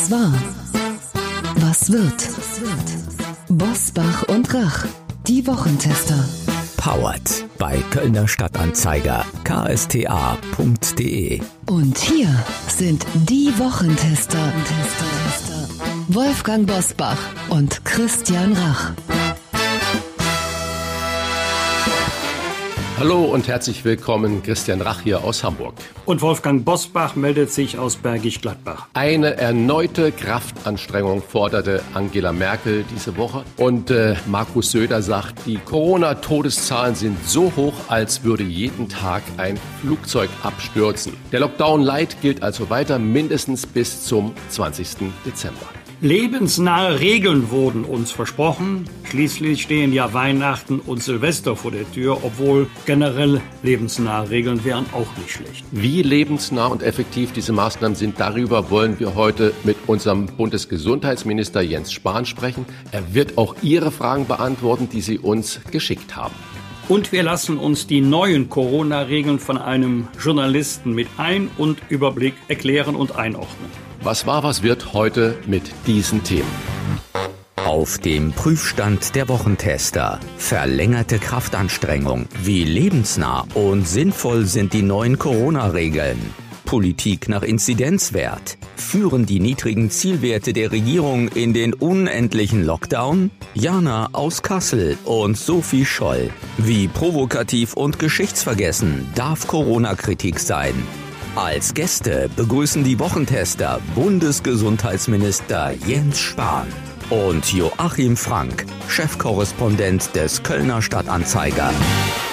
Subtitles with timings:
[0.00, 0.32] Was war?
[1.56, 2.28] Was wird?
[3.50, 4.86] Bosbach und Rach,
[5.26, 6.24] die Wochentester.
[6.78, 11.42] Powered bei Kölner Stadtanzeiger ksta.de.
[11.66, 12.34] Und hier
[12.66, 14.50] sind die Wochentester.
[16.08, 17.18] Wolfgang Bosbach
[17.50, 18.92] und Christian Rach.
[23.00, 25.72] Hallo und herzlich willkommen, Christian Rach hier aus Hamburg.
[26.04, 28.88] Und Wolfgang Bosbach meldet sich aus Bergisch Gladbach.
[28.92, 33.42] Eine erneute Kraftanstrengung forderte Angela Merkel diese Woche.
[33.56, 39.58] Und äh, Markus Söder sagt, die Corona-Todeszahlen sind so hoch, als würde jeden Tag ein
[39.80, 41.14] Flugzeug abstürzen.
[41.32, 45.10] Der Lockdown Light gilt also weiter mindestens bis zum 20.
[45.24, 45.79] Dezember.
[46.02, 48.86] Lebensnahe Regeln wurden uns versprochen.
[49.04, 55.14] Schließlich stehen ja Weihnachten und Silvester vor der Tür, obwohl generell lebensnahe Regeln wären auch
[55.18, 55.62] nicht schlecht.
[55.72, 61.92] Wie lebensnah und effektiv diese Maßnahmen sind, darüber wollen wir heute mit unserem Bundesgesundheitsminister Jens
[61.92, 62.64] Spahn sprechen.
[62.92, 66.34] Er wird auch Ihre Fragen beantworten, die Sie uns geschickt haben.
[66.88, 72.96] Und wir lassen uns die neuen Corona-Regeln von einem Journalisten mit Ein- und Überblick erklären
[72.96, 73.89] und einordnen.
[74.02, 76.48] Was war, was wird heute mit diesen Themen?
[77.56, 80.18] Auf dem Prüfstand der Wochentester.
[80.38, 82.26] Verlängerte Kraftanstrengung.
[82.42, 86.18] Wie lebensnah und sinnvoll sind die neuen Corona-Regeln?
[86.64, 88.56] Politik nach Inzidenzwert.
[88.74, 93.30] Führen die niedrigen Zielwerte der Regierung in den unendlichen Lockdown?
[93.52, 96.30] Jana aus Kassel und Sophie Scholl.
[96.56, 100.74] Wie provokativ und geschichtsvergessen darf Corona-Kritik sein?
[101.42, 106.66] Als Gäste begrüßen die Wochentester Bundesgesundheitsminister Jens Spahn
[107.08, 111.72] und Joachim Frank, Chefkorrespondent des Kölner Stadtanzeiger.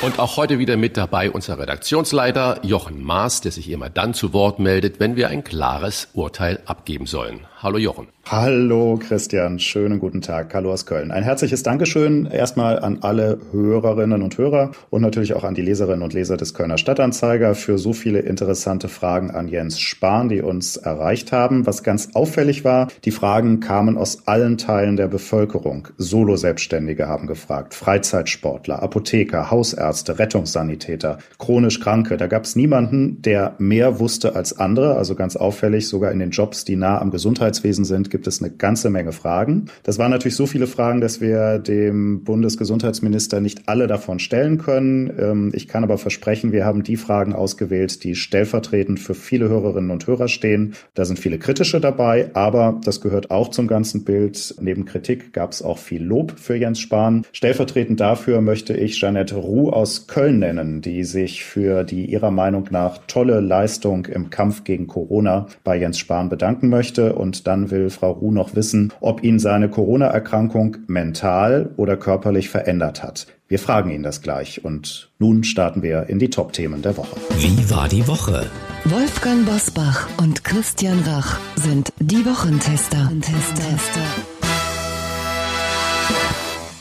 [0.01, 4.33] Und auch heute wieder mit dabei unser Redaktionsleiter Jochen Maas, der sich immer dann zu
[4.33, 7.47] Wort meldet, wenn wir ein klares Urteil abgeben sollen.
[7.59, 8.07] Hallo Jochen.
[8.29, 10.53] Hallo Christian, schönen guten Tag.
[10.53, 11.09] Hallo aus Köln.
[11.11, 16.03] Ein herzliches Dankeschön erstmal an alle Hörerinnen und Hörer und natürlich auch an die Leserinnen
[16.03, 20.77] und Leser des Kölner Stadtanzeiger für so viele interessante Fragen an Jens Spahn, die uns
[20.77, 21.65] erreicht haben.
[21.65, 25.87] Was ganz auffällig war, die Fragen kamen aus allen Teilen der Bevölkerung.
[25.97, 32.17] Solo-Selbstständige haben gefragt, Freizeitsportler, Apotheker, Hausärzte, Rettungssanitäter, chronisch Kranke.
[32.17, 34.95] Da gab es niemanden, der mehr wusste als andere.
[34.95, 37.09] Also ganz auffällig, sogar in den Jobs, die nah am
[37.47, 39.65] Gesundheitswesen sind, gibt es eine ganze Menge Fragen.
[39.83, 45.11] Das waren natürlich so viele Fragen, dass wir dem Bundesgesundheitsminister nicht alle davon stellen können.
[45.17, 49.91] Ähm, ich kann aber versprechen, wir haben die Fragen ausgewählt, die stellvertretend für viele Hörerinnen
[49.91, 50.73] und Hörer stehen.
[50.93, 54.55] Da sind viele kritische dabei, aber das gehört auch zum ganzen Bild.
[54.59, 57.25] Neben Kritik gab es auch viel Lob für Jens Spahn.
[57.31, 62.67] Stellvertretend dafür möchte ich Jeanette Ruh aus Köln nennen, die sich für die ihrer Meinung
[62.71, 67.13] nach tolle Leistung im Kampf gegen Corona bei Jens Spahn bedanken möchte.
[67.13, 73.03] Und dann will Frau Ruh noch wissen, ob ihn seine Corona-Erkrankung mental oder körperlich verändert
[73.03, 73.27] hat.
[73.47, 77.15] Wir fragen ihn das gleich und nun starten wir in die Top-Themen der Woche.
[77.37, 78.45] Wie war die Woche?
[78.85, 83.11] Wolfgang Bosbach und Christian Rach sind die Wochentester.
[83.21, 84.36] Tester.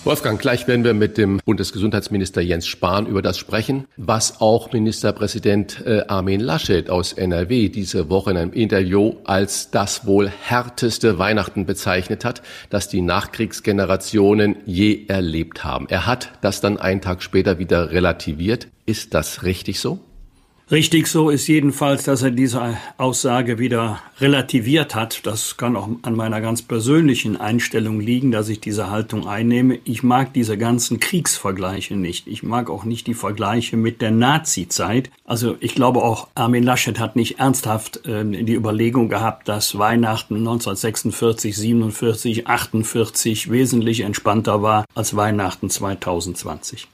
[0.06, 5.84] Wolfgang, gleich werden wir mit dem Bundesgesundheitsminister Jens Spahn über das sprechen, was auch Ministerpräsident
[5.84, 11.66] äh, Armin Laschet aus NRW diese Woche in einem Interview als das wohl härteste Weihnachten
[11.66, 15.88] bezeichnet hat, das die Nachkriegsgenerationen je erlebt haben.
[15.88, 18.68] Er hat das dann einen Tag später wieder relativiert.
[18.86, 20.05] Ist das richtig so?
[20.68, 25.24] Richtig so ist jedenfalls, dass er diese Aussage wieder relativiert hat.
[25.24, 29.78] Das kann auch an meiner ganz persönlichen Einstellung liegen, dass ich diese Haltung einnehme.
[29.84, 32.26] Ich mag diese ganzen Kriegsvergleiche nicht.
[32.26, 35.12] Ich mag auch nicht die Vergleiche mit der Nazi-Zeit.
[35.24, 40.34] Also ich glaube auch, Armin Laschet hat nicht ernsthaft äh, die Überlegung gehabt, dass Weihnachten
[40.38, 46.88] 1946, 47, 48 wesentlich entspannter war als Weihnachten 2020.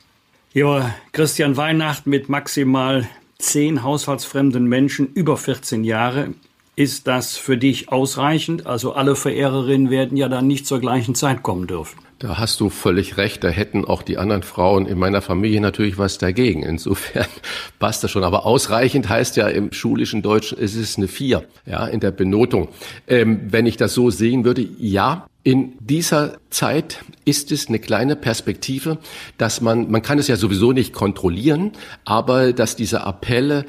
[0.53, 3.09] Ja, Christian Weihnachten mit maximal
[3.43, 6.35] zehn haushaltsfremden Menschen über 14 Jahre.
[6.75, 8.67] Ist das für dich ausreichend?
[8.67, 11.99] Also alle Verehrerinnen werden ja dann nicht zur gleichen Zeit kommen dürfen.
[12.19, 13.45] Da hast du völlig recht.
[13.45, 16.63] Da hätten auch die anderen Frauen in meiner Familie natürlich was dagegen.
[16.63, 17.27] Insofern
[17.79, 18.25] passt das schon.
[18.25, 22.69] Aber ausreichend heißt ja im schulischen Deutschen, ist eine Vier, ja, in der Benotung.
[23.07, 28.15] Ähm, wenn ich das so sehen würde, ja, in dieser Zeit ist es eine kleine
[28.15, 28.99] Perspektive,
[29.39, 31.73] dass man, man kann es ja sowieso nicht kontrollieren,
[32.05, 33.67] aber dass diese Appelle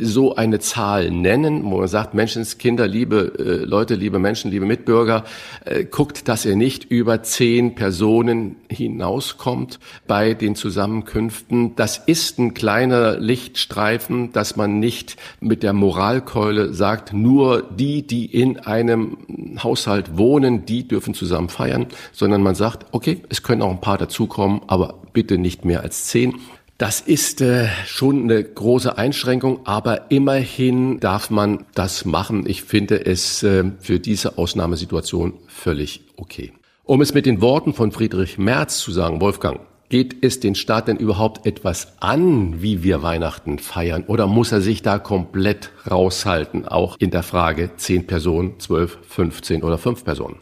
[0.00, 5.24] so eine Zahl nennen, wo man sagt, Menschenskinder, liebe äh, Leute, liebe Menschen, liebe Mitbürger,
[5.64, 11.76] äh, guckt, dass ihr nicht über zehn Personen hinauskommt bei den Zusammenkünften.
[11.76, 18.26] Das ist ein kleiner Lichtstreifen, dass man nicht mit der Moralkeule sagt, nur die, die
[18.26, 19.18] in einem
[19.62, 23.98] Haushalt wohnen, die dürfen zusammen feiern, sondern man sagt, okay, es können auch ein paar
[23.98, 26.34] dazukommen, aber bitte nicht mehr als zehn.
[26.78, 32.44] Das ist äh, schon eine große Einschränkung, aber immerhin darf man das machen.
[32.46, 36.52] Ich finde es äh, für diese Ausnahmesituation völlig okay.
[36.84, 40.88] Um es mit den Worten von Friedrich Merz zu sagen, Wolfgang, geht es den Staat
[40.88, 44.04] denn überhaupt etwas an, wie wir Weihnachten feiern?
[44.06, 49.62] Oder muss er sich da komplett raushalten, auch in der Frage zehn Personen, zwölf, 15
[49.62, 50.36] oder fünf Personen?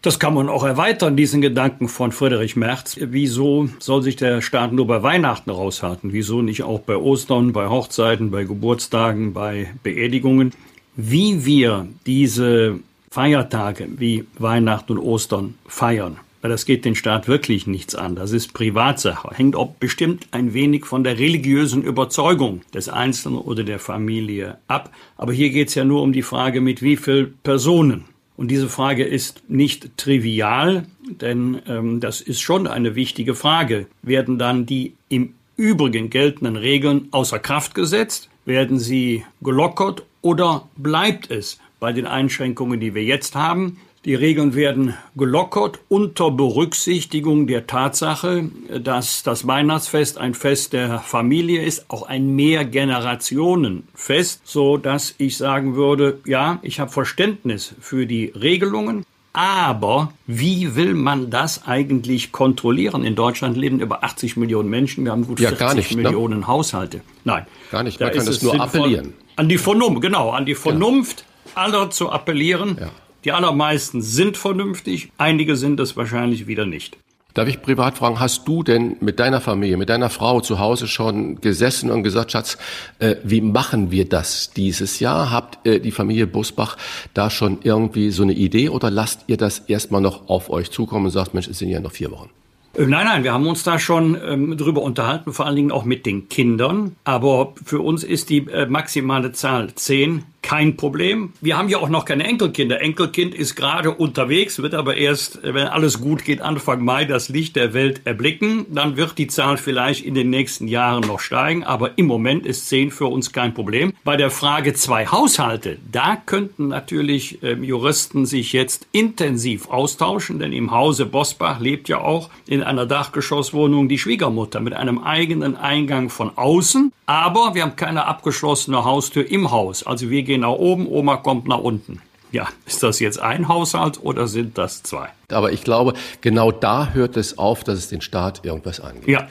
[0.00, 2.96] Das kann man auch erweitern, diesen Gedanken von Friedrich Merz.
[3.00, 6.12] Wieso soll sich der Staat nur bei Weihnachten raushalten?
[6.12, 10.52] Wieso nicht auch bei Ostern, bei Hochzeiten, bei Geburtstagen, bei Beerdigungen?
[10.94, 12.78] Wie wir diese
[13.10, 18.14] Feiertage wie Weihnachten und Ostern feiern, weil das geht den Staat wirklich nichts an.
[18.14, 19.30] Das ist Privatsache.
[19.34, 24.92] Hängt auch bestimmt ein wenig von der religiösen Überzeugung des Einzelnen oder der Familie ab.
[25.16, 28.04] Aber hier geht es ja nur um die Frage, mit wie vielen Personen.
[28.38, 30.86] Und diese Frage ist nicht trivial,
[31.20, 33.88] denn ähm, das ist schon eine wichtige Frage.
[34.02, 38.30] Werden dann die im Übrigen geltenden Regeln außer Kraft gesetzt?
[38.44, 43.78] Werden sie gelockert oder bleibt es bei den Einschränkungen, die wir jetzt haben?
[44.04, 48.48] Die Regeln werden gelockert unter Berücksichtigung der Tatsache,
[48.80, 55.74] dass das Weihnachtsfest ein Fest der Familie ist, auch ein Mehrgenerationenfest, so dass ich sagen
[55.74, 63.04] würde, ja, ich habe Verständnis für die Regelungen, aber wie will man das eigentlich kontrollieren?
[63.04, 65.04] In Deutschland leben über 80 Millionen Menschen.
[65.04, 66.04] Wir haben gut ja, 40 nicht, ne?
[66.04, 66.46] Millionen ne?
[66.46, 67.00] Haushalte.
[67.24, 67.46] Nein.
[67.70, 68.00] Gar nicht.
[68.00, 69.14] Man da kann es nur appellieren.
[69.36, 71.24] An die Vernunft, genau, an die Vernunft
[71.54, 71.62] ja.
[71.62, 72.78] aller zu appellieren.
[72.80, 72.90] Ja.
[73.28, 76.96] Die allermeisten sind vernünftig, einige sind es wahrscheinlich wieder nicht.
[77.34, 80.88] Darf ich privat fragen, hast du denn mit deiner Familie, mit deiner Frau zu Hause
[80.88, 82.56] schon gesessen und gesagt, Schatz,
[83.00, 85.30] äh, wie machen wir das dieses Jahr?
[85.30, 86.78] Habt äh, die Familie Busbach
[87.12, 91.04] da schon irgendwie so eine Idee oder lasst ihr das erstmal noch auf euch zukommen
[91.04, 92.30] und sagt, Mensch, es sind ja noch vier Wochen?
[92.78, 95.84] Äh, nein, nein, wir haben uns da schon ähm, drüber unterhalten, vor allen Dingen auch
[95.84, 96.96] mit den Kindern.
[97.04, 101.34] Aber für uns ist die äh, maximale Zahl zehn kein Problem.
[101.42, 102.80] Wir haben ja auch noch keine Enkelkinder.
[102.80, 107.54] Enkelkind ist gerade unterwegs, wird aber erst, wenn alles gut geht, Anfang Mai das Licht
[107.54, 108.64] der Welt erblicken.
[108.70, 112.66] Dann wird die Zahl vielleicht in den nächsten Jahren noch steigen, aber im Moment ist
[112.66, 113.92] zehn für uns kein Problem.
[114.04, 120.54] Bei der Frage zwei Haushalte, da könnten natürlich äh, Juristen sich jetzt intensiv austauschen, denn
[120.54, 126.08] im Hause Bosbach lebt ja auch in einer Dachgeschosswohnung die Schwiegermutter mit einem eigenen Eingang
[126.08, 126.90] von außen.
[127.04, 129.82] Aber wir haben keine abgeschlossene Haustür im Haus.
[129.82, 132.02] Also wir gehen nach oben, Oma kommt nach unten.
[132.30, 135.08] Ja, ist das jetzt ein Haushalt oder sind das zwei?
[135.30, 139.08] Aber ich glaube, genau da hört es auf, dass es den Staat irgendwas angeht.
[139.08, 139.28] Ja.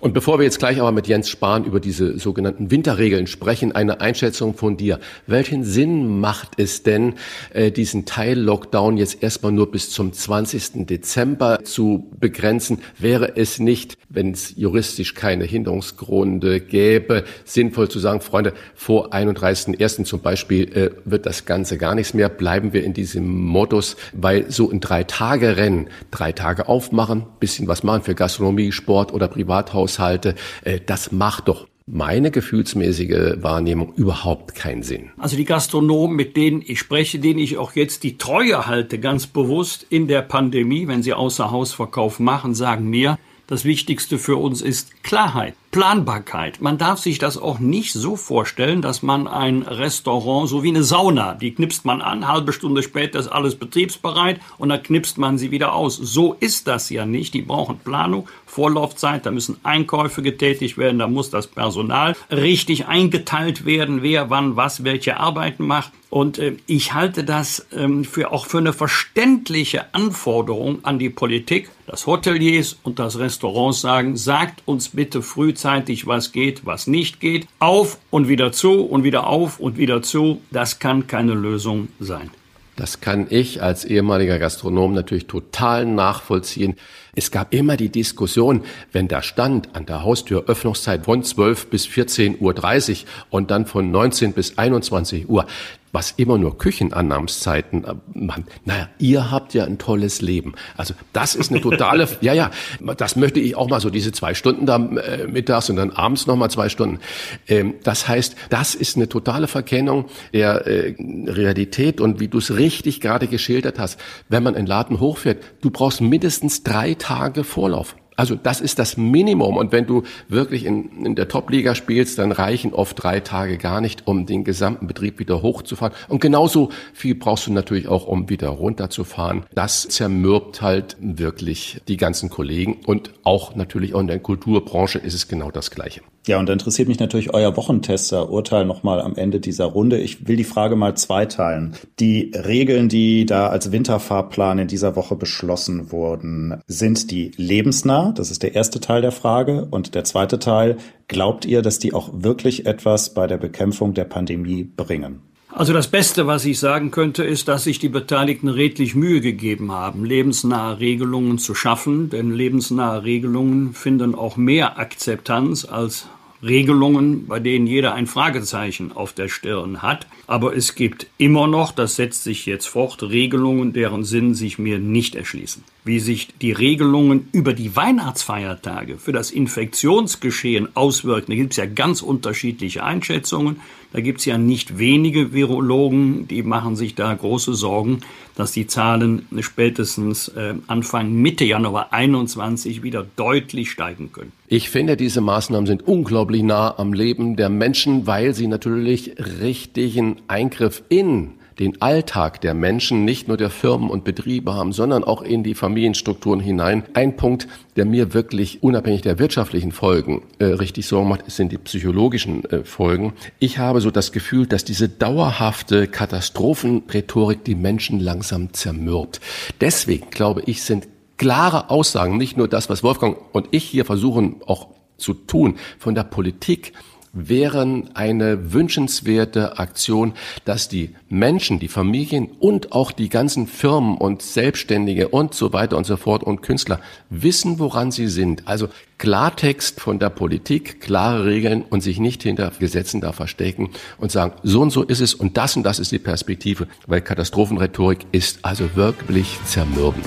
[0.00, 4.00] Und bevor wir jetzt gleich aber mit Jens Spahn über diese sogenannten Winterregeln sprechen, eine
[4.00, 5.00] Einschätzung von dir.
[5.26, 7.14] Welchen Sinn macht es denn,
[7.52, 10.86] äh, diesen Teil-Lockdown jetzt erstmal nur bis zum 20.
[10.86, 12.78] Dezember zu begrenzen?
[12.98, 20.04] Wäre es nicht, wenn es juristisch keine Hinderungsgründe gäbe, sinnvoll zu sagen, Freunde, vor 31.01.
[20.04, 24.50] zum Beispiel äh, wird das Ganze gar nichts mehr, bleiben wir in diesem Modus, weil
[24.50, 29.28] so in drei Tage Rennen, drei Tage aufmachen, bisschen was machen für Gastronomie, Sport oder
[29.28, 35.10] Privathaus, Haushalte, äh, das macht doch meine gefühlsmäßige Wahrnehmung überhaupt keinen Sinn.
[35.18, 39.26] Also die Gastronomen, mit denen ich spreche, denen ich auch jetzt die Treue halte, ganz
[39.26, 45.04] bewusst in der Pandemie, wenn sie Außerhausverkauf machen, sagen mir, das Wichtigste für uns ist
[45.04, 45.54] Klarheit.
[45.74, 46.60] Planbarkeit.
[46.60, 50.84] Man darf sich das auch nicht so vorstellen, dass man ein Restaurant so wie eine
[50.84, 55.36] Sauna, die knipst man an, halbe Stunde später ist alles betriebsbereit und dann knipst man
[55.36, 55.96] sie wieder aus.
[55.96, 57.34] So ist das ja nicht.
[57.34, 63.66] Die brauchen Planung, Vorlaufzeit, da müssen Einkäufe getätigt werden, da muss das Personal richtig eingeteilt
[63.66, 65.90] werden, wer wann was welche Arbeiten macht.
[66.08, 71.68] Und äh, ich halte das ähm, für auch für eine verständliche Anforderung an die Politik,
[71.88, 77.20] dass Hoteliers und das Restaurants sagen, sagt uns bitte frühzeitig gleichzeitig, was geht, was nicht
[77.20, 77.46] geht.
[77.58, 80.42] Auf und wieder zu und wieder auf und wieder zu.
[80.50, 82.30] Das kann keine Lösung sein.
[82.76, 86.74] Das kann ich als ehemaliger Gastronom natürlich total nachvollziehen.
[87.14, 91.86] Es gab immer die Diskussion, wenn da stand an der Haustür Öffnungszeit von 12 bis
[91.86, 95.46] 14.30 Uhr und dann von 19 bis 21 Uhr.
[95.94, 98.46] Was immer nur Küchenannahmszeiten äh, machen.
[98.64, 100.54] Naja, ihr habt ja ein tolles Leben.
[100.76, 102.50] Also das ist eine totale, ja, ja,
[102.96, 106.26] das möchte ich auch mal so, diese zwei Stunden da äh, mittags und dann abends
[106.26, 106.98] nochmal zwei Stunden.
[107.46, 110.96] Ähm, das heißt, das ist eine totale Verkennung der äh,
[111.26, 115.70] Realität und wie du es richtig gerade geschildert hast, wenn man einen Laden hochfährt, du
[115.70, 117.94] brauchst mindestens drei Tage Vorlauf.
[118.16, 119.56] Also das ist das Minimum.
[119.56, 123.80] Und wenn du wirklich in, in der Top-Liga spielst, dann reichen oft drei Tage gar
[123.80, 125.94] nicht, um den gesamten Betrieb wieder hochzufahren.
[126.08, 129.44] Und genauso viel brauchst du natürlich auch, um wieder runterzufahren.
[129.54, 132.80] Das zermürbt halt wirklich die ganzen Kollegen.
[132.86, 136.02] Und auch natürlich auch in der Kulturbranche ist es genau das Gleiche.
[136.26, 139.98] Ja, und da interessiert mich natürlich euer Wochentester-Urteil nochmal am Ende dieser Runde.
[139.98, 141.74] Ich will die Frage mal zweiteilen.
[142.00, 148.12] Die Regeln, die da als Winterfahrplan in dieser Woche beschlossen wurden, sind die lebensnah?
[148.12, 149.68] Das ist der erste Teil der Frage.
[149.70, 150.78] Und der zweite Teil,
[151.08, 155.20] glaubt ihr, dass die auch wirklich etwas bei der Bekämpfung der Pandemie bringen?
[155.56, 159.70] Also das Beste, was ich sagen könnte, ist, dass sich die Beteiligten redlich Mühe gegeben
[159.70, 166.08] haben, lebensnahe Regelungen zu schaffen, denn lebensnahe Regelungen finden auch mehr Akzeptanz als
[166.44, 170.06] Regelungen, bei denen jeder ein Fragezeichen auf der Stirn hat.
[170.26, 174.78] Aber es gibt immer noch, das setzt sich jetzt fort, Regelungen, deren Sinn sich mir
[174.78, 175.64] nicht erschließen.
[175.84, 181.66] Wie sich die Regelungen über die Weihnachtsfeiertage für das Infektionsgeschehen auswirken, da gibt es ja
[181.66, 183.60] ganz unterschiedliche Einschätzungen.
[183.94, 188.00] Da gibt es ja nicht wenige Virologen, die machen sich da große Sorgen,
[188.34, 194.32] dass die Zahlen spätestens äh, Anfang Mitte Januar 21 wieder deutlich steigen können.
[194.48, 200.16] Ich finde, diese Maßnahmen sind unglaublich nah am Leben der Menschen, weil sie natürlich richtigen
[200.26, 205.22] Eingriff in den Alltag der Menschen, nicht nur der Firmen und Betriebe haben, sondern auch
[205.22, 206.84] in die Familienstrukturen hinein.
[206.94, 207.46] Ein Punkt,
[207.76, 212.64] der mir wirklich unabhängig der wirtschaftlichen Folgen äh, richtig Sorgen macht, sind die psychologischen äh,
[212.64, 213.12] Folgen.
[213.38, 219.20] Ich habe so das Gefühl, dass diese dauerhafte Katastrophenrhetorik die Menschen langsam zermürbt.
[219.60, 224.36] Deswegen glaube ich, sind klare Aussagen, nicht nur das, was Wolfgang und ich hier versuchen
[224.46, 226.72] auch zu tun, von der Politik
[227.14, 230.12] wären eine wünschenswerte Aktion,
[230.44, 235.76] dass die Menschen, die Familien und auch die ganzen Firmen und Selbstständige und so weiter
[235.76, 236.80] und so fort und Künstler
[237.10, 238.46] wissen, woran sie sind.
[238.46, 238.68] Also
[239.04, 243.68] Klartext von der Politik, klare Regeln und sich nicht hinter Gesetzen da verstecken
[243.98, 247.02] und sagen, so und so ist es und das und das ist die Perspektive, weil
[247.02, 250.06] Katastrophenrhetorik ist also wirklich zermürbend.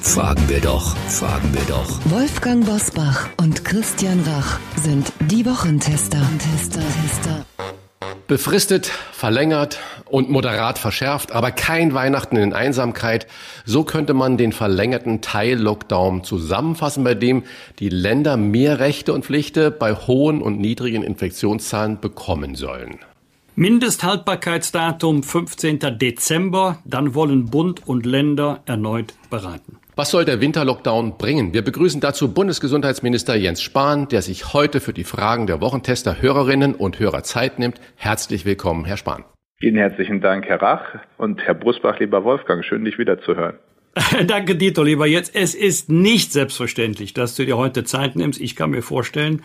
[0.00, 2.00] Fragen wir doch, fragen wir doch.
[2.06, 6.22] Wolfgang Bosbach und Christian Rach sind die Wochentester.
[6.38, 7.44] Tester, Tester.
[8.28, 13.26] Befristet, verlängert und moderat verschärft, aber kein Weihnachten in Einsamkeit.
[13.64, 17.44] So könnte man den verlängerten Teil-Lockdown zusammenfassen, bei dem
[17.78, 22.98] die Länder mehr Rechte und Pflichten bei hohen und niedrigen Infektionszahlen bekommen sollen.
[23.56, 25.98] Mindesthaltbarkeitsdatum 15.
[25.98, 29.78] Dezember, dann wollen Bund und Länder erneut beraten.
[29.98, 31.52] Was soll der Winterlockdown bringen?
[31.52, 36.76] Wir begrüßen dazu Bundesgesundheitsminister Jens Spahn, der sich heute für die Fragen der Wochentester Hörerinnen
[36.76, 37.80] und Hörer Zeit nimmt.
[37.96, 39.24] Herzlich willkommen, Herr Spahn.
[39.58, 42.64] Vielen herzlichen Dank, Herr Rach und Herr Brusbach, lieber Wolfgang.
[42.64, 43.58] Schön, dich wiederzuhören.
[44.28, 45.34] Danke, Dieter, lieber Jetzt.
[45.34, 48.40] Es ist nicht selbstverständlich, dass du dir heute Zeit nimmst.
[48.40, 49.42] Ich kann mir vorstellen,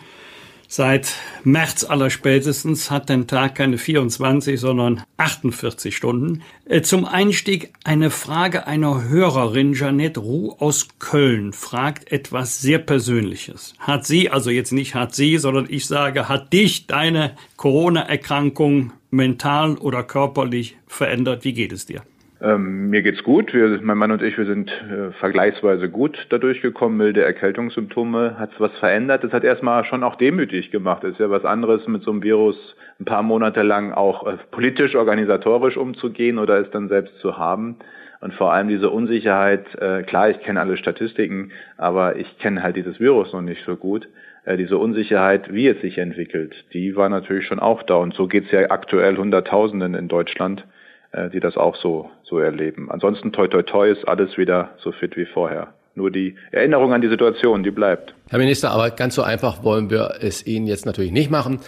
[0.68, 6.42] Seit März allerspätestens hat ein Tag keine 24, sondern 48 Stunden.
[6.64, 13.74] Äh, zum Einstieg eine Frage einer Hörerin, Janette Ruh aus Köln, fragt etwas sehr Persönliches.
[13.78, 19.76] Hat sie, also jetzt nicht hat sie, sondern ich sage, hat dich deine Corona-Erkrankung mental
[19.76, 21.44] oder körperlich verändert?
[21.44, 22.02] Wie geht es dir?
[22.44, 23.54] Ähm, mir geht's gut.
[23.54, 26.98] Wir, mein Mann und ich, wir sind äh, vergleichsweise gut dadurch gekommen.
[26.98, 29.24] Milde Erkältungssymptome hat's was verändert.
[29.24, 31.04] Das hat erstmal schon auch demütig gemacht.
[31.04, 34.36] Das ist ja was anderes, mit so einem Virus ein paar Monate lang auch äh,
[34.50, 37.76] politisch, organisatorisch umzugehen oder es dann selbst zu haben.
[38.20, 42.76] Und vor allem diese Unsicherheit, äh, klar, ich kenne alle Statistiken, aber ich kenne halt
[42.76, 44.06] dieses Virus noch nicht so gut.
[44.44, 47.94] Äh, diese Unsicherheit, wie es sich entwickelt, die war natürlich schon auch da.
[47.94, 50.66] Und so geht's ja aktuell Hunderttausenden in Deutschland
[51.14, 52.90] äh, die das auch so, so erleben.
[52.90, 55.68] Ansonsten toi toi toi ist alles wieder so fit wie vorher.
[55.96, 58.14] Nur die Erinnerung an die Situation, die bleibt.
[58.28, 61.60] Herr Minister, aber ganz so einfach wollen wir es Ihnen jetzt natürlich nicht machen.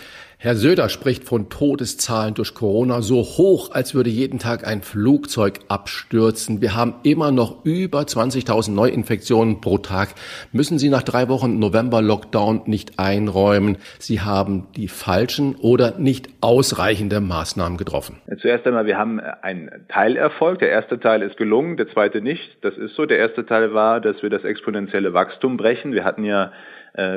[0.47, 5.55] Herr Söder spricht von Todeszahlen durch Corona so hoch, als würde jeden Tag ein Flugzeug
[5.67, 6.61] abstürzen.
[6.61, 10.11] Wir haben immer noch über 20.000 Neuinfektionen pro Tag.
[10.53, 17.21] Müssen Sie nach drei Wochen November-Lockdown nicht einräumen, Sie haben die falschen oder nicht ausreichende
[17.21, 18.19] Maßnahmen getroffen?
[18.41, 20.61] Zuerst einmal, wir haben einen Teilerfolg.
[20.61, 22.59] Der erste Teil ist gelungen, der zweite nicht.
[22.61, 23.05] Das ist so.
[23.05, 25.93] Der erste Teil war, dass wir das exponentielle Wachstum brechen.
[25.93, 26.53] Wir hatten ja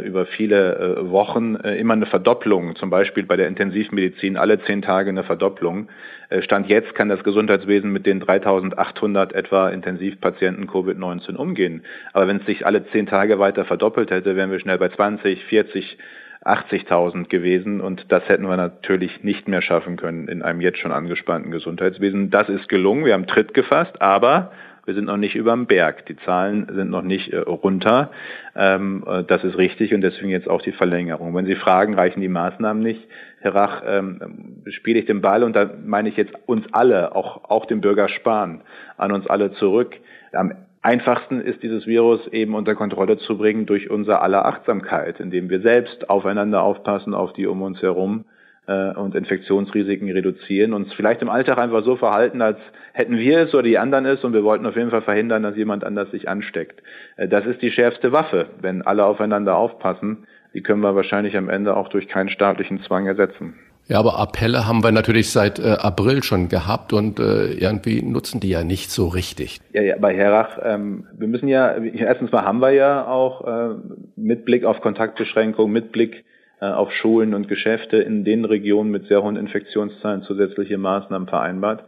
[0.05, 4.81] über viele äh, Wochen äh, immer eine Verdopplung, zum Beispiel bei der Intensivmedizin alle zehn
[4.81, 5.87] Tage eine Verdopplung.
[6.29, 11.83] Äh, Stand jetzt kann das Gesundheitswesen mit den 3800 etwa Intensivpatienten Covid-19 umgehen.
[12.13, 15.45] Aber wenn es sich alle zehn Tage weiter verdoppelt hätte, wären wir schnell bei 20,
[15.45, 15.97] 40,
[16.43, 20.93] 80.000 gewesen und das hätten wir natürlich nicht mehr schaffen können in einem jetzt schon
[20.93, 22.29] angespannten Gesundheitswesen.
[22.29, 24.51] Das ist gelungen, wir haben Tritt gefasst, aber
[24.89, 26.07] wir sind noch nicht über dem Berg.
[26.07, 28.09] Die Zahlen sind noch nicht äh, runter.
[28.55, 31.35] Ähm, äh, das ist richtig und deswegen jetzt auch die Verlängerung.
[31.35, 33.07] Wenn Sie fragen, reichen die Maßnahmen nicht?
[33.39, 37.43] Herr Rach, ähm, spiele ich den Ball und da meine ich jetzt uns alle, auch,
[37.51, 38.61] auch den Bürger Spahn,
[38.97, 39.95] an uns alle zurück.
[40.31, 45.51] Am einfachsten ist dieses Virus eben unter Kontrolle zu bringen durch unser aller Achtsamkeit, indem
[45.51, 48.25] wir selbst aufeinander aufpassen, auf die um uns herum
[48.69, 52.59] äh, und Infektionsrisiken reduzieren, uns vielleicht im Alltag einfach so verhalten, als
[52.93, 55.57] hätten wir es oder die anderen es und wir wollten auf jeden Fall verhindern, dass
[55.57, 56.81] jemand anders sich ansteckt.
[57.17, 60.27] Äh, das ist die schärfste Waffe, wenn alle aufeinander aufpassen.
[60.53, 63.55] Die können wir wahrscheinlich am Ende auch durch keinen staatlichen Zwang ersetzen.
[63.87, 68.39] Ja, aber Appelle haben wir natürlich seit äh, April schon gehabt und äh, irgendwie nutzen
[68.39, 69.59] die ja nicht so richtig.
[69.73, 73.75] Ja, ja bei Herrach, ähm, wir müssen ja, erstens mal haben wir ja auch äh,
[74.15, 76.23] mit Blick auf Kontaktbeschränkung, mit Blick
[76.65, 81.83] auf Schulen und Geschäfte in den Regionen mit sehr hohen Infektionszahlen zusätzliche Maßnahmen vereinbart.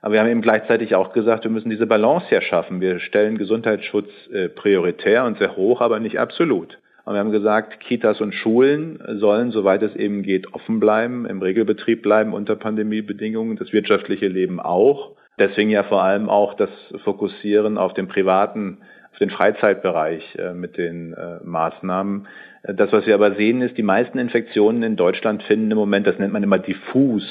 [0.00, 2.80] Aber wir haben eben gleichzeitig auch gesagt, wir müssen diese Balance ja schaffen.
[2.80, 6.78] Wir stellen Gesundheitsschutz äh, prioritär und sehr hoch, aber nicht absolut.
[7.04, 11.42] Und wir haben gesagt, Kitas und Schulen sollen, soweit es eben geht, offen bleiben, im
[11.42, 15.12] Regelbetrieb bleiben unter Pandemiebedingungen, das wirtschaftliche Leben auch.
[15.38, 16.70] Deswegen ja vor allem auch das
[17.02, 18.78] Fokussieren auf den privaten,
[19.12, 22.26] auf den Freizeitbereich äh, mit den äh, Maßnahmen.
[22.66, 26.18] Das, was wir aber sehen, ist, die meisten Infektionen in Deutschland finden im Moment, das
[26.18, 27.22] nennt man immer diffus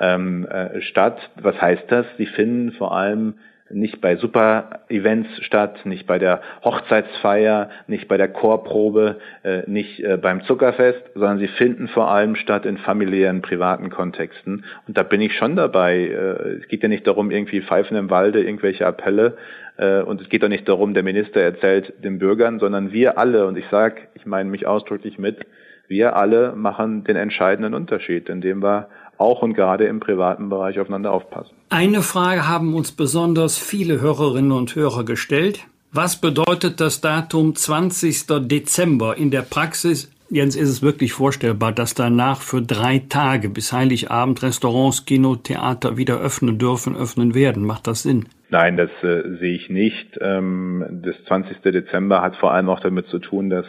[0.00, 1.18] ähm, äh, statt.
[1.40, 2.06] Was heißt das?
[2.18, 3.34] Sie finden vor allem
[3.70, 10.16] nicht bei Super-Events statt, nicht bei der Hochzeitsfeier, nicht bei der Chorprobe, äh, nicht äh,
[10.16, 14.64] beim Zuckerfest, sondern sie finden vor allem statt in familiären, privaten Kontexten.
[14.86, 15.98] Und da bin ich schon dabei.
[15.98, 19.36] Äh, es geht ja nicht darum, irgendwie Pfeifen im Walde, irgendwelche Appelle.
[19.76, 23.46] Äh, und es geht doch nicht darum, der Minister erzählt den Bürgern, sondern wir alle,
[23.46, 25.46] und ich sage, ich meine mich ausdrücklich mit,
[25.88, 28.88] wir alle machen den entscheidenden Unterschied, indem wir
[29.18, 31.54] auch und gerade im privaten Bereich aufeinander aufpassen.
[31.70, 35.60] Eine Frage haben uns besonders viele Hörerinnen und Hörer gestellt.
[35.92, 38.26] Was bedeutet das Datum 20.
[38.48, 40.10] Dezember in der Praxis?
[40.30, 45.96] Jens, ist es wirklich vorstellbar, dass danach für drei Tage bis Heiligabend Restaurants, Kino, Theater
[45.96, 47.64] wieder öffnen dürfen, öffnen werden?
[47.64, 48.26] Macht das Sinn?
[48.54, 50.16] Nein, das äh, sehe ich nicht.
[50.20, 51.60] Ähm, das 20.
[51.60, 53.66] Dezember hat vor allem auch damit zu tun, dass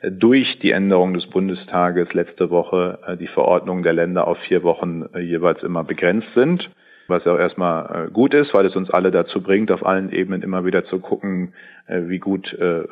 [0.00, 4.64] äh, durch die Änderung des Bundestages letzte Woche äh, die Verordnungen der Länder auf vier
[4.64, 6.68] Wochen äh, jeweils immer begrenzt sind
[7.08, 10.42] was auch erstmal äh, gut ist, weil es uns alle dazu bringt, auf allen Ebenen
[10.42, 11.52] immer wieder zu gucken,
[11.86, 12.82] äh, wie gut äh,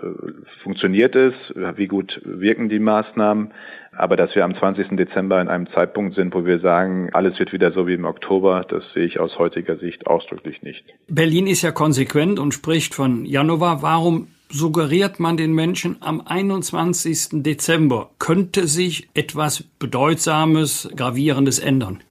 [0.62, 1.34] funktioniert es,
[1.76, 3.52] wie gut wirken die Maßnahmen.
[3.96, 4.96] Aber dass wir am 20.
[4.96, 8.64] Dezember in einem Zeitpunkt sind, wo wir sagen, alles wird wieder so wie im Oktober,
[8.68, 10.84] das sehe ich aus heutiger Sicht ausdrücklich nicht.
[11.08, 13.82] Berlin ist ja konsequent und spricht von Januar.
[13.82, 17.42] Warum suggeriert man den Menschen am 21.
[17.42, 22.02] Dezember, könnte sich etwas Bedeutsames, Gravierendes ändern?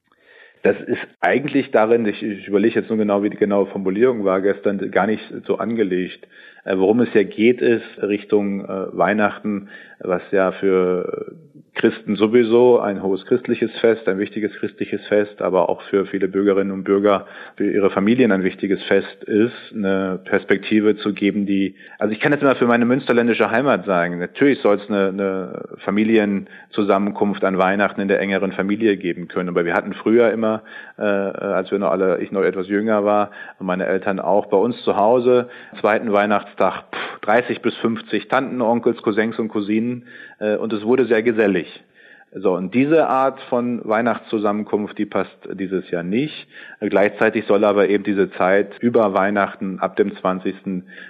[0.64, 4.42] Das ist eigentlich darin, ich, ich überlege jetzt nur genau, wie die genaue Formulierung war
[4.42, 6.28] gestern, gar nicht so angelegt.
[6.64, 9.70] Äh, worum es ja geht, ist Richtung äh, Weihnachten,
[10.00, 11.34] was ja für
[11.74, 16.72] Christen sowieso ein hohes christliches Fest, ein wichtiges christliches Fest, aber auch für viele Bürgerinnen
[16.72, 22.14] und Bürger, für ihre Familien ein wichtiges Fest ist, eine Perspektive zu geben, die, also
[22.14, 27.44] ich kann jetzt mal für meine münsterländische Heimat sagen, natürlich soll es eine, eine Familienzusammenkunft
[27.46, 30.64] an Weihnachten in der engeren Familie geben können, aber wir hatten früher immer,
[31.02, 34.58] äh, als wir noch alle, ich noch etwas jünger war und meine Eltern auch, bei
[34.58, 40.08] uns zu Hause, zweiten Weihnachtstag, pff, 30 bis 50 Tanten, Onkels, Cousins und Cousinen
[40.40, 41.84] äh, und es wurde sehr gesellig.
[42.34, 46.48] So, und diese Art von Weihnachtszusammenkunft, die passt dieses Jahr nicht.
[46.80, 50.56] Gleichzeitig soll aber eben diese Zeit über Weihnachten ab dem 20.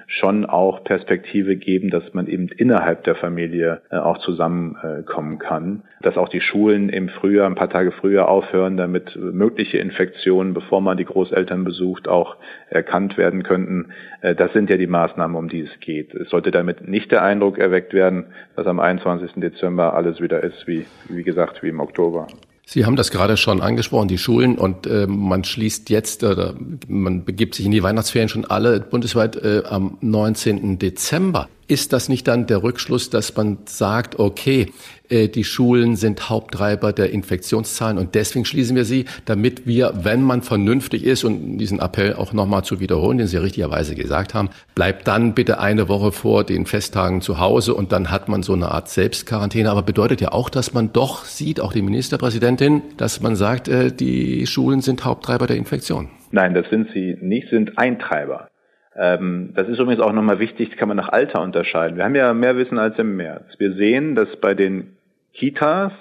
[0.07, 5.83] schon auch Perspektive geben, dass man eben innerhalb der Familie äh, auch zusammenkommen kann.
[6.01, 10.81] Dass auch die Schulen im Frühjahr, ein paar Tage früher aufhören, damit mögliche Infektionen, bevor
[10.81, 12.37] man die Großeltern besucht, auch
[12.71, 13.89] erkannt werden könnten.
[14.21, 16.15] Äh, das sind ja die Maßnahmen, um die es geht.
[16.15, 19.33] Es sollte damit nicht der Eindruck erweckt werden, dass am 21.
[19.35, 20.83] Dezember alles wieder ist wie
[21.15, 22.27] wie gesagt, wie im Oktober.
[22.65, 26.55] Sie haben das gerade schon angesprochen, die Schulen, und äh, man schließt jetzt, oder
[26.87, 30.79] man begibt sich in die Weihnachtsferien schon alle bundesweit äh, am 19.
[30.79, 31.49] Dezember.
[31.71, 34.67] Ist das nicht dann der Rückschluss, dass man sagt, okay,
[35.07, 40.21] äh, die Schulen sind Haupttreiber der Infektionszahlen und deswegen schließen wir sie, damit wir, wenn
[40.21, 44.49] man vernünftig ist und diesen Appell auch nochmal zu wiederholen, den Sie richtigerweise gesagt haben,
[44.75, 48.51] bleibt dann bitte eine Woche vor den Festtagen zu Hause und dann hat man so
[48.51, 49.71] eine Art Selbstquarantäne.
[49.71, 53.93] Aber bedeutet ja auch, dass man doch sieht, auch die Ministerpräsidentin, dass man sagt, äh,
[53.93, 56.09] die Schulen sind Haupttreiber der Infektion.
[56.31, 58.49] Nein, das sind sie nicht, sind Eintreiber.
[58.95, 61.97] Ähm, das ist übrigens auch nochmal wichtig, kann man nach Alter unterscheiden.
[61.97, 63.45] Wir haben ja mehr Wissen als im März.
[63.57, 64.97] Wir sehen, dass bei den
[65.33, 65.93] Kitas,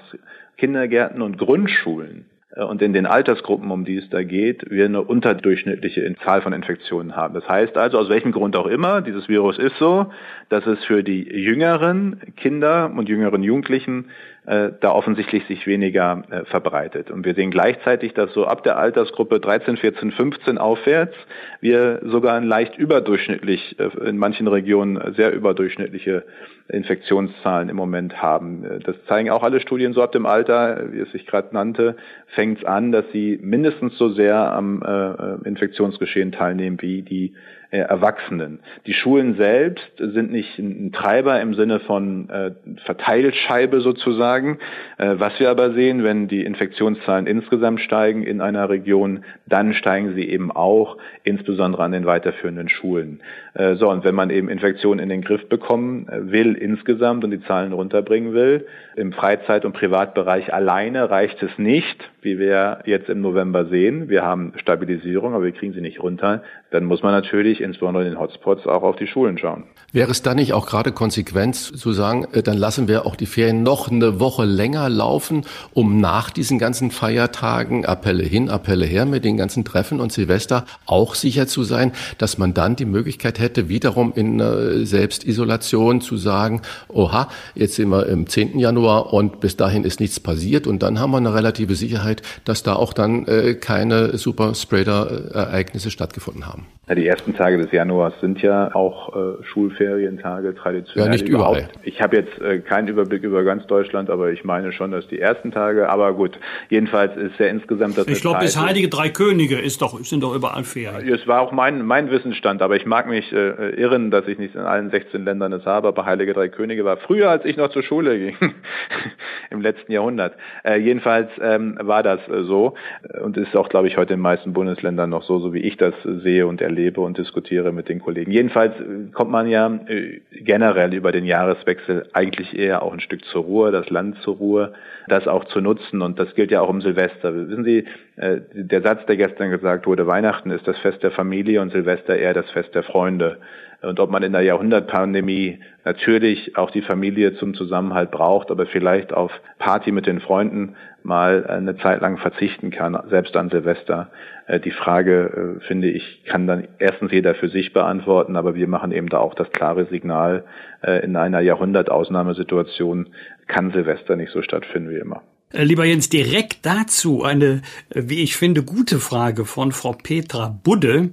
[0.56, 5.02] Kindergärten und Grundschulen äh, und in den Altersgruppen, um die es da geht, wir eine
[5.02, 7.34] unterdurchschnittliche Zahl von Infektionen haben.
[7.34, 10.10] Das heißt also, aus welchem Grund auch immer, dieses Virus ist so,
[10.48, 14.06] dass es für die jüngeren Kinder und jüngeren Jugendlichen
[14.46, 17.10] äh, da offensichtlich sich weniger äh, verbreitet.
[17.10, 21.14] Und wir sehen gleichzeitig, dass so ab der Altersgruppe 13, 14, 15 aufwärts
[21.60, 26.24] wir sogar ein leicht überdurchschnittlich, äh, in manchen Regionen sehr überdurchschnittliche
[26.68, 28.64] Infektionszahlen im Moment haben.
[28.64, 31.96] Äh, das zeigen auch alle Studien so ab dem Alter, wie es sich gerade nannte,
[32.28, 37.34] fängt es an, dass sie mindestens so sehr am äh, Infektionsgeschehen teilnehmen wie die
[37.70, 38.60] äh, Erwachsenen.
[38.86, 42.50] Die Schulen selbst sind nicht ein Treiber im Sinne von äh,
[42.84, 44.58] Verteilscheibe sozusagen.
[44.98, 50.14] Äh, was wir aber sehen, wenn die Infektionszahlen insgesamt steigen in einer Region, dann steigen
[50.14, 53.20] sie eben auch, insbesondere an den weiterführenden Schulen.
[53.54, 57.30] Äh, so, und wenn man eben Infektionen in den Griff bekommen äh, will insgesamt und
[57.30, 63.08] die Zahlen runterbringen will, im Freizeit- und Privatbereich alleine reicht es nicht, wie wir jetzt
[63.08, 64.08] im November sehen.
[64.08, 66.42] Wir haben Stabilisierung, aber wir kriegen sie nicht runter.
[66.70, 69.64] Dann muss man natürlich insbesondere in den Hotspots auch auf die Schulen schauen.
[69.92, 73.26] Wäre es dann nicht auch gerade Konsequenz zu sagen, äh, dann lassen wir auch die
[73.26, 79.04] Ferien noch eine Woche länger laufen, um nach diesen ganzen Feiertagen, Appelle hin, Appelle her
[79.04, 83.40] mit den ganzen Treffen und Silvester auch sicher zu sein, dass man dann die Möglichkeit
[83.40, 84.40] hätte, wiederum in
[84.86, 88.58] Selbstisolation zu sagen, oha, jetzt sind wir im 10.
[88.58, 92.62] Januar und bis dahin ist nichts passiert und dann haben wir eine relative Sicherheit, dass
[92.62, 96.59] da auch dann äh, keine Superspreader-Ereignisse stattgefunden haben.
[96.60, 96.79] welcome.
[96.90, 101.06] Ja, die ersten Tage des Januars sind ja auch äh, Schulferientage traditionell.
[101.06, 101.68] Ja, nicht überall.
[101.84, 105.20] Ich habe jetzt äh, keinen Überblick über ganz Deutschland, aber ich meine schon, dass die
[105.20, 106.36] ersten Tage, aber gut,
[106.68, 108.08] jedenfalls ist ja insgesamt das.
[108.08, 111.08] Ich glaube, bis Heilige Drei Könige ist doch, sind doch überall Ferien.
[111.08, 114.56] Es war auch mein, mein Wissensstand, aber ich mag mich äh, irren, dass ich nicht
[114.56, 117.70] in allen 16 Ländern es habe, aber Heilige Drei Könige war früher, als ich noch
[117.70, 118.36] zur Schule ging,
[119.50, 120.34] im letzten Jahrhundert.
[120.64, 122.74] Äh, jedenfalls ähm, war das äh, so
[123.22, 125.76] und ist auch, glaube ich, heute in den meisten Bundesländern noch so, so wie ich
[125.76, 128.30] das sehe und erlebe erlebe und diskutiere mit den Kollegen.
[128.32, 133.24] Jedenfalls äh, kommt man ja äh, generell über den Jahreswechsel eigentlich eher auch ein Stück
[133.26, 134.72] zur Ruhe, das Land zur Ruhe,
[135.08, 136.00] das auch zu nutzen.
[136.00, 137.34] Und das gilt ja auch um Silvester.
[137.34, 137.84] Wissen Sie,
[138.16, 142.16] äh, der Satz, der gestern gesagt wurde, Weihnachten ist das Fest der Familie und Silvester
[142.16, 143.38] eher das Fest der Freunde.
[143.82, 149.12] Und ob man in der Jahrhundertpandemie natürlich auch die Familie zum Zusammenhalt braucht, aber vielleicht
[149.12, 154.10] auf Party mit den Freunden mal eine Zeit lang verzichten kann, selbst an Silvester.
[154.46, 158.68] Äh, die Frage, äh, finde ich, kann dann erstens jeder für sich beantworten, aber wir
[158.68, 160.44] machen eben da auch das klare Signal,
[160.82, 163.08] äh, in einer Jahrhundertausnahmesituation
[163.46, 165.22] kann Silvester nicht so stattfinden wie immer.
[165.52, 167.62] Lieber Jens, direkt dazu eine,
[167.92, 171.10] wie ich finde, gute Frage von Frau Petra Budde.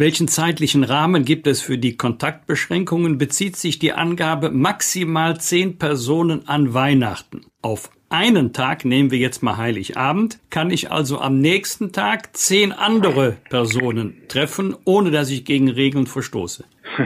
[0.00, 3.18] Welchen zeitlichen Rahmen gibt es für die Kontaktbeschränkungen?
[3.18, 9.42] Bezieht sich die Angabe maximal zehn Personen an Weihnachten auf einen Tag, nehmen wir jetzt
[9.42, 15.44] mal Heiligabend, kann ich also am nächsten Tag zehn andere Personen treffen, ohne dass ich
[15.44, 16.64] gegen Regeln verstoße.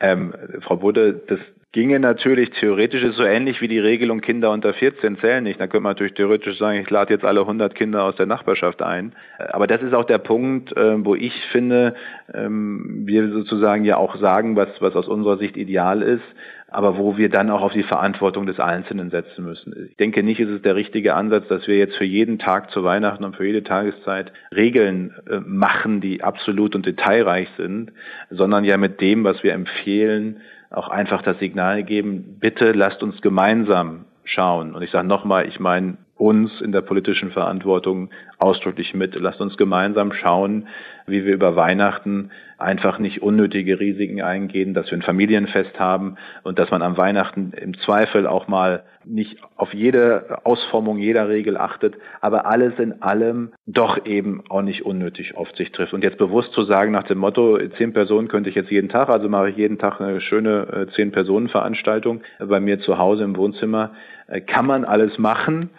[0.00, 1.38] ähm, Frau Budde, das
[1.72, 5.60] ginge natürlich theoretisch ist so ähnlich wie die Regelung Kinder unter 14 zählen nicht.
[5.60, 8.82] Da könnte man natürlich theoretisch sagen, ich lade jetzt alle 100 Kinder aus der Nachbarschaft
[8.82, 9.14] ein.
[9.38, 11.94] Aber das ist auch der Punkt, äh, wo ich finde,
[12.32, 16.24] ähm, wir sozusagen ja auch sagen, was, was aus unserer Sicht ideal ist,
[16.68, 19.88] aber wo wir dann auch auf die Verantwortung des Einzelnen setzen müssen.
[19.90, 22.84] Ich denke nicht, ist es der richtige Ansatz, dass wir jetzt für jeden Tag zu
[22.84, 27.92] Weihnachten und für jede Tageszeit Regeln äh, machen, die absolut und detailreich sind,
[28.30, 33.20] sondern ja mit dem, was wir empfehlen, auch einfach das Signal geben, bitte lasst uns
[33.20, 34.74] gemeinsam schauen.
[34.74, 39.14] Und ich sage nochmal, ich meine uns in der politischen Verantwortung ausdrücklich mit.
[39.14, 40.68] Lasst uns gemeinsam schauen,
[41.06, 46.58] wie wir über Weihnachten einfach nicht unnötige Risiken eingehen, dass wir ein Familienfest haben und
[46.58, 51.94] dass man am Weihnachten im Zweifel auch mal nicht auf jede Ausformung jeder Regel achtet,
[52.22, 55.92] aber alles in allem doch eben auch nicht unnötig auf sich trifft.
[55.92, 59.10] Und jetzt bewusst zu sagen nach dem Motto, zehn Personen könnte ich jetzt jeden Tag,
[59.10, 63.24] also mache ich jeden Tag eine schöne äh, zehn Personen Veranstaltung bei mir zu Hause
[63.24, 63.92] im Wohnzimmer,
[64.28, 65.70] äh, kann man alles machen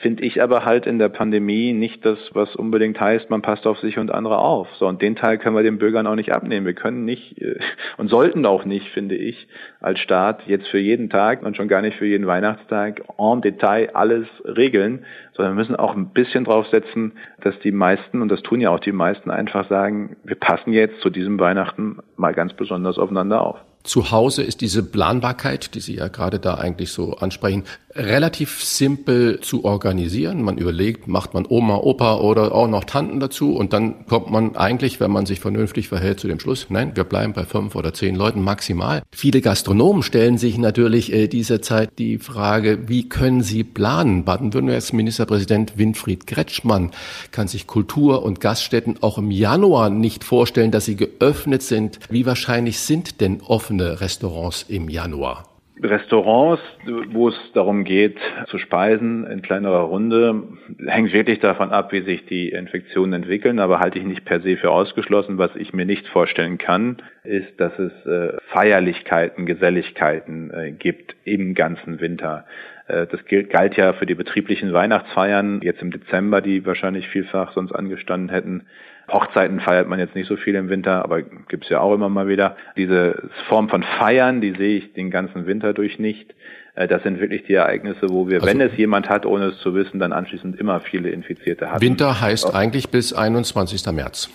[0.00, 3.78] finde ich aber halt in der Pandemie nicht das, was unbedingt heißt, man passt auf
[3.78, 4.68] sich und andere auf.
[4.76, 6.66] So, und den Teil können wir den Bürgern auch nicht abnehmen.
[6.66, 7.58] Wir können nicht äh,
[7.98, 9.46] und sollten auch nicht, finde ich,
[9.80, 13.90] als Staat jetzt für jeden Tag und schon gar nicht für jeden Weihnachtstag en Detail
[13.94, 18.42] alles regeln, sondern wir müssen auch ein bisschen drauf setzen, dass die meisten, und das
[18.42, 22.54] tun ja auch die meisten, einfach sagen, wir passen jetzt zu diesem Weihnachten mal ganz
[22.54, 23.58] besonders aufeinander auf.
[23.84, 27.64] Zu Hause ist diese Planbarkeit, die Sie ja gerade da eigentlich so ansprechen,
[27.94, 30.42] relativ simpel zu organisieren.
[30.42, 34.56] Man überlegt, macht man Oma, Opa oder auch noch Tanten dazu und dann kommt man
[34.56, 37.92] eigentlich, wenn man sich vernünftig verhält, zu dem Schluss, nein, wir bleiben bei fünf oder
[37.92, 39.02] zehn Leuten maximal.
[39.14, 44.24] Viele Gastronomen stellen sich natürlich äh, dieser Zeit die Frage, wie können sie planen?
[44.24, 46.92] Baden-Württembergs Ministerpräsident Winfried Kretschmann
[47.30, 51.98] kann sich Kultur- und Gaststätten auch im Januar nicht vorstellen, dass sie geöffnet sind.
[52.08, 55.44] Wie wahrscheinlich sind denn offene Restaurants im Januar?
[55.82, 56.62] Restaurants,
[57.10, 60.44] wo es darum geht, zu speisen in kleinerer Runde,
[60.86, 64.56] hängt wirklich davon ab, wie sich die Infektionen entwickeln, aber halte ich nicht per se
[64.56, 65.38] für ausgeschlossen.
[65.38, 71.54] Was ich mir nicht vorstellen kann, ist, dass es äh, Feierlichkeiten, Geselligkeiten äh, gibt im
[71.54, 72.44] ganzen Winter.
[72.86, 77.72] Äh, das galt ja für die betrieblichen Weihnachtsfeiern jetzt im Dezember, die wahrscheinlich vielfach sonst
[77.72, 78.66] angestanden hätten.
[79.12, 82.28] Hochzeiten feiert man jetzt nicht so viel im Winter, aber gibt's ja auch immer mal
[82.28, 82.56] wieder.
[82.76, 86.34] Diese Form von Feiern, die sehe ich den ganzen Winter durch nicht.
[86.74, 89.58] Äh, das sind wirklich die Ereignisse, wo wir, also, wenn es jemand hat, ohne es
[89.58, 91.80] zu wissen, dann anschließend immer viele Infizierte haben.
[91.82, 92.56] Winter heißt oh.
[92.56, 93.84] eigentlich bis 21.
[93.92, 94.30] März.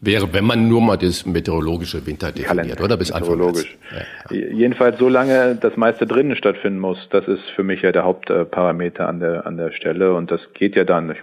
[0.00, 2.98] Wäre, wenn man nur mal das meteorologische Winter definiert, oder?
[2.98, 3.64] Bis Anfang März.
[3.90, 4.48] Ja, ja.
[4.52, 9.08] Jedenfalls so lange das meiste drinnen stattfinden muss, das ist für mich ja der Hauptparameter
[9.08, 11.10] an der, an der Stelle und das geht ja dann.
[11.10, 11.14] Äh,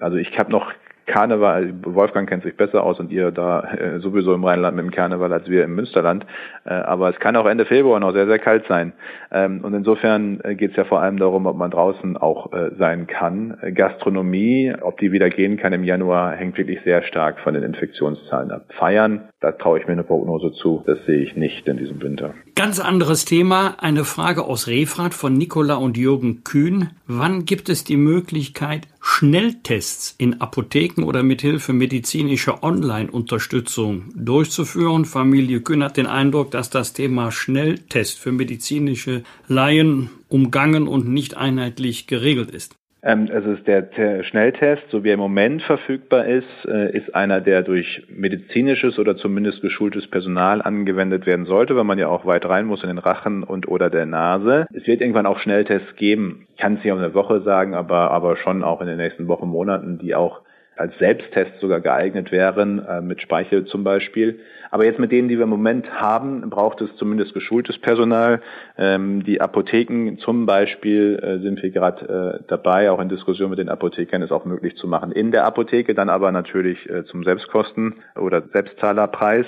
[0.00, 0.72] also ich habe noch
[1.06, 4.90] Karneval, Wolfgang kennt sich besser aus und ihr da äh, sowieso im Rheinland mit dem
[4.90, 6.26] Karneval als wir im Münsterland.
[6.64, 8.92] Äh, aber es kann auch Ende Februar noch sehr, sehr kalt sein.
[9.30, 12.70] Ähm, und insofern äh, geht es ja vor allem darum, ob man draußen auch äh,
[12.76, 13.56] sein kann.
[13.74, 18.50] Gastronomie, ob die wieder gehen kann im Januar, hängt wirklich sehr stark von den Infektionszahlen
[18.50, 18.64] ab.
[18.76, 20.82] Feiern, da traue ich mir eine Prognose zu.
[20.86, 22.34] Das sehe ich nicht in diesem Winter.
[22.56, 23.76] Ganz anderes Thema.
[23.78, 26.90] Eine Frage aus Refrat von Nicola und Jürgen Kühn.
[27.06, 35.04] Wann gibt es die Möglichkeit, Schnelltests in Apotheken oder mithilfe medizinischer Online-Unterstützung durchzuführen?
[35.06, 41.36] Familie Kühn hat den Eindruck, dass das Thema Schnelltest für medizinische Laien umgangen und nicht
[41.36, 42.76] einheitlich geregelt ist.
[43.06, 47.62] Ähm, also der Schnelltest, so wie er im Moment verfügbar ist, äh, ist einer, der
[47.62, 52.66] durch medizinisches oder zumindest geschultes Personal angewendet werden sollte, weil man ja auch weit rein
[52.66, 54.66] muss in den Rachen und oder der Nase.
[54.74, 56.48] Es wird irgendwann auch Schnelltests geben.
[56.50, 59.28] Ich kann es nicht auf eine Woche sagen, aber, aber schon auch in den nächsten
[59.28, 60.40] Wochen, Monaten, die auch
[60.76, 64.40] als Selbsttest sogar geeignet wären, äh, mit Speichel zum Beispiel.
[64.70, 68.40] Aber jetzt mit denen, die wir im Moment haben, braucht es zumindest geschultes Personal.
[68.76, 73.58] Ähm, die Apotheken zum Beispiel äh, sind wir gerade äh, dabei, auch in Diskussion mit
[73.58, 75.12] den Apothekern es auch möglich zu machen.
[75.12, 79.46] In der Apotheke dann aber natürlich äh, zum Selbstkosten- oder Selbstzahlerpreis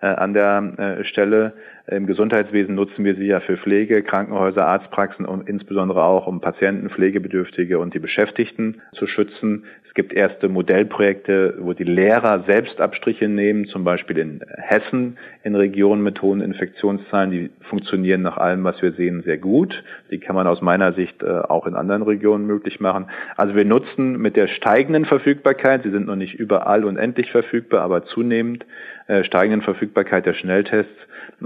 [0.00, 1.54] äh, an der äh, Stelle.
[1.86, 6.90] Im Gesundheitswesen nutzen wir sie ja für Pflege, Krankenhäuser, Arztpraxen und insbesondere auch um Patienten,
[6.90, 9.64] Pflegebedürftige und die Beschäftigten zu schützen.
[9.98, 16.04] Gibt erste Modellprojekte, wo die Lehrer selbst Abstriche nehmen, zum Beispiel in Hessen in Regionen
[16.04, 17.32] mit hohen Infektionszahlen.
[17.32, 19.82] Die funktionieren nach allem, was wir sehen, sehr gut.
[20.12, 23.06] Die kann man aus meiner Sicht äh, auch in anderen Regionen möglich machen.
[23.36, 27.80] Also wir nutzen mit der steigenden Verfügbarkeit, sie sind noch nicht überall und endlich verfügbar,
[27.80, 28.66] aber zunehmend
[29.08, 30.94] äh, steigenden Verfügbarkeit der Schnelltests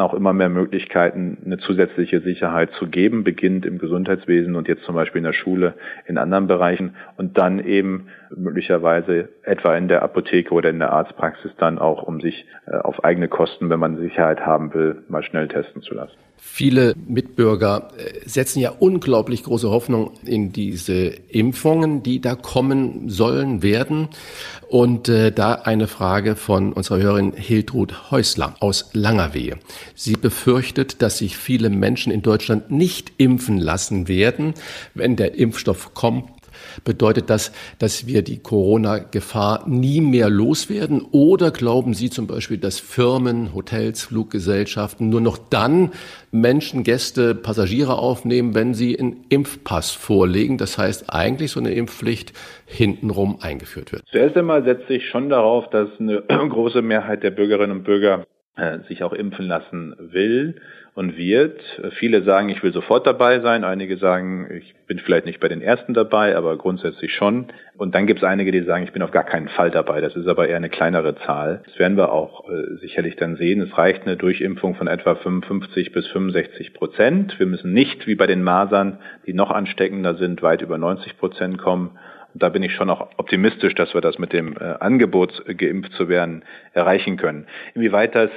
[0.00, 4.94] auch immer mehr Möglichkeiten, eine zusätzliche Sicherheit zu geben, beginnt im Gesundheitswesen und jetzt zum
[4.94, 5.74] Beispiel in der Schule,
[6.06, 11.52] in anderen Bereichen und dann eben möglicherweise etwa in der Apotheke oder in der Arztpraxis
[11.58, 15.48] dann auch, um sich äh, auf eigene Kosten, wenn man Sicherheit haben will, mal schnell
[15.48, 16.16] testen zu lassen.
[16.44, 23.62] Viele Mitbürger äh, setzen ja unglaublich große Hoffnung in diese Impfungen, die da kommen sollen,
[23.62, 24.08] werden.
[24.68, 29.58] Und äh, da eine Frage von unserer Hörerin Hiltrud Häusler aus Langerwehe.
[29.94, 34.54] Sie befürchtet, dass sich viele Menschen in Deutschland nicht impfen lassen werden,
[34.94, 36.41] wenn der Impfstoff kommt
[36.84, 41.02] Bedeutet das, dass wir die Corona-Gefahr nie mehr loswerden?
[41.10, 45.92] Oder glauben Sie zum Beispiel, dass Firmen, Hotels, Fluggesellschaften nur noch dann
[46.30, 50.58] Menschen, Gäste, Passagiere aufnehmen, wenn sie einen Impfpass vorlegen?
[50.58, 52.32] Das heißt eigentlich so eine Impfpflicht
[52.66, 54.04] hintenrum eingeführt wird.
[54.10, 58.78] Zuerst einmal setze ich schon darauf, dass eine große Mehrheit der Bürgerinnen und Bürger äh,
[58.88, 60.56] sich auch impfen lassen will
[60.94, 61.60] und wird.
[61.98, 63.64] Viele sagen, ich will sofort dabei sein.
[63.64, 67.46] Einige sagen, ich bin vielleicht nicht bei den ersten dabei, aber grundsätzlich schon.
[67.78, 70.02] Und dann gibt es einige, die sagen, ich bin auf gar keinen Fall dabei.
[70.02, 71.62] Das ist aber eher eine kleinere Zahl.
[71.64, 73.62] Das werden wir auch äh, sicherlich dann sehen.
[73.62, 77.38] Es reicht eine Durchimpfung von etwa 55 bis 65 Prozent.
[77.38, 81.56] Wir müssen nicht wie bei den Masern, die noch ansteckender sind, weit über 90 Prozent
[81.56, 81.98] kommen.
[82.34, 85.92] Da bin ich schon auch optimistisch, dass wir das mit dem äh, Angebot, äh, geimpft
[85.92, 87.46] zu werden, erreichen können.
[87.74, 88.30] Inwieweit das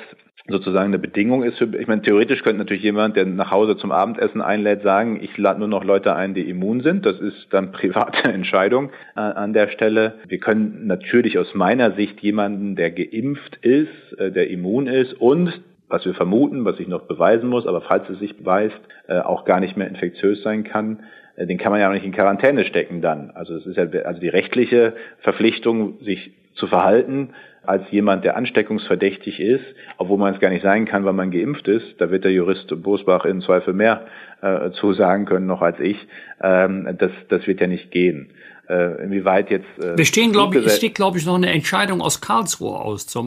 [0.47, 3.91] sozusagen eine Bedingung ist für, ich meine, theoretisch könnte natürlich jemand, der nach Hause zum
[3.91, 7.05] Abendessen einlädt, sagen, ich lade nur noch Leute ein, die immun sind.
[7.05, 10.15] Das ist dann private Entscheidung äh, an der Stelle.
[10.27, 15.61] Wir können natürlich aus meiner Sicht jemanden, der geimpft ist, äh, der immun ist und
[15.87, 19.45] was wir vermuten, was ich noch beweisen muss, aber falls es sich beweist, äh, auch
[19.45, 21.03] gar nicht mehr infektiös sein kann,
[21.35, 23.31] äh, den kann man ja auch nicht in Quarantäne stecken dann.
[23.31, 27.29] Also es ist ja also die rechtliche Verpflichtung, sich zu verhalten
[27.67, 29.63] als jemand, der ansteckungsverdächtig ist,
[29.97, 31.99] obwohl man es gar nicht sein kann, weil man geimpft ist.
[31.99, 34.05] Da wird der Jurist Bosbach in Zweifel mehr
[34.41, 35.97] äh, zu sagen können noch als ich.
[36.41, 38.29] Ähm, das, das wird ja nicht gehen.
[38.67, 39.67] Äh, inwieweit jetzt.
[39.79, 43.05] Äh, Wir stehen, glaube ich, es steht, glaube ich, noch eine Entscheidung aus Karlsruhe aus
[43.05, 43.23] zur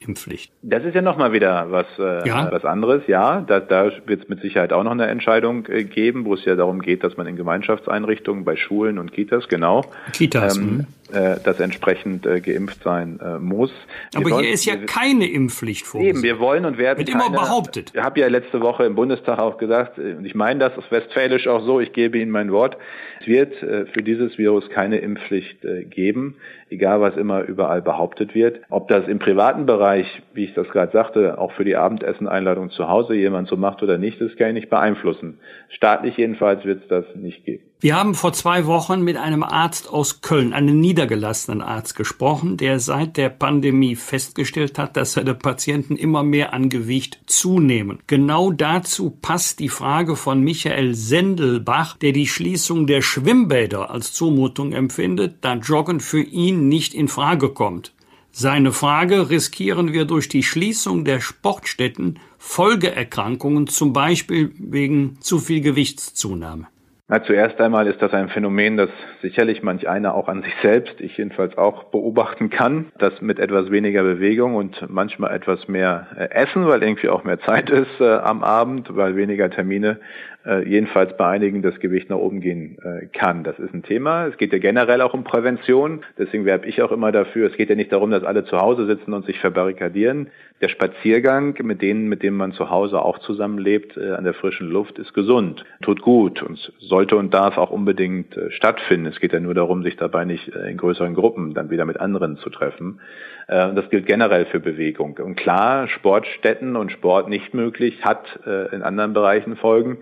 [0.00, 0.52] Masernimpfpflicht.
[0.62, 2.50] Das ist ja nochmal wieder was, äh, ja.
[2.50, 3.40] was anderes, ja.
[3.40, 6.56] Da, da wird es mit Sicherheit auch noch eine Entscheidung äh, geben, wo es ja
[6.56, 11.36] darum geht, dass man in Gemeinschaftseinrichtungen, bei Schulen und Kitas, genau, Kitas, ähm, mhm äh,
[11.42, 13.72] das entsprechend äh, geimpft sein äh, muss.
[14.12, 16.16] Wir Aber hier ist ja keine Impfpflicht vorgesehen.
[16.16, 16.98] Eben, wir wollen und werden.
[16.98, 17.92] Wird keine, immer behauptet.
[17.94, 20.90] Ich habe ja letzte Woche im Bundestag auch gesagt, äh, und ich meine das ist
[20.90, 22.76] westfälisch auch so, ich gebe Ihnen mein Wort,
[23.20, 26.36] es wird äh, für dieses Virus keine Impfpflicht äh, geben,
[26.70, 28.60] egal was immer überall behauptet wird.
[28.70, 32.88] Ob das im privaten Bereich, wie ich das gerade sagte, auch für die Abendessen-Einladung zu
[32.88, 35.40] Hause jemand so macht oder nicht, das kann ich nicht beeinflussen.
[35.68, 37.69] Staatlich jedenfalls wird es das nicht geben.
[37.82, 42.78] Wir haben vor zwei Wochen mit einem Arzt aus Köln, einem niedergelassenen Arzt gesprochen, der
[42.78, 48.00] seit der Pandemie festgestellt hat, dass seine Patienten immer mehr an Gewicht zunehmen.
[48.06, 54.74] Genau dazu passt die Frage von Michael Sendelbach, der die Schließung der Schwimmbäder als Zumutung
[54.74, 57.94] empfindet, da Joggen für ihn nicht in Frage kommt.
[58.30, 65.62] Seine Frage, riskieren wir durch die Schließung der Sportstätten Folgeerkrankungen, zum Beispiel wegen zu viel
[65.62, 66.66] Gewichtszunahme?
[67.12, 68.88] Na, zuerst einmal ist das ein Phänomen, das
[69.20, 73.72] sicherlich manch einer auch an sich selbst, ich jedenfalls auch beobachten kann, dass mit etwas
[73.72, 78.12] weniger Bewegung und manchmal etwas mehr äh, Essen, weil irgendwie auch mehr Zeit ist äh,
[78.12, 79.98] am Abend, weil weniger Termine,
[80.46, 83.42] äh, jedenfalls bei einigen das Gewicht nach oben gehen äh, kann.
[83.42, 84.26] Das ist ein Thema.
[84.26, 86.04] Es geht ja generell auch um Prävention.
[86.16, 87.50] Deswegen werbe ich auch immer dafür.
[87.50, 90.28] Es geht ja nicht darum, dass alle zu Hause sitzen und sich verbarrikadieren.
[90.60, 94.68] Der Spaziergang mit denen, mit denen man zu Hause auch zusammenlebt, äh, an der frischen
[94.68, 99.06] Luft, ist gesund, tut gut und sollte und darf auch unbedingt äh, stattfinden.
[99.06, 101.98] Es geht ja nur darum, sich dabei nicht äh, in größeren Gruppen dann wieder mit
[101.98, 103.00] anderen zu treffen.
[103.48, 105.16] Äh, das gilt generell für Bewegung.
[105.16, 109.98] Und klar, Sportstätten und Sport nicht möglich hat äh, in anderen Bereichen Folgen.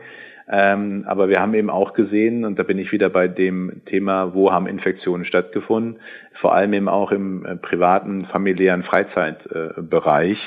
[0.51, 4.33] Ähm, aber wir haben eben auch gesehen, und da bin ich wieder bei dem Thema,
[4.35, 6.01] wo haben Infektionen stattgefunden,
[6.41, 10.39] vor allem eben auch im äh, privaten, familiären Freizeitbereich.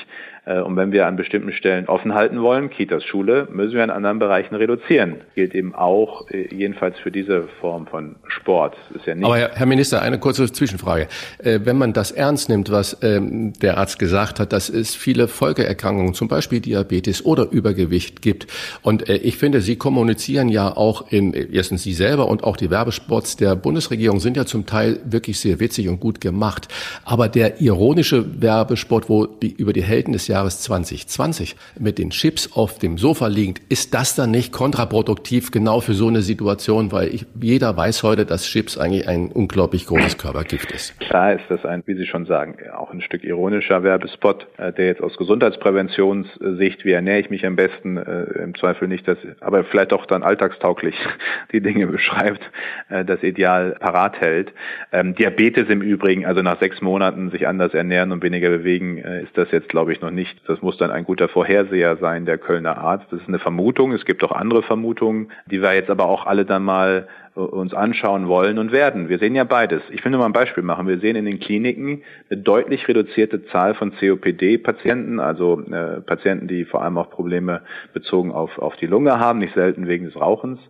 [0.44, 3.90] Äh, und wenn wir an bestimmten Stellen offen halten wollen, Kitas, Schule, müssen wir in
[3.90, 5.20] anderen Bereichen reduzieren.
[5.34, 8.76] Gilt eben auch äh, jedenfalls für diese Form von Sport.
[8.94, 11.08] ist ja nicht Aber Herr Minister, eine kurze Zwischenfrage.
[11.42, 16.14] Wenn man das ernst nimmt, was ähm, der Arzt gesagt hat, dass es viele Folgeerkrankungen,
[16.14, 18.46] zum Beispiel Diabetes oder Übergewicht gibt.
[18.82, 23.36] Und ich finde, Sie kommunizieren ja auch in, erstens Sie selber und auch die Werbespots
[23.36, 26.68] der Bundesregierung sind ja zum Teil wirklich sehr witzig lustig und gut gemacht.
[27.04, 32.50] Aber der ironische Werbespot, wo die, über die Helden des Jahres 2020 mit den Chips
[32.54, 36.92] auf dem Sofa liegend, ist das dann nicht kontraproduktiv genau für so eine Situation?
[36.92, 40.98] Weil ich, jeder weiß heute, dass Chips eigentlich ein unglaublich großes Körpergift ist.
[41.00, 44.86] Klar ist das ein, wie Sie schon sagen, auch ein Stück ironischer Werbespot, äh, der
[44.86, 49.64] jetzt aus Gesundheitspräventionssicht, wie ernähre ich mich am besten, äh, im Zweifel nicht das, aber
[49.64, 50.94] vielleicht auch dann alltagstauglich
[51.52, 52.42] die Dinge beschreibt,
[52.88, 54.52] äh, das Ideal parat hält.
[54.92, 59.22] Ähm, Diabetes im Übrigen, also nach sechs Monaten sich anders ernähren und weniger bewegen, äh,
[59.22, 60.40] ist das jetzt, glaube ich, noch nicht.
[60.46, 63.06] Das muss dann ein guter Vorherseher sein, der Kölner Arzt.
[63.10, 63.92] Das ist eine Vermutung.
[63.92, 67.74] Es gibt auch andere Vermutungen, die wir jetzt aber auch alle dann mal äh, uns
[67.74, 69.08] anschauen wollen und werden.
[69.08, 69.82] Wir sehen ja beides.
[69.90, 70.86] Ich will nur mal ein Beispiel machen.
[70.86, 76.64] Wir sehen in den Kliniken eine deutlich reduzierte Zahl von COPD-Patienten, also äh, Patienten, die
[76.64, 77.62] vor allem auch Probleme
[77.94, 80.60] bezogen auf, auf die Lunge haben, nicht selten wegen des Rauchens.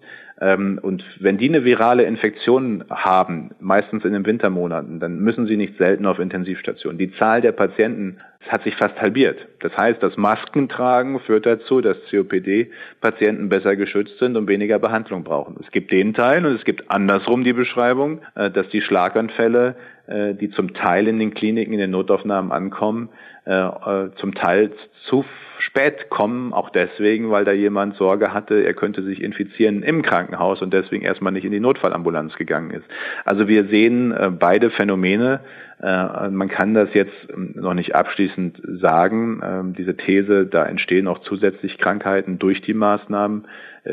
[0.42, 5.56] Ähm, und wenn die eine virale Infektion haben, meistens in den Wintermonaten, dann müssen sie
[5.56, 6.98] nicht selten auf Intensivstationen.
[6.98, 8.16] Die Zahl der Patienten
[8.48, 9.38] hat sich fast halbiert.
[9.60, 15.56] Das heißt, das Maskentragen führt dazu, dass COPD-Patienten besser geschützt sind und weniger Behandlung brauchen.
[15.62, 19.76] Es gibt den Teil und es gibt andersrum die Beschreibung, äh, dass die Schlaganfälle
[20.08, 23.10] äh, die zum Teil in den Kliniken, in den Notaufnahmen ankommen,
[23.44, 24.70] zum Teil
[25.08, 25.24] zu
[25.58, 30.62] spät kommen, auch deswegen, weil da jemand Sorge hatte, er könnte sich infizieren im Krankenhaus
[30.62, 32.84] und deswegen erstmal nicht in die Notfallambulanz gegangen ist.
[33.24, 35.40] Also wir sehen beide Phänomene.
[35.80, 39.40] Man kann das jetzt ähm, noch nicht abschließend sagen.
[39.44, 43.48] Ähm, diese These, da entstehen auch zusätzlich Krankheiten durch die Maßnahmen.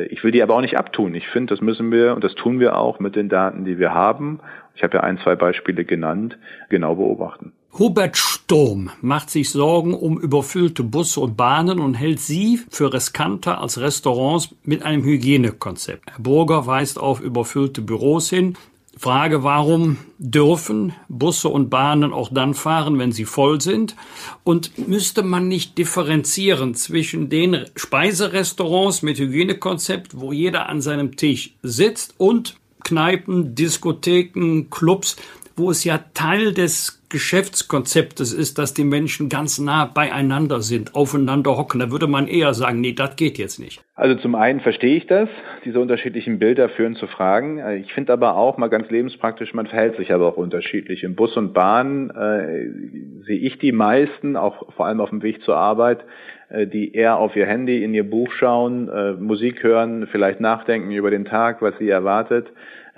[0.10, 1.16] Ich will die aber auch nicht abtun.
[1.16, 3.96] Ich finde, das müssen wir und das tun wir auch mit den Daten, die wir
[3.96, 4.40] haben
[4.80, 6.38] ich habe ja ein, zwei Beispiele genannt,
[6.70, 7.52] genau beobachten.
[7.78, 13.62] Hubert Sturm macht sich Sorgen um überfüllte Busse und Bahnen und hält sie für riskanter
[13.62, 16.10] als Restaurants mit einem Hygienekonzept.
[16.10, 18.58] Herr Burger weist auf überfüllte Büros hin.
[18.98, 23.96] Frage, warum dürfen Busse und Bahnen auch dann fahren, wenn sie voll sind?
[24.44, 31.54] Und müsste man nicht differenzieren zwischen den Speiserestaurants mit Hygienekonzept, wo jeder an seinem Tisch
[31.64, 35.16] sitzt, und Kneipen, Diskotheken, Clubs,
[35.56, 41.58] wo es ja Teil des Geschäftskonzeptes ist, dass die Menschen ganz nah beieinander sind, aufeinander
[41.58, 41.80] hocken.
[41.80, 43.82] Da würde man eher sagen, nee, das geht jetzt nicht.
[43.96, 45.28] Also zum einen verstehe ich das.
[45.66, 47.60] Diese unterschiedlichen Bilder führen zu Fragen.
[47.80, 51.04] Ich finde aber auch mal ganz lebenspraktisch, man verhält sich aber auch unterschiedlich.
[51.04, 55.42] Im Bus und Bahn äh, sehe ich die meisten, auch vor allem auf dem Weg
[55.44, 56.06] zur Arbeit,
[56.50, 60.92] äh, die eher auf ihr Handy, in ihr Buch schauen, äh, Musik hören, vielleicht nachdenken
[60.92, 62.48] über den Tag, was sie erwartet.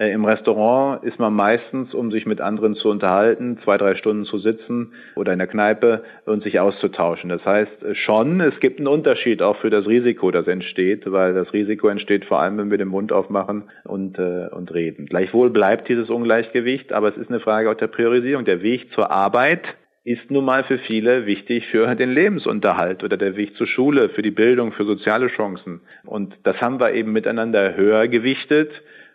[0.01, 4.25] Äh, Im Restaurant ist man meistens, um sich mit anderen zu unterhalten, zwei, drei Stunden
[4.25, 7.29] zu sitzen oder in der Kneipe und sich auszutauschen.
[7.29, 11.35] Das heißt äh, schon, es gibt einen Unterschied auch für das Risiko, das entsteht, weil
[11.35, 15.05] das Risiko entsteht vor allem, wenn wir den Mund aufmachen und, äh, und reden.
[15.05, 18.43] Gleichwohl bleibt dieses Ungleichgewicht, aber es ist eine Frage auch der Priorisierung.
[18.43, 19.61] Der Weg zur Arbeit
[20.03, 24.23] ist nun mal für viele wichtig für den Lebensunterhalt oder der Weg zur Schule, für
[24.23, 25.81] die Bildung, für soziale Chancen.
[26.05, 28.71] Und das haben wir eben miteinander höher gewichtet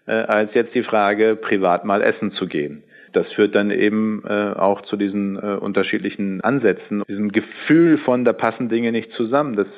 [0.06, 2.82] äh, als jetzt die Frage, privat mal essen zu gehen.
[3.12, 8.34] Das führt dann eben äh, auch zu diesen äh, unterschiedlichen Ansätzen, diesem Gefühl von, da
[8.34, 9.56] passen Dinge nicht zusammen.
[9.56, 9.68] Das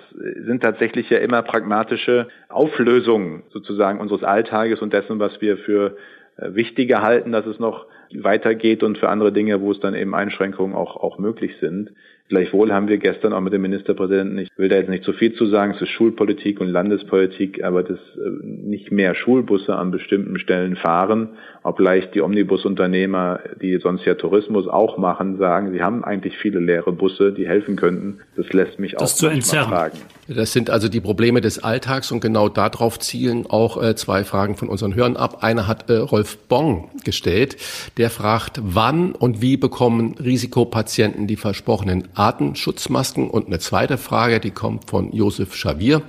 [0.45, 5.97] sind tatsächlich ja immer pragmatische Auflösungen sozusagen unseres Alltages und dessen, was wir für
[6.37, 10.15] äh, wichtiger halten, dass es noch weitergeht und für andere Dinge, wo es dann eben
[10.15, 11.93] Einschränkungen auch, auch möglich sind.
[12.29, 15.33] Gleichwohl haben wir gestern auch mit dem Ministerpräsidenten, ich will da jetzt nicht zu viel
[15.33, 20.39] zu sagen, es ist Schulpolitik und Landespolitik, aber dass äh, nicht mehr Schulbusse an bestimmten
[20.39, 21.31] Stellen fahren,
[21.69, 26.93] obgleich die Omnibusunternehmer, die sonst ja Tourismus auch machen, sagen, sie haben eigentlich viele leere
[26.93, 28.21] Busse, die helfen könnten.
[28.37, 29.69] Das lässt mich das auch zu entzerren.
[29.69, 29.99] fragen.
[30.29, 34.57] Das sind also die Probleme des Alltags und genau darauf zielen auch äh, zwei Fragen
[34.57, 35.39] von unseren Hörern ab.
[35.43, 37.57] Eine hat äh, Rolf Bong gestellt.
[37.97, 43.31] Der fragt, wann und wie bekommen Risikopatienten die versprochenen Atemschutzmasken?
[43.31, 46.03] Und eine zweite Frage, die kommt von Josef Schavier.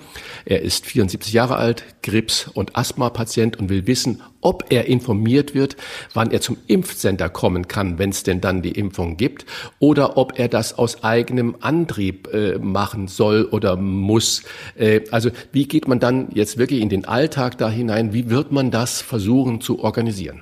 [0.43, 5.76] Er ist 74 Jahre alt, Krebs- und Asthma-Patient und will wissen, ob er informiert wird,
[6.14, 9.46] wann er zum Impfcenter kommen kann, wenn es denn dann die Impfung gibt,
[9.80, 14.44] oder ob er das aus eigenem Antrieb äh, machen soll oder muss.
[14.76, 18.14] Äh, also wie geht man dann jetzt wirklich in den Alltag da hinein?
[18.14, 20.42] Wie wird man das versuchen zu organisieren?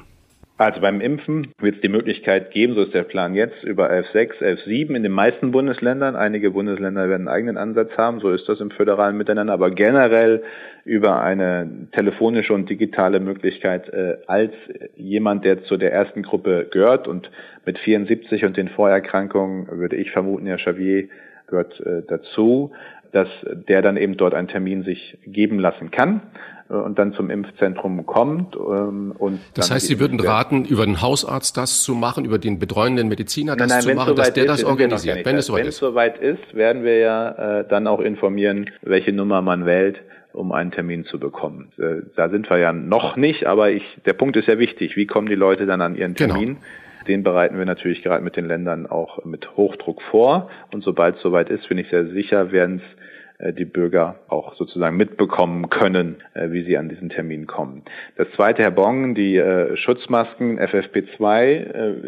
[0.59, 4.41] Also beim Impfen wird es die Möglichkeit geben, so ist der Plan jetzt, über F6,
[4.41, 6.15] F7 in den meisten Bundesländern.
[6.15, 10.41] Einige Bundesländer werden einen eigenen Ansatz haben, so ist das im föderalen Miteinander, aber generell
[10.83, 14.51] über eine telefonische und digitale Möglichkeit äh, als
[14.95, 17.29] jemand, der zu der ersten Gruppe gehört und
[17.67, 21.07] mit 74 und den Vorerkrankungen, würde ich vermuten, Herr Xavier
[21.45, 22.71] gehört äh, dazu,
[23.11, 26.21] dass der dann eben dort einen Termin sich geben lassen kann
[26.69, 28.55] und dann zum Impfzentrum kommt.
[28.55, 32.59] Ähm, und das heißt, Sie würden raten, über den Hausarzt das zu machen, über den
[32.59, 35.25] betreuenden Mediziner das nein, nein, zu machen, dass der ist, das organisiert.
[35.25, 35.77] Wenn es soweit wenn ist.
[35.77, 40.01] Soweit ist, werden wir ja äh, dann auch informieren, welche Nummer man wählt
[40.33, 41.71] um einen Termin zu bekommen.
[41.79, 44.95] Äh, da sind wir ja noch nicht, aber ich, der Punkt ist ja wichtig.
[44.95, 46.35] Wie kommen die Leute dann an ihren genau.
[46.35, 46.57] Termin?
[46.57, 47.07] Genau.
[47.07, 50.51] Den bereiten wir natürlich gerade mit den Ländern auch mit Hochdruck vor.
[50.71, 53.06] Und sobald es soweit ist, bin ich sehr sicher, werden es äh,
[53.39, 57.83] die Bürger auch sozusagen mitbekommen können, äh, wie sie an diesen Termin kommen.
[58.15, 61.27] Das zweite, Herr Bong, die äh, Schutzmasken FFP2,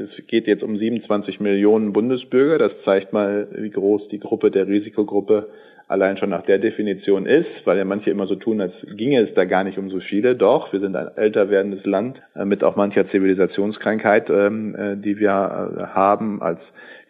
[0.10, 2.58] es geht jetzt um 27 Millionen Bundesbürger.
[2.58, 5.50] Das zeigt mal, wie groß die Gruppe der Risikogruppe
[5.88, 9.34] allein schon nach der Definition ist, weil ja manche immer so tun, als ginge es
[9.34, 10.36] da gar nicht um so viele.
[10.36, 16.42] Doch, wir sind ein älter werdendes Land mit auch mancher Zivilisationskrankheit, ähm, die wir haben
[16.42, 16.60] als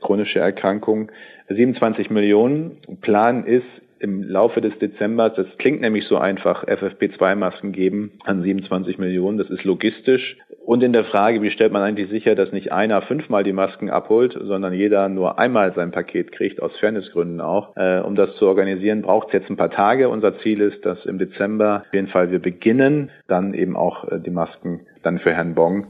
[0.01, 1.11] chronische Erkrankung.
[1.49, 2.77] 27 Millionen.
[3.01, 3.65] Plan ist,
[3.99, 9.37] im Laufe des Dezembers, das klingt nämlich so einfach, FFP2-Masken geben an 27 Millionen.
[9.37, 10.37] Das ist logistisch.
[10.65, 13.89] Und in der Frage, wie stellt man eigentlich sicher, dass nicht einer fünfmal die Masken
[13.89, 17.75] abholt, sondern jeder nur einmal sein Paket kriegt, aus Fairnessgründen auch.
[17.75, 20.09] Äh, um das zu organisieren, braucht es jetzt ein paar Tage.
[20.09, 24.19] Unser Ziel ist, dass im Dezember auf jeden Fall wir beginnen, dann eben auch äh,
[24.19, 25.87] die Masken dann für Herrn Bong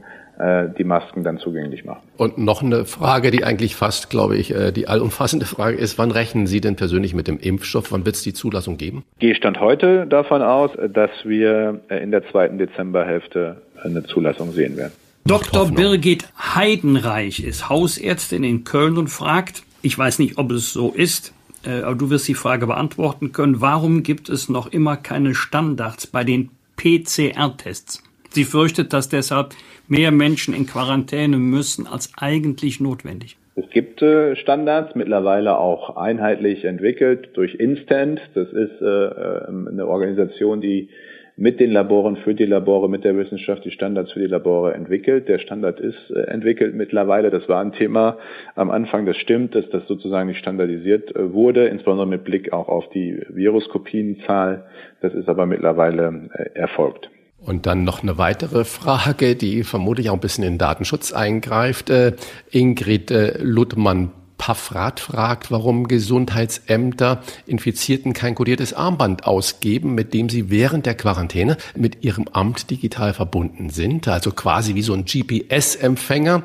[0.78, 2.00] die Masken dann zugänglich machen.
[2.16, 6.10] Und noch eine Frage, die eigentlich fast, glaube ich, äh, die allumfassende Frage ist, wann
[6.10, 7.92] rechnen Sie denn persönlich mit dem Impfstoff?
[7.92, 9.04] Wann wird es die Zulassung geben?
[9.18, 14.76] Gehe Stand heute davon aus, dass wir äh, in der zweiten Dezemberhälfte eine Zulassung sehen
[14.76, 14.92] werden.
[15.26, 15.70] Dr.
[15.70, 21.34] Birgit Heidenreich ist Hausärztin in Köln und fragt, ich weiß nicht, ob es so ist,
[21.64, 26.06] äh, aber du wirst die Frage beantworten können, warum gibt es noch immer keine Standards
[26.06, 28.02] bei den PCR-Tests?
[28.32, 29.54] Sie fürchtet, dass deshalb
[29.88, 33.36] mehr Menschen in Quarantäne müssen als eigentlich notwendig.
[33.56, 38.20] Es gibt äh, Standards, mittlerweile auch einheitlich entwickelt durch Instant.
[38.34, 40.88] Das ist äh, äh eine Organisation, die
[41.36, 45.26] mit den Laboren, für die Labore, mit der Wissenschaft die Standards für die Labore entwickelt.
[45.26, 47.30] Der Standard ist äh, entwickelt mittlerweile.
[47.30, 48.18] Das war ein Thema
[48.54, 49.06] am Anfang.
[49.06, 53.22] Das stimmt, dass das sozusagen nicht standardisiert äh, wurde, insbesondere mit Blick auch auf die
[53.28, 54.66] Viruskopienzahl.
[55.00, 57.10] Das ist aber mittlerweile äh, erfolgt.
[57.40, 61.88] Und dann noch eine weitere Frage, die vermutlich auch ein bisschen in Datenschutz eingreift.
[61.88, 62.14] Äh,
[62.50, 70.48] Ingrid äh, Ludmann Paffrat fragt, warum Gesundheitsämter Infizierten kein kodiertes Armband ausgeben, mit dem sie
[70.48, 74.08] während der Quarantäne mit ihrem Amt digital verbunden sind.
[74.08, 76.42] Also quasi wie so ein GPS-Empfänger,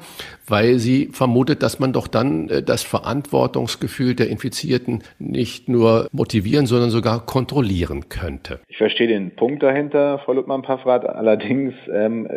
[0.48, 6.66] weil sie vermutet, dass man doch dann äh, das Verantwortungsgefühl der Infizierten nicht nur motivieren,
[6.66, 8.60] sondern sogar kontrollieren könnte.
[8.68, 11.06] Ich verstehe den Punkt dahinter, Frau Luttmann-Paffrath.
[11.06, 12.28] Allerdings, ähm,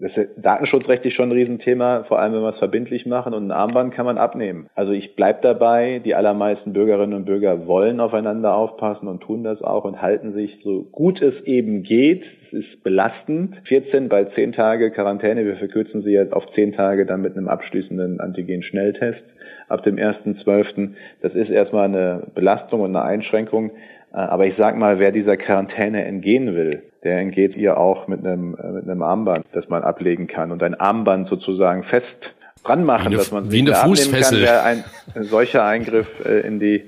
[0.00, 3.52] das ist datenschutzrechtlich schon ein Riesenthema, vor allem wenn wir es verbindlich machen und ein
[3.52, 4.68] Armband kann man abnehmen.
[4.74, 9.62] Also ich bleibe dabei, die allermeisten Bürgerinnen und Bürger wollen aufeinander aufpassen und tun das
[9.62, 13.56] auch und halten sich so gut es eben geht es ist belastend.
[13.64, 15.44] 14 bei 10 Tage Quarantäne.
[15.44, 19.22] Wir verkürzen sie jetzt auf 10 Tage dann mit einem abschließenden Antigen-Schnelltest
[19.68, 20.90] ab dem 1.12.
[21.20, 23.70] Das ist erstmal eine Belastung und eine Einschränkung.
[24.12, 28.24] Äh, aber ich sag mal, wer dieser Quarantäne entgehen will, der entgeht ihr auch mit
[28.24, 32.34] einem, äh, mit einem Armband, das man ablegen kann und ein Armband sozusagen fest
[32.64, 34.84] dran machen, dass man sich da abnehmen kann, wäre ein
[35.22, 36.84] solcher Eingriff äh, in die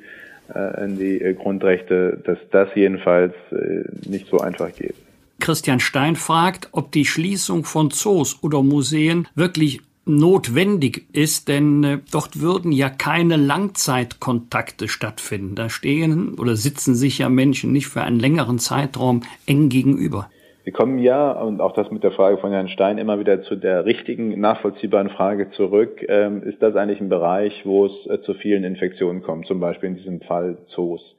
[0.84, 3.34] in die Grundrechte, dass das jedenfalls
[4.04, 4.96] nicht so einfach geht.
[5.38, 11.98] Christian Stein fragt, ob die Schließung von Zoos oder Museen wirklich notwendig ist, denn äh,
[12.10, 15.54] dort würden ja keine Langzeitkontakte stattfinden.
[15.54, 20.30] Da stehen oder sitzen sich ja Menschen nicht für einen längeren Zeitraum eng gegenüber.
[20.70, 23.56] Wir kommen ja, und auch das mit der Frage von Herrn Stein, immer wieder zu
[23.56, 26.06] der richtigen, nachvollziehbaren Frage zurück.
[26.08, 29.88] Ähm, ist das eigentlich ein Bereich, wo es äh, zu vielen Infektionen kommt, zum Beispiel
[29.88, 31.16] in diesem Fall Zoos?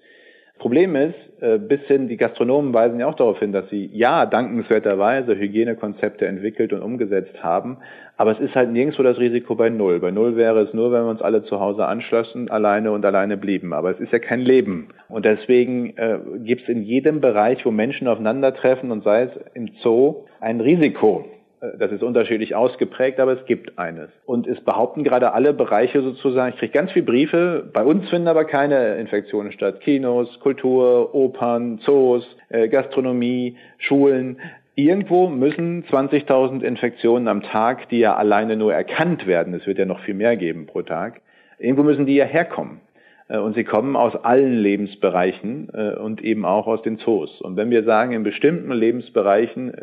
[0.58, 4.26] Problem ist, äh, bis hin, die Gastronomen weisen ja auch darauf hin, dass sie ja
[4.26, 7.80] dankenswerterweise Hygienekonzepte entwickelt und umgesetzt haben,
[8.18, 10.00] aber es ist halt nirgendwo das Risiko bei Null.
[10.00, 13.38] Bei Null wäre es nur, wenn wir uns alle zu Hause anschlossen, alleine und alleine
[13.38, 13.74] blieben.
[13.74, 14.90] Aber es ist ja kein Leben.
[15.10, 19.70] Und deswegen äh, gibt es in jedem Bereich, wo Menschen aufeinandertreffen und sei es im
[19.82, 21.26] Zoo, ein Risiko.
[21.62, 24.10] Äh, das ist unterschiedlich ausgeprägt, aber es gibt eines.
[24.26, 28.28] Und es behaupten gerade alle Bereiche sozusagen, ich kriege ganz viele Briefe, bei uns finden
[28.28, 29.82] aber keine Infektionen statt.
[29.82, 34.38] Kinos, Kultur, Opern, Zoos, äh, Gastronomie, Schulen.
[34.76, 39.86] Irgendwo müssen 20.000 Infektionen am Tag, die ja alleine nur erkannt werden, es wird ja
[39.86, 41.22] noch viel mehr geben pro Tag,
[41.60, 42.80] irgendwo müssen die ja herkommen.
[43.28, 47.42] Äh, und sie kommen aus allen Lebensbereichen und eben auch aus den Zoos.
[47.42, 49.74] Und wenn wir sagen, in bestimmten Lebensbereichen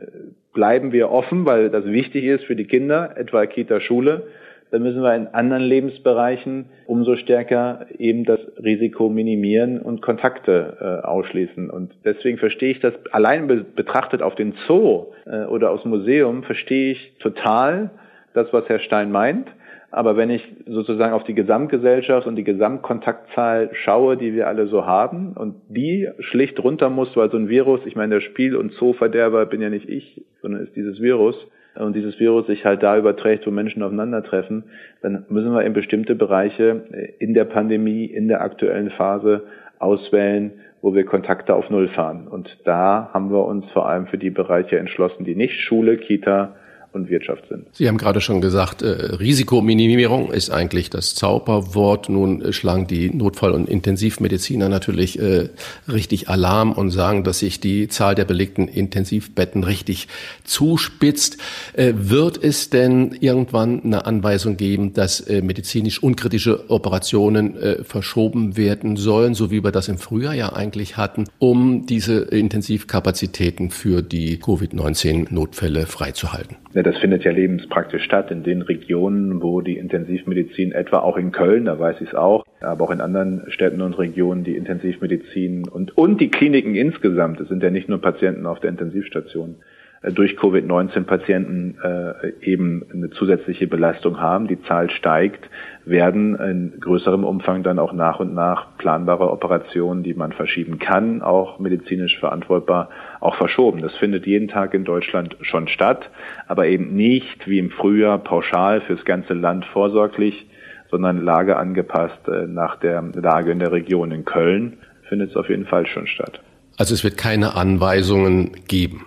[0.53, 4.27] bleiben wir offen, weil das wichtig ist für die Kinder, etwa Kita, Schule.
[4.71, 11.07] Dann müssen wir in anderen Lebensbereichen umso stärker eben das Risiko minimieren und Kontakte äh,
[11.07, 11.71] ausschließen.
[11.71, 16.43] Und deswegen verstehe ich das allein be betrachtet auf den Zoo äh, oder aufs Museum,
[16.43, 17.91] verstehe ich total
[18.35, 19.49] das, was Herr Stein meint.
[19.91, 24.85] Aber wenn ich sozusagen auf die Gesamtgesellschaft und die Gesamtkontaktzahl schaue, die wir alle so
[24.85, 28.73] haben und die schlicht runter muss, weil so ein Virus, ich meine, der Spiel- und
[28.73, 31.37] Zooverderber bin ja nicht ich, sondern ist dieses Virus,
[31.79, 34.65] und dieses Virus sich halt da überträgt, wo Menschen aufeinandertreffen,
[35.03, 36.83] dann müssen wir in bestimmte Bereiche
[37.19, 39.45] in der Pandemie, in der aktuellen Phase
[39.79, 40.53] auswählen,
[40.83, 42.29] wo wir Kontakte auf Null fahren.
[42.29, 46.57] Und da haben wir uns vor allem für die Bereiche entschlossen, die nicht Schule, Kita,
[46.99, 47.67] und Wirtschaft sind.
[47.73, 52.09] Sie haben gerade schon gesagt, äh, Risikominimierung ist eigentlich das Zauberwort.
[52.09, 55.49] Nun schlagen die Notfall- und Intensivmediziner natürlich äh,
[55.91, 60.09] richtig Alarm und sagen, dass sich die Zahl der belegten Intensivbetten richtig
[60.45, 61.39] zuspitzt.
[61.73, 69.35] Äh, wird es denn irgendwann eine Anweisung geben, dass medizinisch unkritische Operationen verschoben werden sollen,
[69.35, 75.87] so wie wir das im Frühjahr ja eigentlich hatten, um diese Intensivkapazitäten für die Covid-19-Notfälle
[75.87, 76.57] freizuhalten?
[76.79, 81.33] Ja, das findet ja lebenspraktisch statt in den Regionen, wo die Intensivmedizin, etwa auch in
[81.33, 85.67] Köln, da weiß ich es auch, aber auch in anderen Städten und Regionen, die Intensivmedizin
[85.67, 89.57] und, und die Kliniken insgesamt, es sind ja nicht nur Patienten auf der Intensivstation,
[90.03, 95.51] äh, durch Covid-19-Patienten äh, eben eine zusätzliche Belastung haben, die Zahl steigt,
[95.89, 101.23] werden in größerem Umfang dann auch nach und nach planbare Operationen, die man verschieben kann,
[101.23, 103.83] auch medizinisch verantwortbar, auch verschoben.
[103.83, 106.11] Das findet jeden Tag in Deutschland schon statt,
[106.47, 110.47] aber eben nicht wie im Frühjahr pauschal fürs ganze Land vorsorglich,
[110.91, 114.11] sondern lageangepasst äh, nach der Lage in der Region.
[114.11, 114.79] In Köln
[115.09, 116.41] findet es auf jeden Fall schon statt.
[116.77, 119.07] Also es wird keine Anweisungen geben.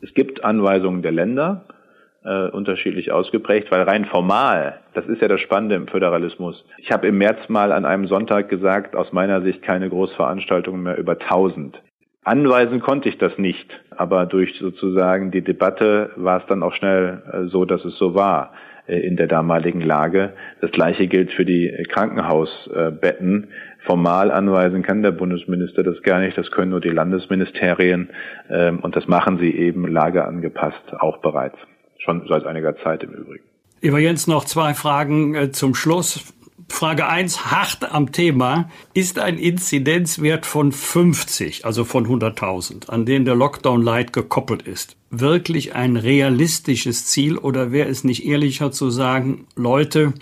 [0.00, 1.64] Es gibt Anweisungen der Länder,
[2.28, 6.62] äh, unterschiedlich ausgeprägt, weil rein formal, das ist ja das Spannende im Föderalismus.
[6.76, 10.98] Ich habe im März mal an einem Sonntag gesagt, aus meiner Sicht keine Großveranstaltungen mehr
[10.98, 11.80] über 1000.
[12.24, 17.22] Anweisen konnte ich das nicht, aber durch sozusagen die Debatte war es dann auch schnell
[17.32, 18.52] äh, so, dass es so war
[18.86, 20.34] äh, in der damaligen Lage.
[20.60, 23.48] Das gleiche gilt für die Krankenhausbetten.
[23.86, 28.10] Formal anweisen kann der Bundesminister das gar nicht, das können nur die Landesministerien
[28.50, 31.56] ähm, und das machen sie eben lageangepasst auch bereits.
[32.08, 33.44] Schon seit einiger Zeit im Übrigen.
[33.82, 36.24] Lieber Jens, noch zwei Fragen äh, zum Schluss.
[36.70, 38.70] Frage 1, hart am Thema.
[38.94, 44.96] Ist ein Inzidenzwert von 50, also von 100.000, an den der Lockdown Light gekoppelt ist,
[45.10, 50.14] wirklich ein realistisches Ziel oder wäre es nicht ehrlicher zu sagen, Leute,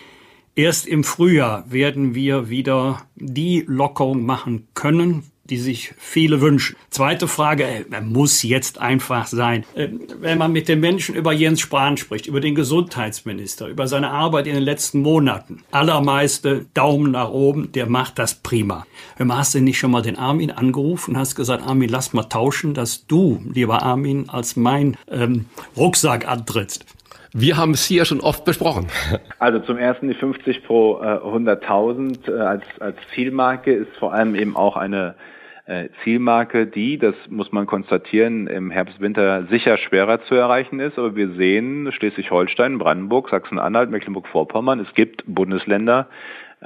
[0.59, 6.77] Erst im Frühjahr werden wir wieder die Lockerung machen können, die sich viele wünschen.
[6.91, 9.65] Zweite Frage, äh, muss jetzt einfach sein.
[9.75, 9.89] Äh,
[10.21, 14.47] wenn man mit den Menschen über Jens Spahn spricht, über den Gesundheitsminister, über seine Arbeit
[14.47, 18.87] in den letzten Monaten, allermeiste Daumen nach oben, der macht das prima.
[19.19, 22.75] Hast du nicht schon mal den Armin angerufen und hast gesagt, Armin, lass mal tauschen,
[22.75, 26.87] dass du, lieber Armin, als mein ähm, Rucksack antrittst?
[27.39, 28.87] Wir haben es hier schon oft besprochen.
[29.39, 34.35] Also zum ersten die 50 pro äh, 100.000 äh, als, als Zielmarke ist vor allem
[34.35, 35.15] eben auch eine
[36.05, 40.97] Zielmarke, die, das muss man konstatieren, im Herbst, Winter sicher schwerer zu erreichen ist.
[40.97, 46.09] Aber wir sehen Schleswig-Holstein, Brandenburg, Sachsen-Anhalt, Mecklenburg-Vorpommern, es gibt Bundesländer,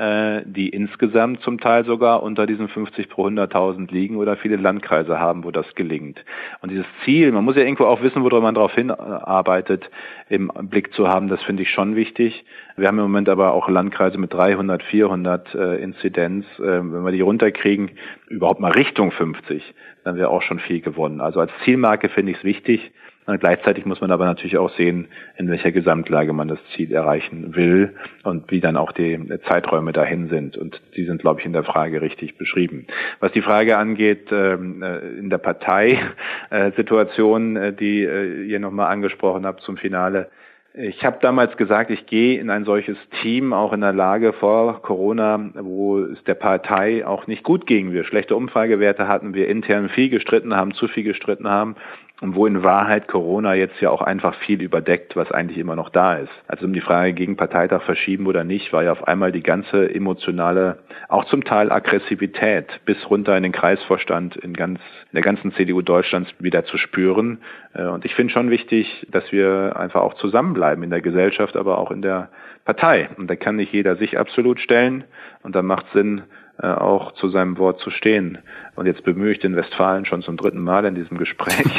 [0.00, 5.20] äh, die insgesamt zum Teil sogar unter diesen 50 pro 100.000 liegen oder viele Landkreise
[5.20, 6.24] haben, wo das gelingt.
[6.62, 9.90] Und dieses Ziel, man muss ja irgendwo auch wissen, woran man darauf hinarbeitet,
[10.30, 12.46] im Blick zu haben, das finde ich schon wichtig.
[12.76, 16.46] Wir haben im Moment aber auch Landkreise mit 300, 400 äh, Inzidenz.
[16.58, 17.90] Äh, wenn wir die runterkriegen,
[18.28, 19.62] überhaupt mal Richtung 50,
[20.04, 21.20] dann wäre auch schon viel gewonnen.
[21.20, 22.90] Also als Zielmarke finde ich es wichtig.
[23.38, 25.06] Gleichzeitig muss man aber natürlich auch sehen,
[25.36, 30.28] in welcher Gesamtlage man das Ziel erreichen will und wie dann auch die Zeiträume dahin
[30.28, 30.56] sind.
[30.56, 32.86] Und die sind, glaube ich, in der Frage richtig beschrieben.
[33.20, 39.46] Was die Frage angeht, ähm, äh, in der Parteisituation, äh, die äh, ihr nochmal angesprochen
[39.46, 40.30] habt zum Finale,
[40.72, 44.82] ich habe damals gesagt, ich gehe in ein solches Team auch in der Lage vor
[44.82, 47.92] Corona, wo es der Partei auch nicht gut ging.
[47.92, 51.74] Wir schlechte Umfragewerte hatten, wir intern viel gestritten haben, zu viel gestritten haben
[52.20, 55.88] und wo in Wahrheit Corona jetzt ja auch einfach viel überdeckt, was eigentlich immer noch
[55.88, 56.32] da ist.
[56.48, 59.92] Also um die Frage gegen Parteitag verschieben oder nicht, war ja auf einmal die ganze
[59.92, 65.52] emotionale, auch zum Teil Aggressivität bis runter in den Kreisvorstand in ganz, in der ganzen
[65.52, 67.38] CDU Deutschlands wieder zu spüren.
[67.74, 71.78] Äh, und ich finde schon wichtig, dass wir einfach auch zusammenbleiben in der Gesellschaft, aber
[71.78, 72.28] auch in der
[72.64, 73.08] Partei.
[73.16, 75.04] Und da kann nicht jeder sich absolut stellen.
[75.42, 76.22] Und da macht Sinn,
[76.68, 78.38] auch zu seinem Wort zu stehen.
[78.76, 81.78] Und jetzt bemühe ich den Westfalen schon zum dritten Mal in diesem Gespräch.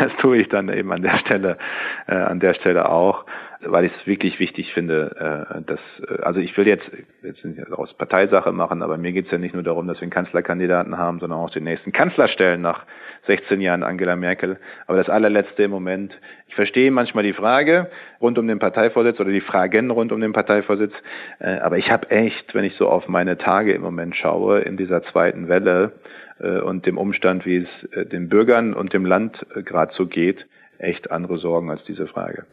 [0.00, 1.58] das tue ich dann eben an der Stelle,
[2.06, 3.24] äh, an der Stelle auch,
[3.60, 6.90] weil ich es wirklich wichtig finde, äh, dass, äh, also ich will jetzt,
[7.22, 10.02] jetzt nicht aus Parteisache machen, aber mir geht es ja nicht nur darum, dass wir
[10.02, 12.84] einen Kanzlerkandidaten haben, sondern auch den nächsten Kanzler stellen nach
[13.26, 14.58] 16 Jahren Angela Merkel.
[14.86, 17.90] Aber das allerletzte im Moment, ich verstehe manchmal die Frage
[18.20, 20.92] rund um den Parteivorsitz oder die Fragen rund um den Parteivorsitz,
[21.38, 24.76] äh, aber ich habe echt, wenn ich so auf meine Tage im Moment schaue, in
[24.76, 25.92] dieser zweiten Welle
[26.40, 30.06] äh, und dem Umstand, wie es äh, den Bürgern und dem Land äh, gerade so
[30.06, 30.46] geht,
[30.78, 32.44] echt andere Sorgen als diese Frage.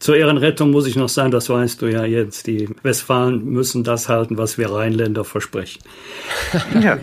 [0.00, 4.08] Zur Ehrenrettung muss ich noch sagen, das weißt du ja jetzt, die Westfalen müssen das
[4.08, 5.82] halten, was wir Rheinländer versprechen.
[6.80, 6.98] Ja,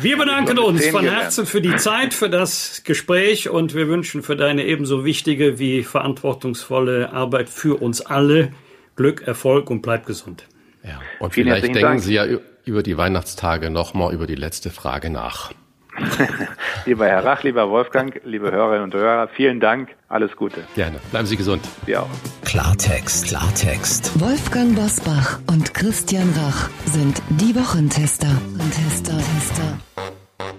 [0.00, 4.34] wir bedanken uns von Herzen für die Zeit, für das Gespräch und wir wünschen für
[4.34, 8.52] deine ebenso wichtige wie verantwortungsvolle Arbeit für uns alle
[8.96, 10.46] Glück, Erfolg und bleib gesund.
[10.82, 12.00] Ja, und Vielen vielleicht denken Dank.
[12.00, 12.26] Sie ja
[12.64, 15.52] über die Weihnachtstage nochmal über die letzte Frage nach.
[16.86, 19.90] lieber Herr Rach, lieber Wolfgang, liebe Hörerinnen und Hörer, vielen Dank.
[20.08, 20.62] Alles Gute.
[20.74, 20.98] Gerne.
[21.10, 21.62] Bleiben Sie gesund.
[21.84, 22.08] Sie auch.
[22.44, 24.20] Klartext, Klartext.
[24.20, 28.28] Wolfgang Bosbach und Christian Rach sind die Wochentester.
[28.70, 29.78] Tester, Tester.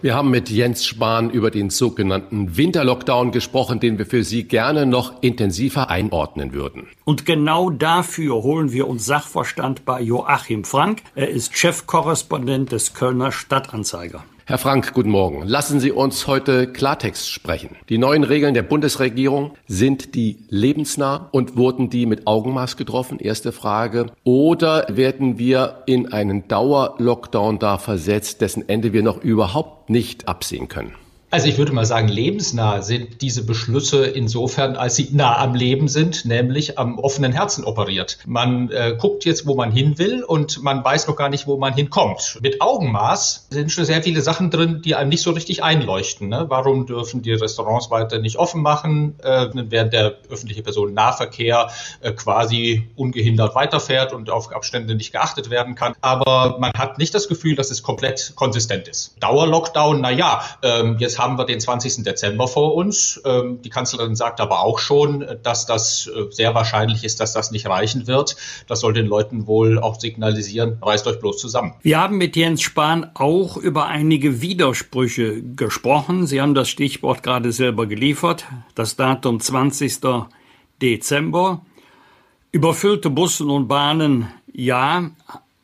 [0.02, 4.86] Wir haben mit Jens Spahn über den sogenannten Winterlockdown gesprochen, den wir für Sie gerne
[4.86, 6.88] noch intensiver einordnen würden.
[7.04, 11.02] Und genau dafür holen wir uns Sachverstand bei Joachim Frank.
[11.16, 14.24] Er ist Chefkorrespondent des Kölner Stadtanzeiger.
[14.50, 15.46] Herr Frank, guten Morgen.
[15.46, 17.76] Lassen Sie uns heute Klartext sprechen.
[17.90, 23.20] Die neuen Regeln der Bundesregierung, sind die lebensnah und wurden die mit Augenmaß getroffen?
[23.20, 24.06] Erste Frage.
[24.24, 30.70] Oder werden wir in einen Dauerlockdown da versetzt, dessen Ende wir noch überhaupt nicht absehen
[30.70, 30.94] können?
[31.30, 35.90] Also ich würde mal sagen, lebensnah sind diese Beschlüsse insofern, als sie nah am Leben
[35.90, 38.20] sind, nämlich am offenen Herzen operiert.
[38.26, 41.58] Man äh, guckt jetzt, wo man hin will und man weiß noch gar nicht, wo
[41.58, 42.40] man hinkommt.
[42.42, 46.30] Mit Augenmaß sind schon sehr viele Sachen drin, die einem nicht so richtig einleuchten.
[46.30, 46.46] Ne?
[46.48, 51.70] Warum dürfen die Restaurants weiter nicht offen machen, äh, während der öffentliche Personennahverkehr
[52.00, 55.94] äh, quasi ungehindert weiterfährt und auf Abstände nicht geachtet werden kann.
[56.00, 59.18] Aber man hat nicht das Gefühl, dass es komplett konsistent ist.
[59.20, 62.04] Dauerlockdown, na ja, ähm, jetzt haben wir den 20.
[62.04, 63.22] Dezember vor uns.
[63.26, 67.52] Ähm, die Kanzlerin sagt aber auch schon, dass das äh, sehr wahrscheinlich ist, dass das
[67.52, 68.36] nicht reichen wird.
[68.68, 71.76] Das soll den Leuten wohl auch signalisieren, reißt euch bloß zusammen.
[71.82, 76.28] Wir haben mit Jens Spahn auch über einige Widersprüche gesprochen.
[76.28, 78.46] Sie haben das Stichwort gerade selber geliefert.
[78.76, 80.00] Das Datum 20.
[80.82, 81.62] Dezember.
[82.52, 85.12] Überfüllte Bussen und Bahnen, ja.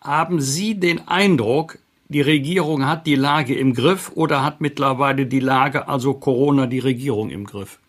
[0.01, 1.79] Haben Sie den Eindruck,
[2.13, 6.79] die Regierung hat die Lage im Griff oder hat mittlerweile die Lage, also Corona, die
[6.79, 7.79] Regierung im Griff?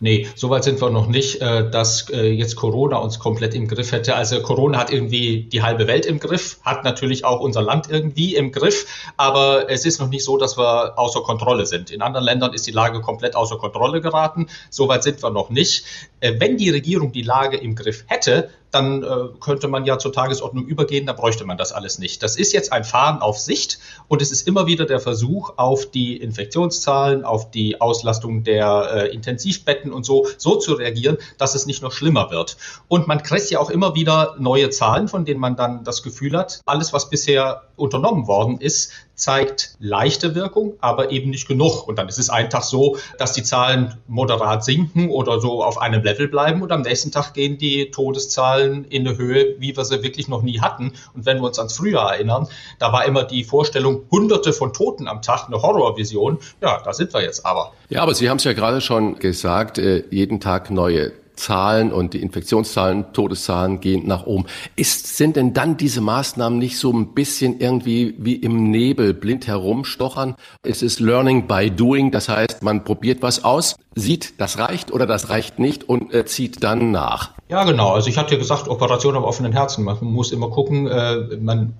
[0.00, 3.68] Nee, so weit sind wir noch nicht, äh, dass äh, jetzt Corona uns komplett im
[3.68, 4.16] Griff hätte.
[4.16, 8.34] Also Corona hat irgendwie die halbe Welt im Griff, hat natürlich auch unser Land irgendwie
[8.34, 8.86] im Griff,
[9.16, 11.90] aber es ist noch nicht so, dass wir außer Kontrolle sind.
[11.90, 14.48] In anderen Ländern ist die Lage komplett außer Kontrolle geraten.
[14.68, 15.84] So weit sind wir noch nicht.
[16.20, 19.06] Äh, wenn die Regierung die Lage im Griff hätte, dann äh,
[19.40, 22.22] könnte man ja zur Tagesordnung übergehen, da bräuchte man das alles nicht.
[22.22, 25.90] Das ist jetzt ein Fahren auf Sicht und es ist immer wieder der Versuch, auf
[25.90, 31.66] die Infektionszahlen, auf die Auslastung der äh, Intensivbetten und so, so zu reagieren, dass es
[31.66, 32.56] nicht noch schlimmer wird.
[32.88, 36.36] Und man kriegt ja auch immer wieder neue Zahlen, von denen man dann das Gefühl
[36.36, 41.86] hat, alles, was bisher unternommen worden ist, zeigt leichte Wirkung, aber eben nicht genug.
[41.86, 45.78] Und dann ist es einen Tag so, dass die Zahlen moderat sinken oder so auf
[45.78, 49.84] einem Level bleiben und am nächsten Tag gehen die Todeszahlen in eine Höhe, wie wir
[49.84, 50.92] sie wirklich noch nie hatten.
[51.14, 52.48] Und wenn wir uns ans Frühjahr erinnern,
[52.78, 56.38] da war immer die Vorstellung, hunderte von Toten am Tag, eine Horrorvision.
[56.60, 57.72] Ja, da sind wir jetzt aber.
[57.88, 62.14] Ja, aber Sie haben es ja gerade schon gesagt, äh, jeden Tag neue Zahlen und
[62.14, 64.46] die Infektionszahlen, Todeszahlen gehen nach oben.
[64.76, 69.46] Ist, sind denn dann diese Maßnahmen nicht so ein bisschen irgendwie wie im Nebel blind
[69.46, 70.36] herumstochern?
[70.62, 75.06] Es ist Learning by Doing, das heißt, man probiert was aus, sieht, das reicht oder
[75.06, 77.30] das reicht nicht und äh, zieht dann nach.
[77.48, 77.92] Ja, genau.
[77.92, 79.84] Also ich hatte ja gesagt, Operation am offenen Herzen.
[79.84, 81.74] Man muss immer gucken, äh, man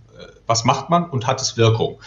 [0.47, 1.99] was macht man und hat es Wirkung.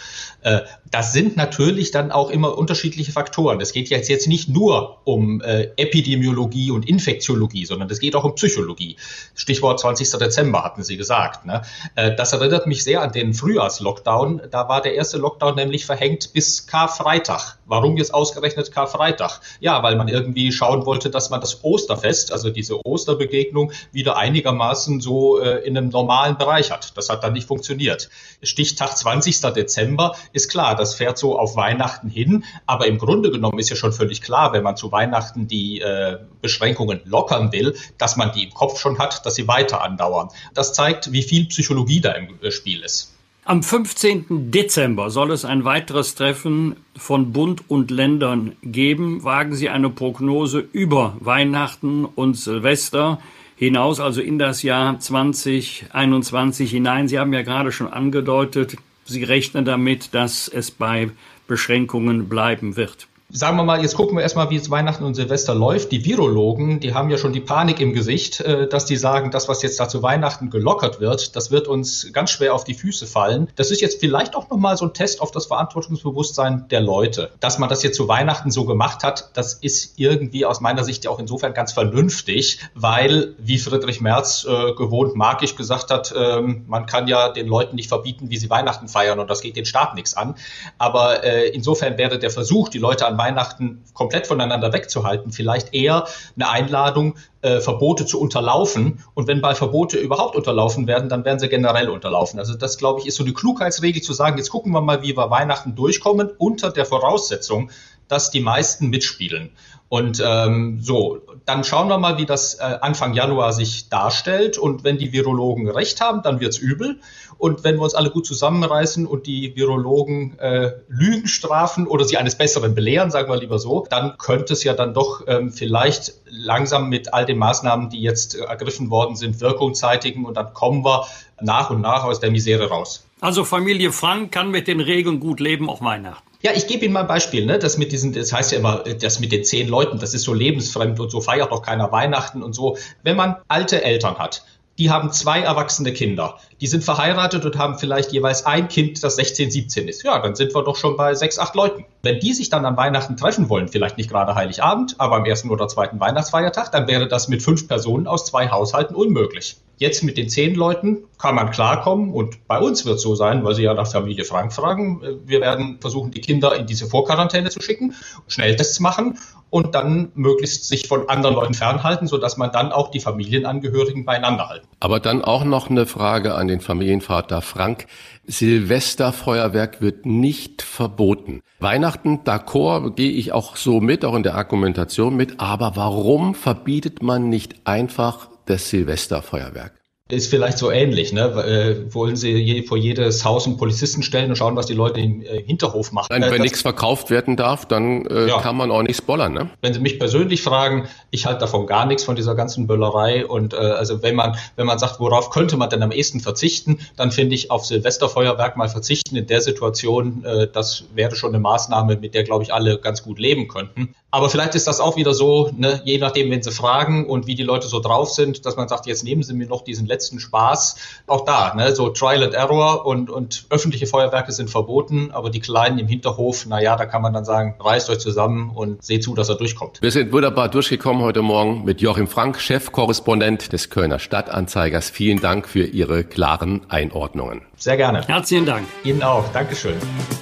[0.48, 3.60] Äh, das sind natürlich dann auch immer unterschiedliche Faktoren.
[3.60, 8.24] Es geht jetzt, jetzt nicht nur um äh, Epidemiologie und Infektiologie, sondern es geht auch
[8.24, 8.96] um Psychologie.
[9.34, 10.10] Stichwort 20.
[10.12, 11.44] Dezember hatten Sie gesagt.
[11.44, 11.60] Ne?
[11.94, 14.40] Äh, das erinnert mich sehr an den Frühjahrslockdown.
[14.50, 17.58] Da war der erste Lockdown nämlich verhängt bis Karfreitag.
[17.66, 19.40] Warum jetzt ausgerechnet Karfreitag?
[19.60, 25.02] Ja, weil man irgendwie schauen wollte, dass man das Osterfest, also diese Osterbegegnung, wieder einigermaßen
[25.02, 26.96] so in einem normalen Bereich hat.
[26.96, 28.08] Das hat dann nicht funktioniert.
[28.42, 29.40] Stichtag 20.
[29.54, 32.44] Dezember ist klar, das fährt so auf Weihnachten hin.
[32.66, 36.18] Aber im Grunde genommen ist ja schon völlig klar, wenn man zu Weihnachten die äh,
[36.40, 40.28] Beschränkungen lockern will, dass man die im Kopf schon hat, dass sie weiter andauern.
[40.54, 43.14] Das zeigt, wie viel Psychologie da im äh, Spiel ist.
[43.48, 44.50] Am 15.
[44.50, 49.24] Dezember soll es ein weiteres Treffen von Bund und Ländern geben.
[49.24, 53.18] Wagen Sie eine Prognose über Weihnachten und Silvester
[53.56, 57.08] hinaus, also in das Jahr 2021 hinein.
[57.08, 58.76] Sie haben ja gerade schon angedeutet,
[59.08, 61.10] Sie rechnen damit, dass es bei
[61.46, 65.54] Beschränkungen bleiben wird sagen wir mal, jetzt gucken wir erstmal, wie es Weihnachten und Silvester
[65.54, 65.92] läuft.
[65.92, 69.48] Die Virologen, die haben ja schon die Panik im Gesicht, äh, dass die sagen, das,
[69.48, 73.06] was jetzt da zu Weihnachten gelockert wird, das wird uns ganz schwer auf die Füße
[73.06, 73.48] fallen.
[73.56, 77.30] Das ist jetzt vielleicht auch nochmal so ein Test auf das Verantwortungsbewusstsein der Leute.
[77.38, 81.06] Dass man das jetzt zu Weihnachten so gemacht hat, das ist irgendwie aus meiner Sicht
[81.06, 86.86] auch insofern ganz vernünftig, weil, wie Friedrich Merz äh, gewohnt magisch gesagt hat, äh, man
[86.86, 89.94] kann ja den Leuten nicht verbieten, wie sie Weihnachten feiern und das geht den Staat
[89.94, 90.34] nichts an.
[90.78, 96.06] Aber äh, insofern wäre der Versuch, die Leute an Weihnachten komplett voneinander wegzuhalten, vielleicht eher
[96.36, 99.04] eine Einladung, äh, Verbote zu unterlaufen.
[99.14, 102.38] Und wenn bei Verbote überhaupt unterlaufen werden, dann werden sie generell unterlaufen.
[102.38, 105.16] Also das, glaube ich, ist so eine Klugheitsregel zu sagen, jetzt gucken wir mal, wie
[105.16, 107.70] wir Weihnachten durchkommen, unter der Voraussetzung,
[108.08, 109.50] dass die meisten mitspielen.
[109.88, 114.58] Und ähm, so, dann schauen wir mal, wie das äh, Anfang Januar sich darstellt.
[114.58, 117.00] Und wenn die Virologen recht haben, dann wird's übel.
[117.38, 122.16] Und wenn wir uns alle gut zusammenreißen und die Virologen äh, Lügen strafen oder sie
[122.16, 126.14] eines Besseren belehren, sagen wir lieber so, dann könnte es ja dann doch ähm, vielleicht
[126.26, 130.24] langsam mit all den Maßnahmen, die jetzt äh, ergriffen worden sind, Wirkung zeitigen.
[130.24, 131.06] Und dann kommen wir
[131.40, 133.04] nach und nach aus der Misere raus.
[133.20, 136.26] Also Familie Frank kann mit den Regeln gut leben, auch Weihnachten.
[136.40, 137.58] Ja, ich gebe Ihnen mal ein Beispiel, ne?
[137.58, 140.32] Das mit diesen, das heißt ja immer, das mit den zehn Leuten, das ist so
[140.32, 142.78] lebensfremd und so feiert doch keiner Weihnachten und so.
[143.02, 144.44] Wenn man alte Eltern hat,
[144.78, 146.38] die haben zwei erwachsene Kinder.
[146.60, 150.04] Die sind verheiratet und haben vielleicht jeweils ein Kind, das 16, 17 ist.
[150.04, 151.84] Ja, dann sind wir doch schon bei sechs, acht Leuten.
[152.02, 155.50] Wenn die sich dann an Weihnachten treffen wollen, vielleicht nicht gerade Heiligabend, aber am ersten
[155.50, 159.56] oder zweiten Weihnachtsfeiertag, dann wäre das mit fünf Personen aus zwei Haushalten unmöglich.
[159.78, 163.54] Jetzt mit den zehn Leuten kann man klarkommen und bei uns wird so sein, weil
[163.54, 165.02] Sie ja nach Familie Frank fragen.
[165.24, 167.94] Wir werden versuchen, die Kinder in diese Vorquarantäne zu schicken,
[168.28, 169.18] Schnelltests machen
[169.50, 174.48] und dann möglichst sich von anderen Leuten fernhalten, sodass man dann auch die Familienangehörigen beieinander
[174.48, 174.68] halten.
[174.80, 177.86] Aber dann auch noch eine Frage an den Familienvater Frank.
[178.26, 181.40] Silvesterfeuerwerk wird nicht verboten.
[181.60, 185.40] Weihnachten, d'accord, gehe ich auch so mit, auch in der Argumentation mit.
[185.40, 189.72] Aber warum verbietet man nicht einfach das Silvesterfeuerwerk?
[190.10, 191.12] Ist vielleicht so ähnlich.
[191.12, 191.22] Ne?
[191.22, 195.00] Äh, wollen Sie je, vor jedes Haus einen Polizisten stellen und schauen, was die Leute
[195.00, 196.06] im äh, Hinterhof machen?
[196.10, 198.40] Nein, wenn das, nichts verkauft werden darf, dann äh, ja.
[198.40, 199.34] kann man auch nichts bollern.
[199.34, 199.50] Ne?
[199.60, 203.26] Wenn Sie mich persönlich fragen, ich halte davon gar nichts von dieser ganzen Böllerei.
[203.26, 206.78] Und äh, also wenn man wenn man sagt, worauf könnte man denn am ehesten verzichten,
[206.96, 210.24] dann finde ich auf Silvesterfeuerwerk mal verzichten in der Situation.
[210.24, 213.94] Äh, das wäre schon eine Maßnahme, mit der glaube ich alle ganz gut leben könnten.
[214.10, 217.34] Aber vielleicht ist das auch wieder so, ne, je nachdem, wenn Sie fragen und wie
[217.34, 220.18] die Leute so drauf sind, dass man sagt, jetzt nehmen Sie mir noch diesen letzten
[220.18, 220.76] Spaß.
[221.06, 225.40] Auch da, ne, so Trial and Error und, und öffentliche Feuerwerke sind verboten, aber die
[225.40, 229.04] kleinen im Hinterhof, na ja, da kann man dann sagen, reißt euch zusammen und seht
[229.04, 229.82] zu, dass er durchkommt.
[229.82, 234.88] Wir sind wunderbar durchgekommen heute Morgen mit Joachim Frank, Chefkorrespondent des Kölner Stadtanzeigers.
[234.88, 237.42] Vielen Dank für Ihre klaren Einordnungen.
[237.58, 238.06] Sehr gerne.
[238.06, 238.66] Herzlichen Dank.
[238.84, 239.24] Ihnen auch.
[239.32, 239.74] Dankeschön.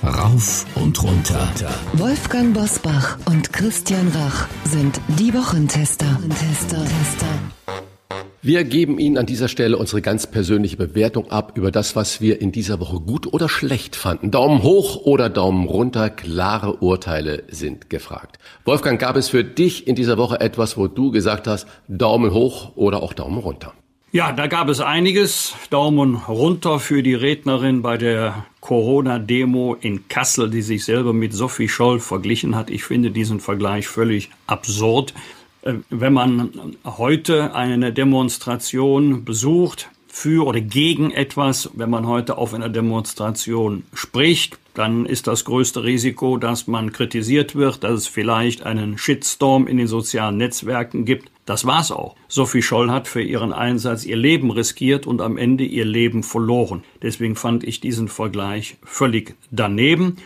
[0.03, 1.47] Rauf und runter.
[1.93, 6.07] Wolfgang Bosbach und Christian Rach sind die Wochentester.
[6.31, 7.27] Tester, Tester.
[8.41, 12.41] Wir geben Ihnen an dieser Stelle unsere ganz persönliche Bewertung ab über das, was wir
[12.41, 14.31] in dieser Woche gut oder schlecht fanden.
[14.31, 18.39] Daumen hoch oder Daumen runter, klare Urteile sind gefragt.
[18.65, 22.77] Wolfgang, gab es für dich in dieser Woche etwas, wo du gesagt hast, Daumen hoch
[22.77, 23.75] oder auch Daumen runter?
[24.17, 25.55] Ja, da gab es einiges.
[25.69, 31.69] Daumen runter für die Rednerin bei der Corona-Demo in Kassel, die sich selber mit Sophie
[31.69, 32.71] Scholl verglichen hat.
[32.71, 35.13] Ich finde diesen Vergleich völlig absurd.
[35.61, 36.51] Äh, wenn man
[36.87, 44.59] heute eine Demonstration besucht, für oder gegen etwas, wenn man heute auf einer Demonstration spricht,
[44.77, 49.79] dann ist das größte Risiko, dass man kritisiert wird, dass es vielleicht einen Shitstorm in
[49.79, 51.31] den sozialen Netzwerken gibt.
[51.47, 52.15] Das war's auch.
[52.29, 56.85] Sophie Scholl hat für ihren Einsatz ihr Leben riskiert und am Ende ihr Leben verloren.
[57.01, 60.19] Deswegen fand ich diesen Vergleich völlig daneben.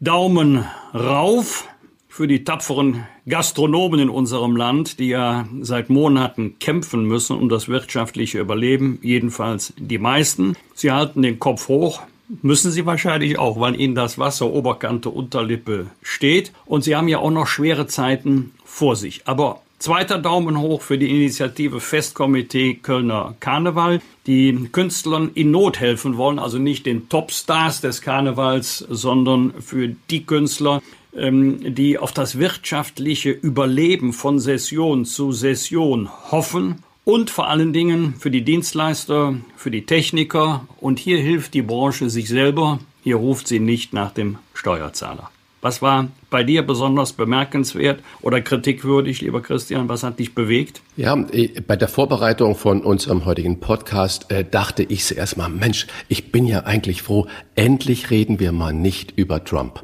[0.00, 0.64] Daumen
[0.94, 1.68] rauf
[2.08, 7.68] für die tapferen Gastronomen in unserem Land, die ja seit Monaten kämpfen müssen um das
[7.68, 10.56] wirtschaftliche Überleben, jedenfalls die meisten.
[10.74, 12.00] Sie halten den Kopf hoch,
[12.42, 16.52] müssen sie wahrscheinlich auch, weil ihnen das Wasser Oberkante Unterlippe steht.
[16.64, 19.22] Und sie haben ja auch noch schwere Zeiten vor sich.
[19.26, 26.16] Aber Zweiter Daumen hoch für die Initiative Festkomitee Kölner Karneval, die Künstlern in Not helfen
[26.16, 30.80] wollen, also nicht den Topstars des Karnevals, sondern für die Künstler,
[31.14, 38.16] ähm, die auf das wirtschaftliche Überleben von Session zu Session hoffen und vor allen Dingen
[38.18, 40.66] für die Dienstleister, für die Techniker.
[40.80, 42.80] Und hier hilft die Branche sich selber.
[43.04, 45.30] Hier ruft sie nicht nach dem Steuerzahler.
[45.60, 49.88] Was war bei dir besonders bemerkenswert oder kritikwürdig, lieber Christian?
[49.88, 50.82] Was hat dich bewegt?
[50.98, 55.86] Ja, äh, bei der Vorbereitung von unserem heutigen Podcast äh, dachte ich zuerst mal, Mensch,
[56.08, 59.82] ich bin ja eigentlich froh, endlich reden wir mal nicht über Trump.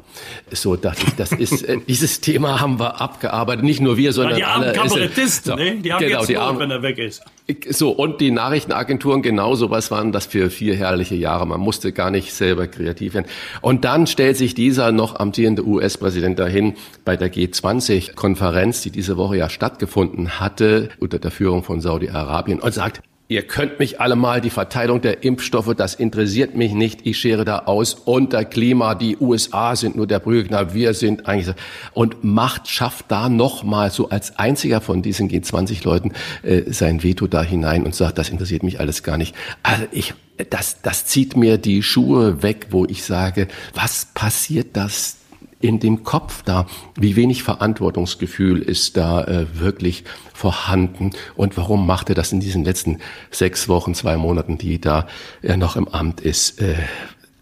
[0.51, 4.35] So dachte ich, das ist, äh, dieses Thema haben wir abgearbeitet, nicht nur wir, sondern
[4.35, 4.73] die armen alle.
[4.73, 5.77] Kabarettisten, so, ne?
[5.77, 7.23] die haben genau, jetzt die armen, wenn er weg ist.
[7.69, 11.45] So, und die Nachrichtenagenturen genauso, was waren das für vier herrliche Jahre?
[11.45, 13.25] Man musste gar nicht selber kreativ werden.
[13.59, 16.75] Und dann stellt sich dieser noch amtierende US-Präsident dahin
[17.05, 22.73] bei der G20-Konferenz, die diese Woche ja stattgefunden hatte, unter der Führung von Saudi-Arabien, und
[22.73, 27.07] sagt, Ihr könnt mich alle mal, die Verteilung der Impfstoffe, das interessiert mich nicht.
[27.07, 27.93] Ich schere da aus.
[27.93, 31.55] Unter Klima, die USA sind nur der Brügner, wir sind eigentlich.
[31.93, 36.11] Und Macht schafft da nochmal so als einziger von diesen G20-Leuten
[36.43, 39.33] äh, sein Veto da hinein und sagt, das interessiert mich alles gar nicht.
[39.63, 40.13] Also ich,
[40.49, 45.17] das, das zieht mir die Schuhe weg, wo ich sage, was passiert das
[45.63, 46.67] in dem Kopf da?
[46.95, 50.03] Wie wenig Verantwortungsgefühl ist da äh, wirklich
[50.33, 51.11] vorhanden?
[51.35, 52.99] Und warum macht er das in diesen letzten
[53.31, 55.07] sechs Wochen, zwei Monaten, die da
[55.41, 56.61] er noch im Amt ist?
[56.61, 56.75] Äh,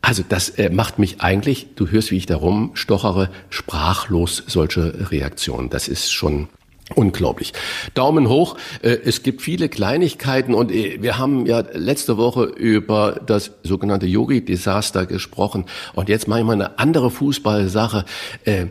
[0.04, 5.70] also das äh, macht mich eigentlich, du hörst, wie ich darum stochere, sprachlos solche Reaktionen.
[5.70, 6.48] Das ist schon
[6.96, 7.54] Unglaublich.
[7.94, 8.58] Daumen hoch.
[8.82, 14.08] Äh, es gibt viele Kleinigkeiten und äh, wir haben ja letzte Woche über das sogenannte
[14.08, 15.66] Yogi-Desaster gesprochen.
[15.94, 18.06] Und jetzt mache ich mal eine andere Fußballsache.
[18.46, 18.68] Äh,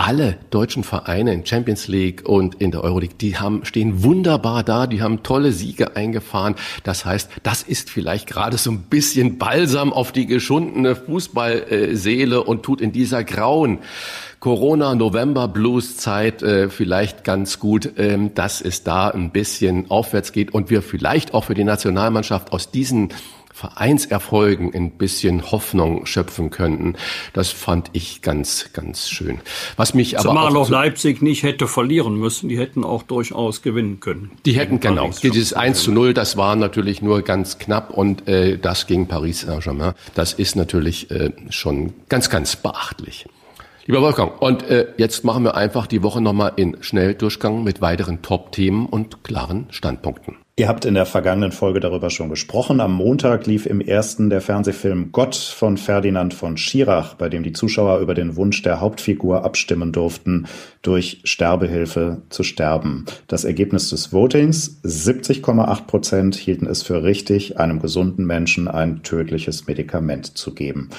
[0.00, 4.86] alle deutschen Vereine in Champions League und in der Euroleague, die haben, stehen wunderbar da,
[4.86, 6.54] die haben tolle Siege eingefahren.
[6.84, 12.62] Das heißt, das ist vielleicht gerade so ein bisschen Balsam auf die geschundene Fußballseele und
[12.62, 13.80] tut in dieser grauen
[14.40, 20.82] Corona-November-Blues-Zeit äh, vielleicht ganz gut, ähm, dass es da ein bisschen aufwärts geht und wir
[20.82, 23.10] vielleicht auch für die Nationalmannschaft aus diesen
[23.52, 26.94] Vereinserfolgen ein bisschen Hoffnung schöpfen könnten.
[27.34, 29.40] Das fand ich ganz, ganz schön.
[29.76, 32.48] Was mich aber Zumal auch, auch Leipzig nicht hätte verlieren müssen.
[32.48, 34.30] Die hätten auch durchaus gewinnen können.
[34.46, 35.10] Die hätten, genau.
[35.22, 39.42] Dieses 1 zu 0, das war natürlich nur ganz knapp und äh, das gegen Paris
[39.42, 39.92] Saint-Germain.
[40.14, 43.26] Das ist natürlich äh, schon ganz, ganz beachtlich.
[43.90, 48.22] Lieber Wolfgang, und äh, jetzt machen wir einfach die Woche nochmal in Schnelldurchgang mit weiteren
[48.22, 50.36] Top-Themen und klaren Standpunkten.
[50.54, 52.80] Ihr habt in der vergangenen Folge darüber schon gesprochen.
[52.80, 57.52] Am Montag lief im ersten der Fernsehfilm Gott von Ferdinand von Schirach, bei dem die
[57.52, 60.46] Zuschauer über den Wunsch der Hauptfigur abstimmen durften,
[60.82, 63.06] durch Sterbehilfe zu sterben.
[63.26, 69.66] Das Ergebnis des Votings, 70,8 Prozent hielten es für richtig, einem gesunden Menschen ein tödliches
[69.66, 70.90] Medikament zu geben.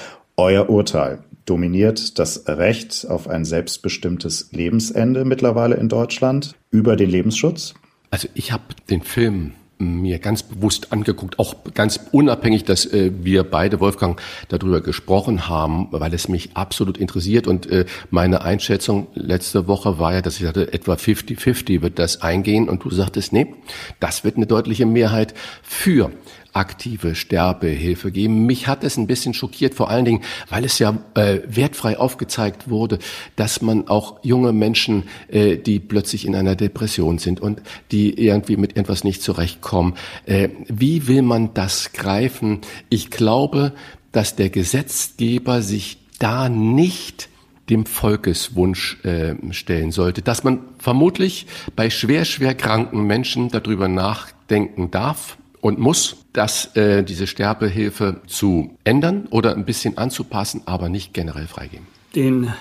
[0.42, 1.20] Euer Urteil.
[1.44, 7.74] Dominiert das Recht auf ein selbstbestimmtes Lebensende mittlerweile in Deutschland über den Lebensschutz?
[8.10, 13.44] Also ich habe den Film mir ganz bewusst angeguckt, auch ganz unabhängig, dass äh, wir
[13.44, 17.46] beide, Wolfgang, darüber gesprochen haben, weil es mich absolut interessiert.
[17.46, 22.20] Und äh, meine Einschätzung letzte Woche war ja, dass ich sagte, etwa 50-50 wird das
[22.20, 22.68] eingehen.
[22.68, 23.54] Und du sagtest, nee,
[24.00, 26.10] das wird eine deutliche Mehrheit für
[26.52, 28.46] aktive Sterbehilfe geben.
[28.46, 32.68] Mich hat es ein bisschen schockiert, vor allen Dingen, weil es ja äh, wertfrei aufgezeigt
[32.68, 32.98] wurde,
[33.36, 38.56] dass man auch junge Menschen, äh, die plötzlich in einer Depression sind und die irgendwie
[38.56, 39.94] mit etwas nicht zurechtkommen,
[40.26, 42.60] äh, wie will man das greifen?
[42.88, 43.72] Ich glaube,
[44.12, 47.28] dass der Gesetzgeber sich da nicht
[47.70, 54.90] dem Volkeswunsch äh, stellen sollte, dass man vermutlich bei schwer, schwer kranken Menschen darüber nachdenken
[54.90, 61.14] darf, und muss, dass äh, diese Sterbehilfe zu ändern oder ein bisschen anzupassen, aber nicht
[61.14, 61.86] generell freigeben.
[62.14, 62.52] Den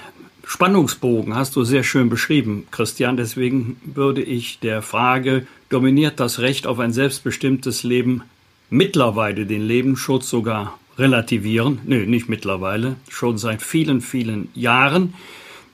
[0.45, 3.18] Spannungsbogen hast du sehr schön beschrieben, Christian.
[3.18, 8.24] Deswegen würde ich der Frage, dominiert das Recht auf ein selbstbestimmtes Leben
[8.70, 11.80] mittlerweile den Lebensschutz sogar relativieren?
[11.86, 15.16] Nö, nicht mittlerweile, schon seit vielen, vielen Jahren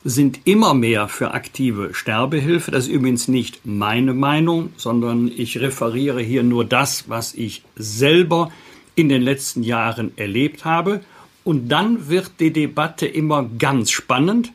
[0.03, 2.71] sind immer mehr für aktive Sterbehilfe.
[2.71, 8.51] Das ist übrigens nicht meine Meinung, sondern ich referiere hier nur das, was ich selber
[8.95, 11.01] in den letzten Jahren erlebt habe.
[11.43, 14.51] Und dann wird die Debatte immer ganz spannend,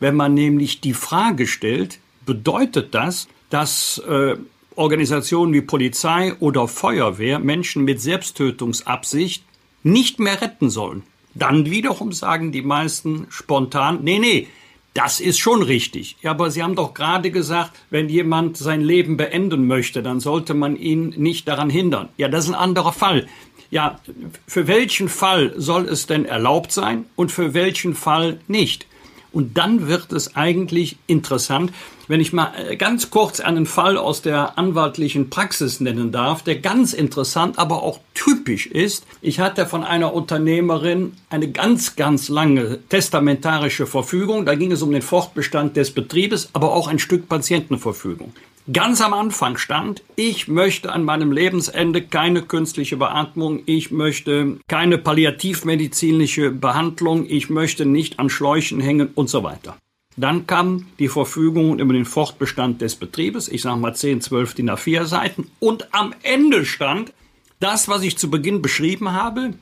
[0.00, 4.36] wenn man nämlich die Frage stellt, bedeutet das, dass äh,
[4.74, 9.44] Organisationen wie Polizei oder Feuerwehr Menschen mit Selbsttötungsabsicht
[9.84, 11.02] nicht mehr retten sollen?
[11.34, 14.48] Dann wiederum sagen die meisten spontan, nee, nee,
[14.94, 16.16] das ist schon richtig.
[16.22, 20.54] Ja, aber Sie haben doch gerade gesagt, wenn jemand sein Leben beenden möchte, dann sollte
[20.54, 22.08] man ihn nicht daran hindern.
[22.18, 23.26] Ja, das ist ein anderer Fall.
[23.70, 24.00] Ja,
[24.46, 28.86] für welchen Fall soll es denn erlaubt sein und für welchen Fall nicht?
[29.32, 31.72] Und dann wird es eigentlich interessant,
[32.08, 36.56] wenn ich mal äh, ganz kurz einen Fall aus der anwaltlichen Praxis nennen darf, der
[36.56, 39.06] ganz interessant, aber auch typisch ist.
[39.20, 44.46] Ich hatte von einer Unternehmerin eine ganz, ganz lange testamentarische Verfügung.
[44.46, 48.32] Da ging es um den Fortbestand des Betriebes, aber auch ein Stück Patientenverfügung
[48.72, 54.98] ganz am Anfang stand, ich möchte an meinem Lebensende keine künstliche Beatmung, ich möchte keine
[54.98, 59.76] palliativmedizinische Behandlung, ich möchte nicht an Schläuchen hängen und so weiter.
[60.16, 64.70] Dann kam die Verfügung über den Fortbestand des Betriebes, ich sage mal 10, 12 DIN
[64.70, 67.12] A4 Seiten und am Ende stand
[67.60, 69.54] das, was ich zu Beginn beschrieben habe,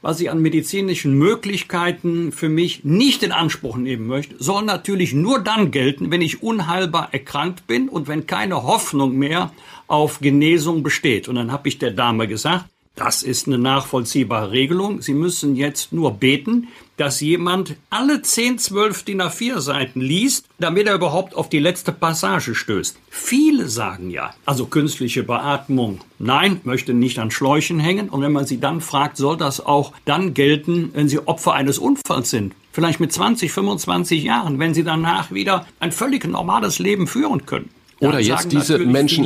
[0.00, 5.40] was ich an medizinischen Möglichkeiten für mich nicht in Anspruch nehmen möchte, soll natürlich nur
[5.40, 9.52] dann gelten, wenn ich unheilbar erkrankt bin und wenn keine Hoffnung mehr
[9.88, 11.28] auf Genesung besteht.
[11.28, 12.66] Und dann habe ich der Dame gesagt,
[12.98, 15.00] das ist eine nachvollziehbare Regelung.
[15.02, 20.88] Sie müssen jetzt nur beten, dass jemand alle 10, 12 DIN A4 Seiten liest, damit
[20.88, 22.98] er überhaupt auf die letzte Passage stößt.
[23.08, 28.08] Viele sagen ja, also künstliche Beatmung, nein, möchte nicht an Schläuchen hängen.
[28.08, 31.78] Und wenn man sie dann fragt, soll das auch dann gelten, wenn sie Opfer eines
[31.78, 32.54] Unfalls sind?
[32.70, 37.70] vielleicht mit 20, 25 Jahren, wenn sie danach wieder ein völlig normales Leben führen können.
[37.98, 39.24] Oder jetzt diese Menschen,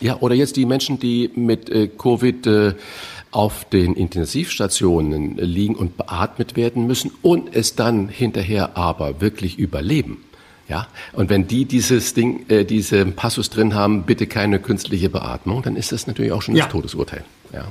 [0.00, 2.74] ja, oder jetzt die Menschen, die mit äh, Covid äh,
[3.30, 10.24] auf den Intensivstationen liegen und beatmet werden müssen und es dann hinterher aber wirklich überleben.
[10.68, 15.62] Ja, und wenn die dieses Ding, äh, diese Passus drin haben, bitte keine künstliche Beatmung,
[15.62, 16.64] dann ist das natürlich auch schon ja.
[16.64, 17.24] das Todesurteil.
[17.52, 17.70] Ja.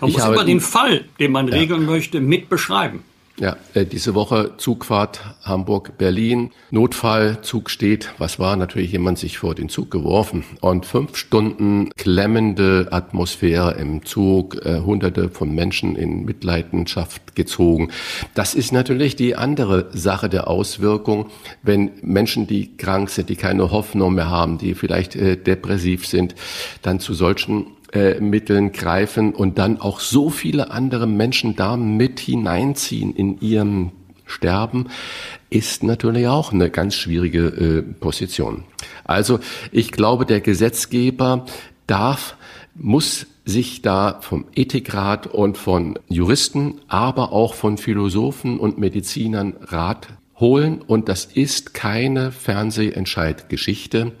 [0.00, 1.54] Man ich muss habe, immer den Fall, den man ja.
[1.54, 3.04] regeln möchte, mit beschreiben.
[3.40, 6.50] Ja, äh, diese Woche Zugfahrt Hamburg-Berlin.
[6.70, 8.10] Notfall, Zug steht.
[8.18, 8.54] Was war?
[8.54, 10.44] Natürlich jemand sich vor den Zug geworfen.
[10.60, 17.90] Und fünf Stunden klemmende Atmosphäre im Zug, äh, hunderte von Menschen in Mitleidenschaft gezogen.
[18.34, 21.30] Das ist natürlich die andere Sache der Auswirkung,
[21.62, 26.34] wenn Menschen, die krank sind, die keine Hoffnung mehr haben, die vielleicht äh, depressiv sind,
[26.82, 27.68] dann zu solchen
[28.20, 33.92] Mitteln greifen und dann auch so viele andere Menschen da mit hineinziehen in ihrem
[34.26, 34.86] Sterben,
[35.50, 38.64] ist natürlich auch eine ganz schwierige äh, Position.
[39.04, 39.40] Also
[39.72, 41.46] ich glaube, der Gesetzgeber
[41.86, 42.36] darf,
[42.74, 50.08] muss sich da vom Ethikrat und von Juristen, aber auch von Philosophen und Medizinern Rat
[50.38, 50.80] holen.
[50.80, 54.12] Und das ist keine Fernsehentscheidgeschichte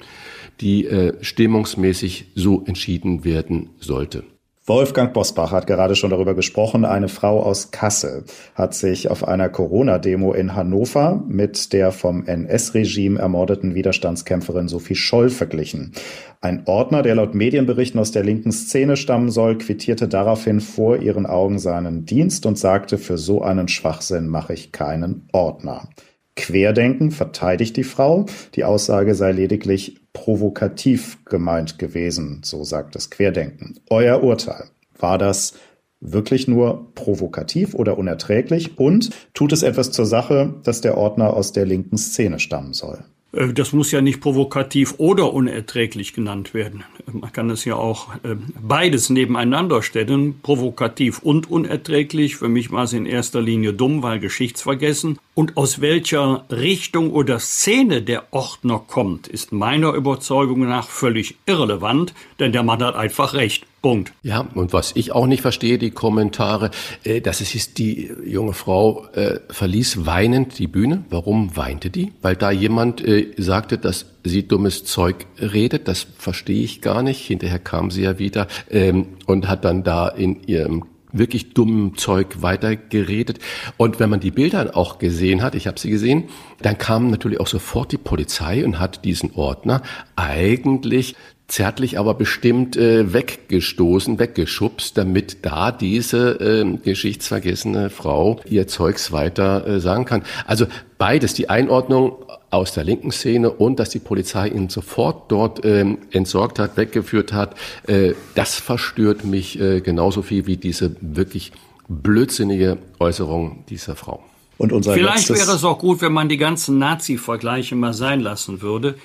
[0.60, 4.24] die äh, stimmungsmäßig so entschieden werden sollte.
[4.66, 6.84] Wolfgang Bosbach hat gerade schon darüber gesprochen.
[6.84, 13.18] Eine Frau aus Kassel hat sich auf einer Corona-Demo in Hannover mit der vom NS-Regime
[13.18, 15.92] ermordeten Widerstandskämpferin Sophie Scholl verglichen.
[16.40, 21.26] Ein Ordner, der laut Medienberichten aus der linken Szene stammen soll, quittierte daraufhin vor ihren
[21.26, 25.88] Augen seinen Dienst und sagte, für so einen Schwachsinn mache ich keinen Ordner.
[26.36, 28.26] Querdenken verteidigt die Frau.
[28.54, 33.80] Die Aussage sei lediglich provokativ gemeint gewesen, so sagt das Querdenken.
[33.88, 34.64] Euer Urteil.
[34.98, 35.54] War das
[36.00, 38.78] wirklich nur provokativ oder unerträglich?
[38.78, 43.04] Und tut es etwas zur Sache, dass der Ordner aus der linken Szene stammen soll?
[43.32, 46.84] Äh, das muss ja nicht provokativ oder unerträglich genannt werden.
[47.12, 52.36] Man kann es ja auch äh, beides nebeneinander stellen, provokativ und unerträglich.
[52.36, 55.18] Für mich war es in erster Linie dumm, weil geschichtsvergessen.
[55.40, 62.12] Und aus welcher Richtung oder Szene der Ordner kommt, ist meiner Überzeugung nach völlig irrelevant,
[62.38, 63.64] denn der Mann hat einfach recht.
[63.80, 64.12] Punkt.
[64.22, 66.70] Ja, und was ich auch nicht verstehe, die Kommentare,
[67.02, 71.06] äh, dass es ist, die junge Frau äh, verließ weinend die Bühne.
[71.08, 72.12] Warum weinte die?
[72.20, 75.88] Weil da jemand äh, sagte, dass sie dummes Zeug redet.
[75.88, 77.26] Das verstehe ich gar nicht.
[77.26, 82.42] Hinterher kam sie ja wieder ähm, und hat dann da in ihrem wirklich dummen Zeug
[82.42, 83.38] weitergeredet.
[83.76, 86.24] Und wenn man die Bilder auch gesehen hat, ich habe sie gesehen,
[86.62, 89.82] dann kam natürlich auch sofort die Polizei und hat diesen Ordner
[90.16, 91.16] eigentlich
[91.50, 99.66] zärtlich, aber bestimmt äh, weggestoßen, weggeschubst, damit da diese äh, geschichtsvergessene Frau ihr Zeugs weiter
[99.66, 100.22] äh, sagen kann.
[100.46, 105.64] Also beides, die Einordnung aus der linken Szene und dass die Polizei ihn sofort dort
[105.64, 111.52] ähm, entsorgt hat, weggeführt hat, äh, das verstört mich äh, genauso viel wie diese wirklich
[111.88, 114.22] blödsinnige Äußerung dieser Frau.
[114.56, 118.62] Und unser Vielleicht wäre es auch gut, wenn man die ganzen Nazi-Vergleiche mal sein lassen
[118.62, 118.96] würde.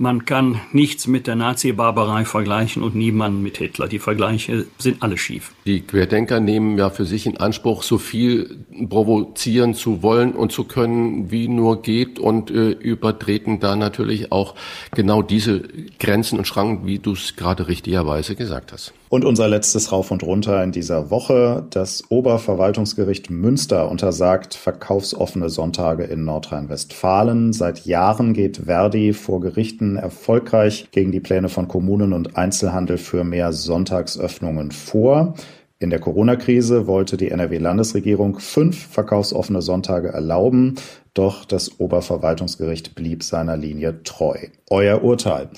[0.00, 3.88] Man kann nichts mit der Nazi-Barbarei vergleichen und niemanden mit Hitler.
[3.88, 5.52] Die Vergleiche sind alle schief.
[5.66, 10.62] Die Querdenker nehmen ja für sich in Anspruch, so viel provozieren zu wollen und zu
[10.62, 14.54] können, wie nur geht und äh, übertreten da natürlich auch
[14.92, 15.64] genau diese
[15.98, 18.94] Grenzen und Schranken, wie du es gerade richtigerweise gesagt hast.
[19.10, 21.66] Und unser letztes Rauf und Runter in dieser Woche.
[21.70, 27.54] Das Oberverwaltungsgericht Münster untersagt verkaufsoffene Sonntage in Nordrhein-Westfalen.
[27.54, 33.24] Seit Jahren geht Verdi vor Gerichten erfolgreich gegen die Pläne von Kommunen und Einzelhandel für
[33.24, 35.32] mehr Sonntagsöffnungen vor.
[35.78, 40.74] In der Corona-Krise wollte die NRW-Landesregierung fünf verkaufsoffene Sonntage erlauben,
[41.14, 44.36] doch das Oberverwaltungsgericht blieb seiner Linie treu.
[44.70, 45.48] Euer Urteil.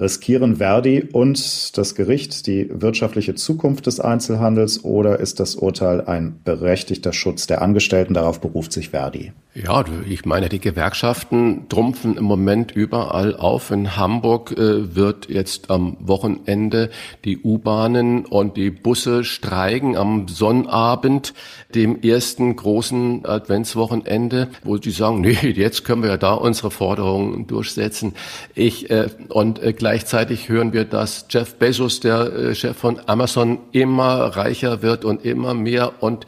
[0.00, 6.40] Riskieren Verdi und das Gericht die wirtschaftliche Zukunft des Einzelhandels oder ist das Urteil ein
[6.42, 8.14] berechtigter Schutz der Angestellten?
[8.14, 9.32] Darauf beruft sich Verdi.
[9.52, 13.72] Ja, ich meine, die Gewerkschaften trumpfen im Moment überall auf.
[13.72, 16.88] In Hamburg äh, wird jetzt am Wochenende
[17.24, 21.34] die U-Bahnen und die Busse streiken am Sonnabend,
[21.74, 27.48] dem ersten großen Adventswochenende, wo die sagen, nee, jetzt können wir ja da unsere Forderungen
[27.48, 28.14] durchsetzen.
[28.60, 33.58] Ich äh, und äh, gleichzeitig hören wir, dass Jeff Bezos, der äh, Chef von Amazon,
[33.72, 36.26] immer reicher wird und immer mehr und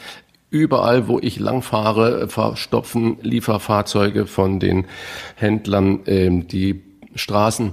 [0.48, 4.86] Überall, wo ich langfahre, verstopfen Lieferfahrzeuge von den
[5.34, 6.82] Händlern ähm, die
[7.14, 7.72] Straßen.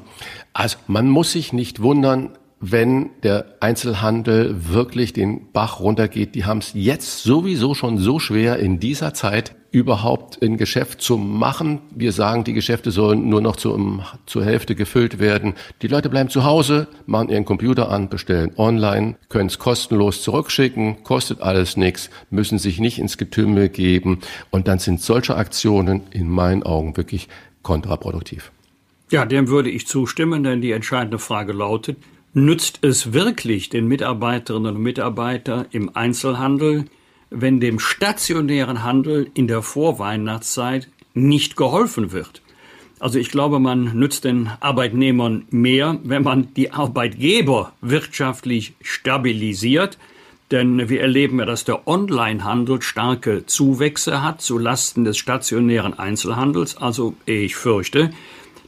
[0.53, 6.35] Also man muss sich nicht wundern, wenn der Einzelhandel wirklich den Bach runtergeht.
[6.35, 11.17] Die haben es jetzt sowieso schon so schwer in dieser Zeit überhaupt ein Geschäft zu
[11.17, 11.81] machen.
[11.91, 15.53] Wir sagen, die Geschäfte sollen nur noch zu, zur Hälfte gefüllt werden.
[15.81, 21.03] Die Leute bleiben zu Hause, machen ihren Computer an, bestellen online, können es kostenlos zurückschicken,
[21.03, 24.19] kostet alles nichts, müssen sich nicht ins Getümmel geben.
[24.49, 27.27] Und dann sind solche Aktionen in meinen Augen wirklich
[27.61, 28.51] kontraproduktiv.
[29.11, 31.97] Ja, dem würde ich zustimmen, denn die entscheidende Frage lautet,
[32.33, 36.85] Nützt es wirklich den Mitarbeiterinnen und Mitarbeitern im Einzelhandel,
[37.29, 42.41] wenn dem stationären Handel in der Vorweihnachtszeit nicht geholfen wird?
[42.99, 49.97] Also ich glaube, man nützt den Arbeitnehmern mehr, wenn man die Arbeitgeber wirtschaftlich stabilisiert.
[50.51, 56.75] Denn wir erleben ja, dass der Onlinehandel starke Zuwächse hat zu Lasten des stationären Einzelhandels.
[56.75, 58.11] Also ich fürchte,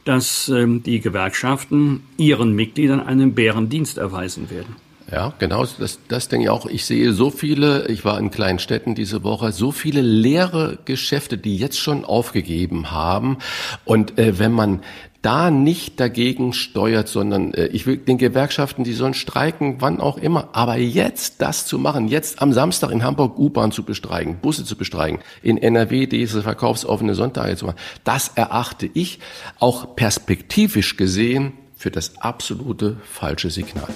[0.04, 4.76] dass ähm, die Gewerkschaften ihren Mitgliedern einen Bärendienst erweisen werden.
[5.12, 6.64] Ja, genau, das, das denke ich auch.
[6.64, 11.36] Ich sehe so viele, ich war in kleinen Städten diese Woche, so viele leere Geschäfte,
[11.36, 13.36] die jetzt schon aufgegeben haben.
[13.84, 14.80] Und äh, wenn man
[15.20, 20.16] da nicht dagegen steuert, sondern äh, ich will den Gewerkschaften, die sollen streiken, wann auch
[20.16, 20.48] immer.
[20.54, 24.76] Aber jetzt das zu machen, jetzt am Samstag in Hamburg U-Bahn zu bestreiken, Busse zu
[24.76, 29.18] bestreiken, in NRW diese verkaufsoffene Sonntage zu machen, das erachte ich
[29.58, 31.52] auch perspektivisch gesehen
[31.82, 33.88] für das absolute falsche Signal.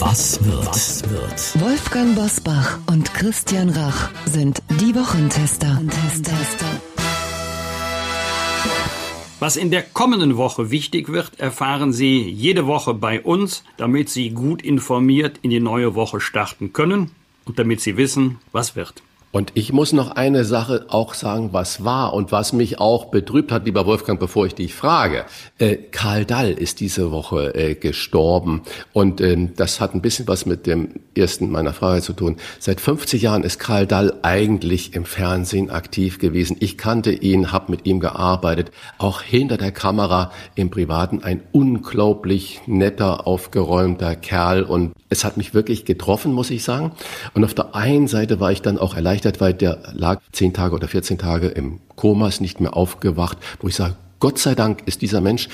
[0.00, 0.66] Was wird?
[0.66, 1.60] Was wird?
[1.60, 5.80] Wolfgang Bosbach und Christian Rach sind die Wochentester.
[5.88, 6.66] Tester.
[9.38, 14.30] Was in der kommenden Woche wichtig wird, erfahren Sie jede Woche bei uns, damit Sie
[14.30, 17.12] gut informiert in die neue Woche starten können
[17.44, 19.02] und damit Sie wissen, was wird.
[19.32, 23.52] Und ich muss noch eine Sache auch sagen, was war und was mich auch betrübt
[23.52, 25.24] hat, lieber Wolfgang, bevor ich dich frage.
[25.58, 28.62] Äh, Karl Dall ist diese Woche äh, gestorben
[28.92, 32.38] und äh, das hat ein bisschen was mit dem ersten meiner Frage zu tun.
[32.58, 36.56] Seit 50 Jahren ist Karl Dall eigentlich im Fernsehen aktiv gewesen.
[36.58, 42.62] Ich kannte ihn, habe mit ihm gearbeitet, auch hinter der Kamera im Privaten ein unglaublich
[42.66, 46.92] netter, aufgeräumter Kerl und es hat mich wirklich getroffen, muss ich sagen.
[47.34, 50.74] Und auf der einen Seite war ich dann auch erleichtert, weil der lag zehn Tage
[50.74, 54.82] oder 14 Tage im Koma, ist nicht mehr aufgewacht, wo ich sage, Gott sei Dank
[54.86, 55.48] ist dieser Mensch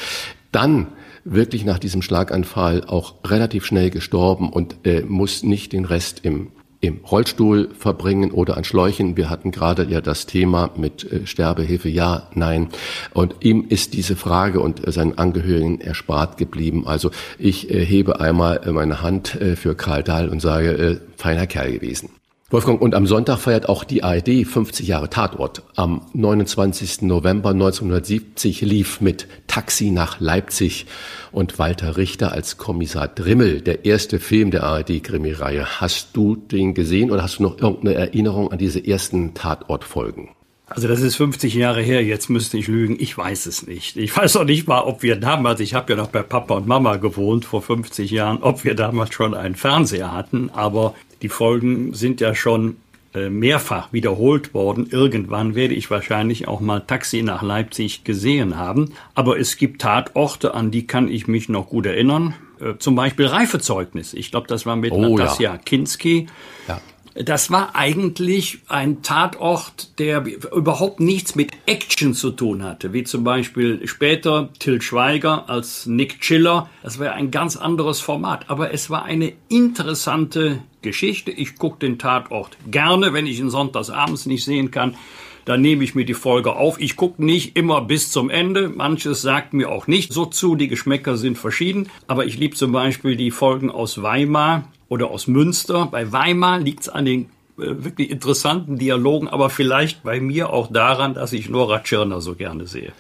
[0.53, 0.89] dann
[1.25, 6.53] wirklich nach diesem Schlaganfall auch relativ schnell gestorben und äh, muss nicht den Rest im
[6.81, 9.17] im Rollstuhl verbringen oder an Schläuchen.
[9.17, 12.69] Wir hatten gerade ja das Thema mit äh, Sterbehilfe, ja, nein.
[13.15, 16.87] Und ihm ist diese Frage und äh, seinen Angehörigen erspart geblieben.
[16.87, 22.11] Also ich äh, hebe einmal meine Hand für Karl Dahl und sage, feiner Kerl gewesen.
[22.49, 25.65] Wolfgang, und am Sonntag feiert auch die ARD 50 Jahre Tatort.
[25.75, 27.03] Am 29.
[27.03, 30.87] November 1970 lief mit Taxi nach Leipzig
[31.33, 35.81] und Walter Richter als Kommissar Drimmel der erste Film der ARD-Krimireihe.
[35.81, 40.29] Hast du den gesehen oder hast du noch irgendeine Erinnerung an diese ersten Tatortfolgen?
[40.69, 43.97] Also das ist 50 Jahre her, jetzt müsste ich lügen, ich weiß es nicht.
[43.97, 46.67] Ich weiß auch nicht mal, ob wir damals, ich habe ja noch bei Papa und
[46.67, 51.95] Mama gewohnt vor 50 Jahren, ob wir damals schon einen Fernseher hatten, aber die Folgen
[51.95, 52.77] sind ja schon
[53.17, 54.89] äh, mehrfach wiederholt worden.
[54.91, 58.93] Irgendwann werde ich wahrscheinlich auch mal Taxi nach Leipzig gesehen haben.
[59.15, 62.35] Aber es gibt Tatorte, an die kann ich mich noch gut erinnern.
[62.61, 64.13] Äh, zum Beispiel Reifezeugnis.
[64.13, 65.59] Ich glaube, das war mit oh, Natasja ja.
[65.59, 66.27] Kinski.
[66.69, 66.81] Ja.
[67.15, 73.25] Das war eigentlich ein Tatort, der überhaupt nichts mit Action zu tun hatte, wie zum
[73.25, 76.69] Beispiel später Till Schweiger als Nick Chiller.
[76.83, 81.31] Das war ein ganz anderes Format, aber es war eine interessante Geschichte.
[81.31, 84.97] Ich gucke den Tatort gerne, wenn ich ihn sonntags abends nicht sehen kann.
[85.45, 86.81] Dann nehme ich mir die Folge auf.
[86.81, 88.69] Ich gucke nicht immer bis zum Ende.
[88.69, 90.57] Manches sagt mir auch nicht so zu.
[90.57, 91.89] Die Geschmäcker sind verschieden.
[92.07, 95.87] Aber ich liebe zum Beispiel die Folgen aus Weimar oder aus Münster.
[95.87, 97.23] Bei Weimar liegt es an den
[97.59, 102.35] äh, wirklich interessanten Dialogen, aber vielleicht bei mir auch daran, dass ich Nora Tschirner so
[102.35, 102.93] gerne sehe.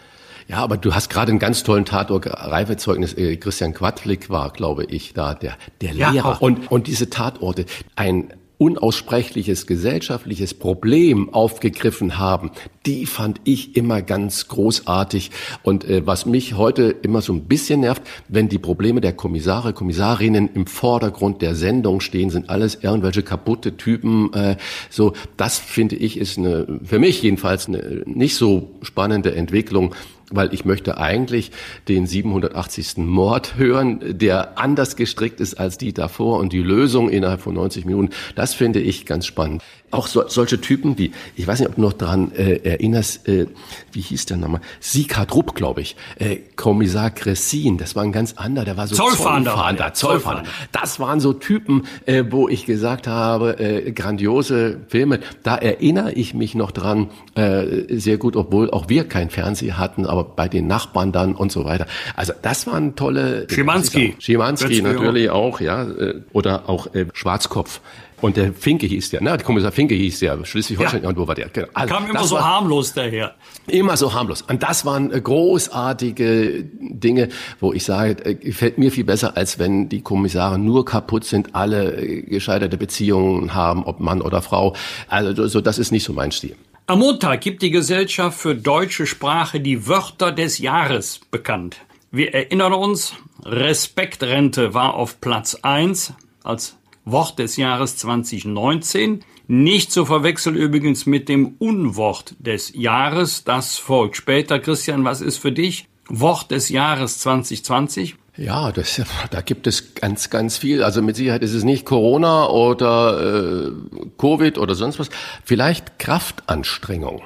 [0.48, 4.84] Ja, aber du hast gerade einen ganz tollen Tatort, Reifezeugnis, äh, Christian Quadlik war, glaube
[4.84, 6.14] ich, da, der, der Lehrer.
[6.14, 7.66] Ja, und, und diese Tatorte,
[7.96, 12.50] ein unaussprechliches gesellschaftliches Problem aufgegriffen haben,
[12.86, 15.30] die fand ich immer ganz großartig.
[15.62, 19.74] Und äh, was mich heute immer so ein bisschen nervt, wenn die Probleme der Kommissare,
[19.74, 24.32] Kommissarinnen im Vordergrund der Sendung stehen, sind alles irgendwelche kaputte Typen.
[24.32, 24.56] Äh,
[24.88, 29.94] so, das finde ich ist eine, für mich jedenfalls eine nicht so spannende Entwicklung
[30.30, 31.52] weil ich möchte eigentlich
[31.88, 32.98] den 780.
[32.98, 37.84] Mord hören, der anders gestrickt ist als die davor und die Lösung innerhalb von 90
[37.84, 38.10] Minuten.
[38.34, 39.62] Das finde ich ganz spannend.
[39.90, 43.46] Auch so, solche Typen wie, ich weiß nicht, ob du noch daran äh, erinnerst, äh,
[43.92, 44.60] wie hieß der nochmal?
[44.80, 45.96] Sika Rupp, glaube ich.
[46.18, 49.52] Äh, Kommissar Cressin, das war ein ganz anderer, der war so Zollfahnder.
[49.52, 50.42] Zollfahnder, Zollfahnder.
[50.72, 55.20] Das waren so Typen, äh, wo ich gesagt habe, äh, grandiose Filme.
[55.42, 60.06] Da erinnere ich mich noch dran äh, sehr gut, obwohl auch wir kein Fernseher hatten,
[60.06, 61.86] aber bei den Nachbarn dann und so weiter.
[62.14, 63.46] Also das waren tolle.
[63.50, 64.16] Schimanski.
[64.18, 65.84] Schimanski natürlich auch, ja.
[65.84, 67.80] Äh, oder auch äh, Schwarzkopf.
[68.20, 69.30] Und der Finke hieß der, ne?
[69.36, 71.16] Der Kommissar Finke hieß der, Schleswig-Holstein, ja.
[71.16, 71.48] wo war der?
[71.48, 71.68] Genau.
[71.74, 73.34] Also, Kam immer so war, harmlos daher.
[73.66, 74.42] Immer so harmlos.
[74.42, 77.28] Und das waren äh, großartige Dinge,
[77.60, 81.54] wo ich sage, äh, gefällt mir viel besser, als wenn die Kommissare nur kaputt sind,
[81.54, 84.74] alle äh, gescheiterte Beziehungen haben, ob Mann oder Frau.
[85.08, 86.56] Also so, das ist nicht so mein Stil.
[86.86, 91.78] Am Montag gibt die Gesellschaft für deutsche Sprache die Wörter des Jahres bekannt.
[92.12, 93.12] Wir erinnern uns,
[93.44, 96.14] Respektrente war auf Platz eins
[96.44, 96.76] als
[97.06, 99.24] Wort des Jahres 2019.
[99.46, 103.44] Nicht zu verwechseln übrigens mit dem Unwort des Jahres.
[103.44, 104.58] Das folgt später.
[104.58, 108.16] Christian, was ist für dich Wort des Jahres 2020?
[108.36, 109.00] Ja, das,
[109.30, 110.82] da gibt es ganz, ganz viel.
[110.82, 113.72] Also mit Sicherheit ist es nicht Corona oder äh,
[114.18, 115.08] Covid oder sonst was.
[115.44, 117.22] Vielleicht Kraftanstrengung.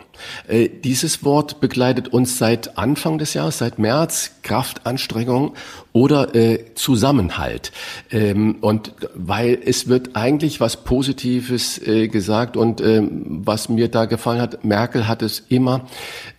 [0.46, 5.54] Äh, dieses Wort begleitet uns seit Anfang des Jahres, seit März, Kraftanstrengung
[5.92, 7.72] oder äh, Zusammenhalt.
[8.10, 14.04] Ähm, und weil es wird eigentlich was Positives äh, gesagt und ähm, was mir da
[14.04, 15.86] gefallen hat, Merkel hat es immer,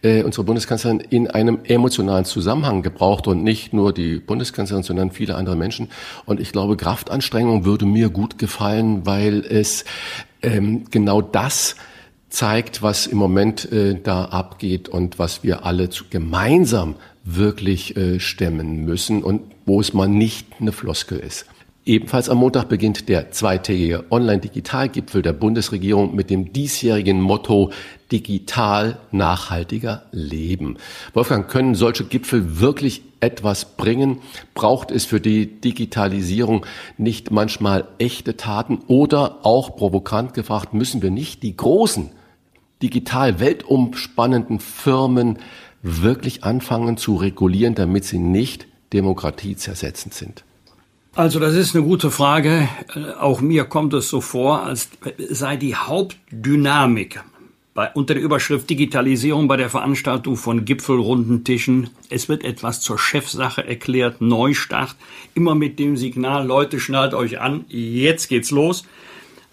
[0.04, 5.36] äh, unsere Bundeskanzlerin, in einem emotionalen Zusammenhang gebraucht und nicht nur die Bundeskanzlerin, sondern viele
[5.36, 5.90] andere Menschen.
[6.26, 9.86] Und ich glaube, Kraftanstrengung würde mir gut gefallen, weil es
[10.42, 11.76] ähm, genau das
[12.32, 18.20] zeigt, was im Moment äh, da abgeht und was wir alle zu, gemeinsam wirklich äh,
[18.20, 21.46] stemmen müssen und wo es mal nicht eine Floskel ist.
[21.84, 27.72] Ebenfalls am Montag beginnt der zweitägige Online-Digitalgipfel der Bundesregierung mit dem diesjährigen Motto
[28.12, 30.78] Digital nachhaltiger Leben.
[31.14, 34.20] Wolfgang, können solche Gipfel wirklich etwas bringen?
[34.54, 36.68] Braucht es für die Digitalisierung
[36.98, 38.80] nicht manchmal echte Taten?
[38.88, 42.12] Oder auch provokant gefragt, müssen wir nicht die großen
[42.82, 45.40] digital weltumspannenden Firmen
[45.82, 50.44] wirklich anfangen zu regulieren, damit sie nicht demokratiezersetzend sind?
[51.14, 52.70] Also das ist eine gute Frage.
[52.96, 54.90] Äh, auch mir kommt es so vor, als
[55.30, 57.22] sei die Hauptdynamik
[57.74, 61.90] bei, unter der Überschrift Digitalisierung bei der Veranstaltung von Gipfelrundentischen.
[62.10, 64.96] Es wird etwas zur Chefsache erklärt, Neustart,
[65.34, 68.84] immer mit dem Signal, Leute, schnallt euch an, jetzt geht's los.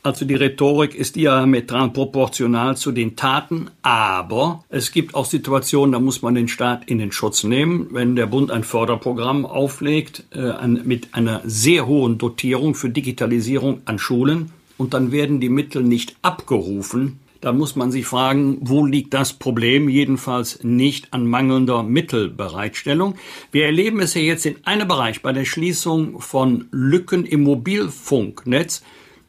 [0.02, 5.98] Also die Rhetorik ist diametral proportional zu den Taten, aber es gibt auch Situationen, da
[5.98, 7.88] muss man den Staat in den Schutz nehmen.
[7.90, 13.82] Wenn der Bund ein Förderprogramm auflegt äh, an, mit einer sehr hohen Dotierung für Digitalisierung
[13.86, 18.84] an Schulen und dann werden die Mittel nicht abgerufen, dann muss man sich fragen, wo
[18.84, 19.88] liegt das Problem?
[19.88, 23.14] Jedenfalls nicht an mangelnder Mittelbereitstellung.
[23.52, 28.82] Wir erleben es ja jetzt in einem Bereich bei der Schließung von Lücken im Mobilfunknetz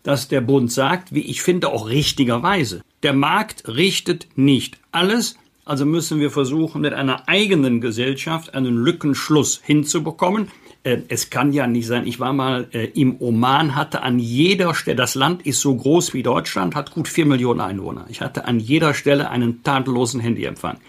[0.10, 5.86] dass der Bund sagt, wie ich finde auch richtigerweise, der Markt richtet nicht alles, also
[5.86, 10.48] müssen wir versuchen, mit einer eigenen Gesellschaft einen Lückenschluss hinzubekommen.
[10.82, 14.74] Äh, es kann ja nicht sein, ich war mal äh, im Oman, hatte an jeder
[14.74, 18.08] Stelle, das Land ist so groß wie Deutschland, hat gut vier Millionen Einwohner.
[18.10, 20.80] Ich hatte an jeder Stelle einen tadellosen Handyempfang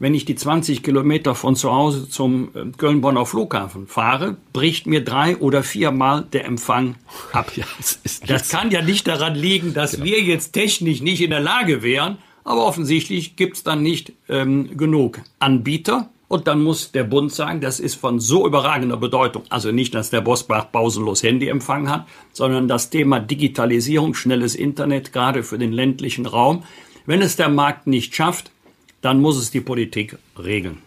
[0.00, 5.04] wenn ich die 20 Kilometer von zu Hause zum äh, Köln-Bonner Flughafen fahre, bricht mir
[5.04, 6.96] drei oder viermal der Empfang
[7.32, 7.52] ab.
[7.60, 10.04] Ja, das, das kann ja nicht daran liegen, dass genau.
[10.06, 14.78] wir jetzt technisch nicht in der Lage wären, aber offensichtlich gibt es dann nicht ähm,
[14.78, 16.08] genug Anbieter.
[16.28, 19.42] Und dann muss der Bund sagen, das ist von so überragender Bedeutung.
[19.50, 25.42] Also nicht, dass der Bosbach pausenlos Handyempfang hat, sondern das Thema Digitalisierung, schnelles Internet, gerade
[25.42, 26.62] für den ländlichen Raum.
[27.04, 28.52] Wenn es der Markt nicht schafft,
[29.00, 30.78] dann muss es die Politik regeln.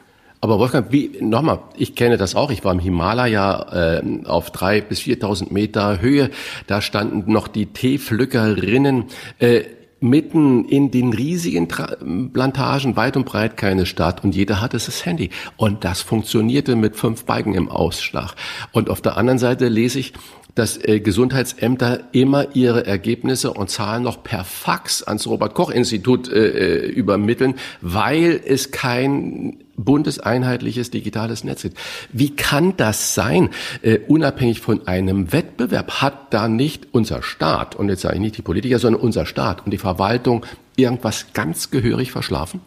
[0.42, 2.52] Aber Wolfgang, wie, nochmal, ich kenne das auch.
[2.52, 6.32] Ich war im Himalaya äh, auf drei bis 4.000 Meter Höhe.
[6.68, 9.06] Da standen noch die Teepflückerinnen
[9.40, 9.64] äh,
[10.02, 11.96] mitten in den riesigen Tra
[12.34, 15.30] Plantagen, weit und breit keine Stadt und jeder hatte das Handy.
[15.56, 18.36] Und das funktionierte mit fünf Balken im Ausschlag.
[18.74, 20.12] Und auf der anderen Seite lese ich,
[20.56, 26.30] dass äh, Gesundheitsämter immer ihre Ergebnisse und Zahlen noch per Fax ans Robert Koch Institut
[26.30, 31.78] äh, äh, übermitteln, weil es kein bundeseinheitliches digitales Netz gibt.
[32.12, 33.50] Wie kann das sein?
[33.82, 38.38] Äh, unabhängig von einem Wettbewerb hat da nicht unser Staat, und jetzt sage ich nicht
[38.38, 42.62] die Politiker, sondern unser Staat und die Verwaltung irgendwas ganz gehörig verschlafen?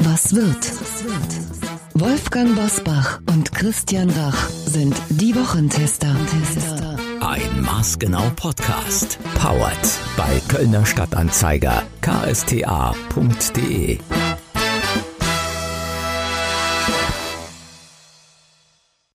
[0.00, 0.72] Was wird?
[1.94, 6.16] Wolfgang Bosbach und Christian Rach sind die Wochentester.
[7.20, 9.18] Ein maßgenau Podcast.
[9.34, 12.58] Powered bei Kölner Stadtanzeiger ksta.de.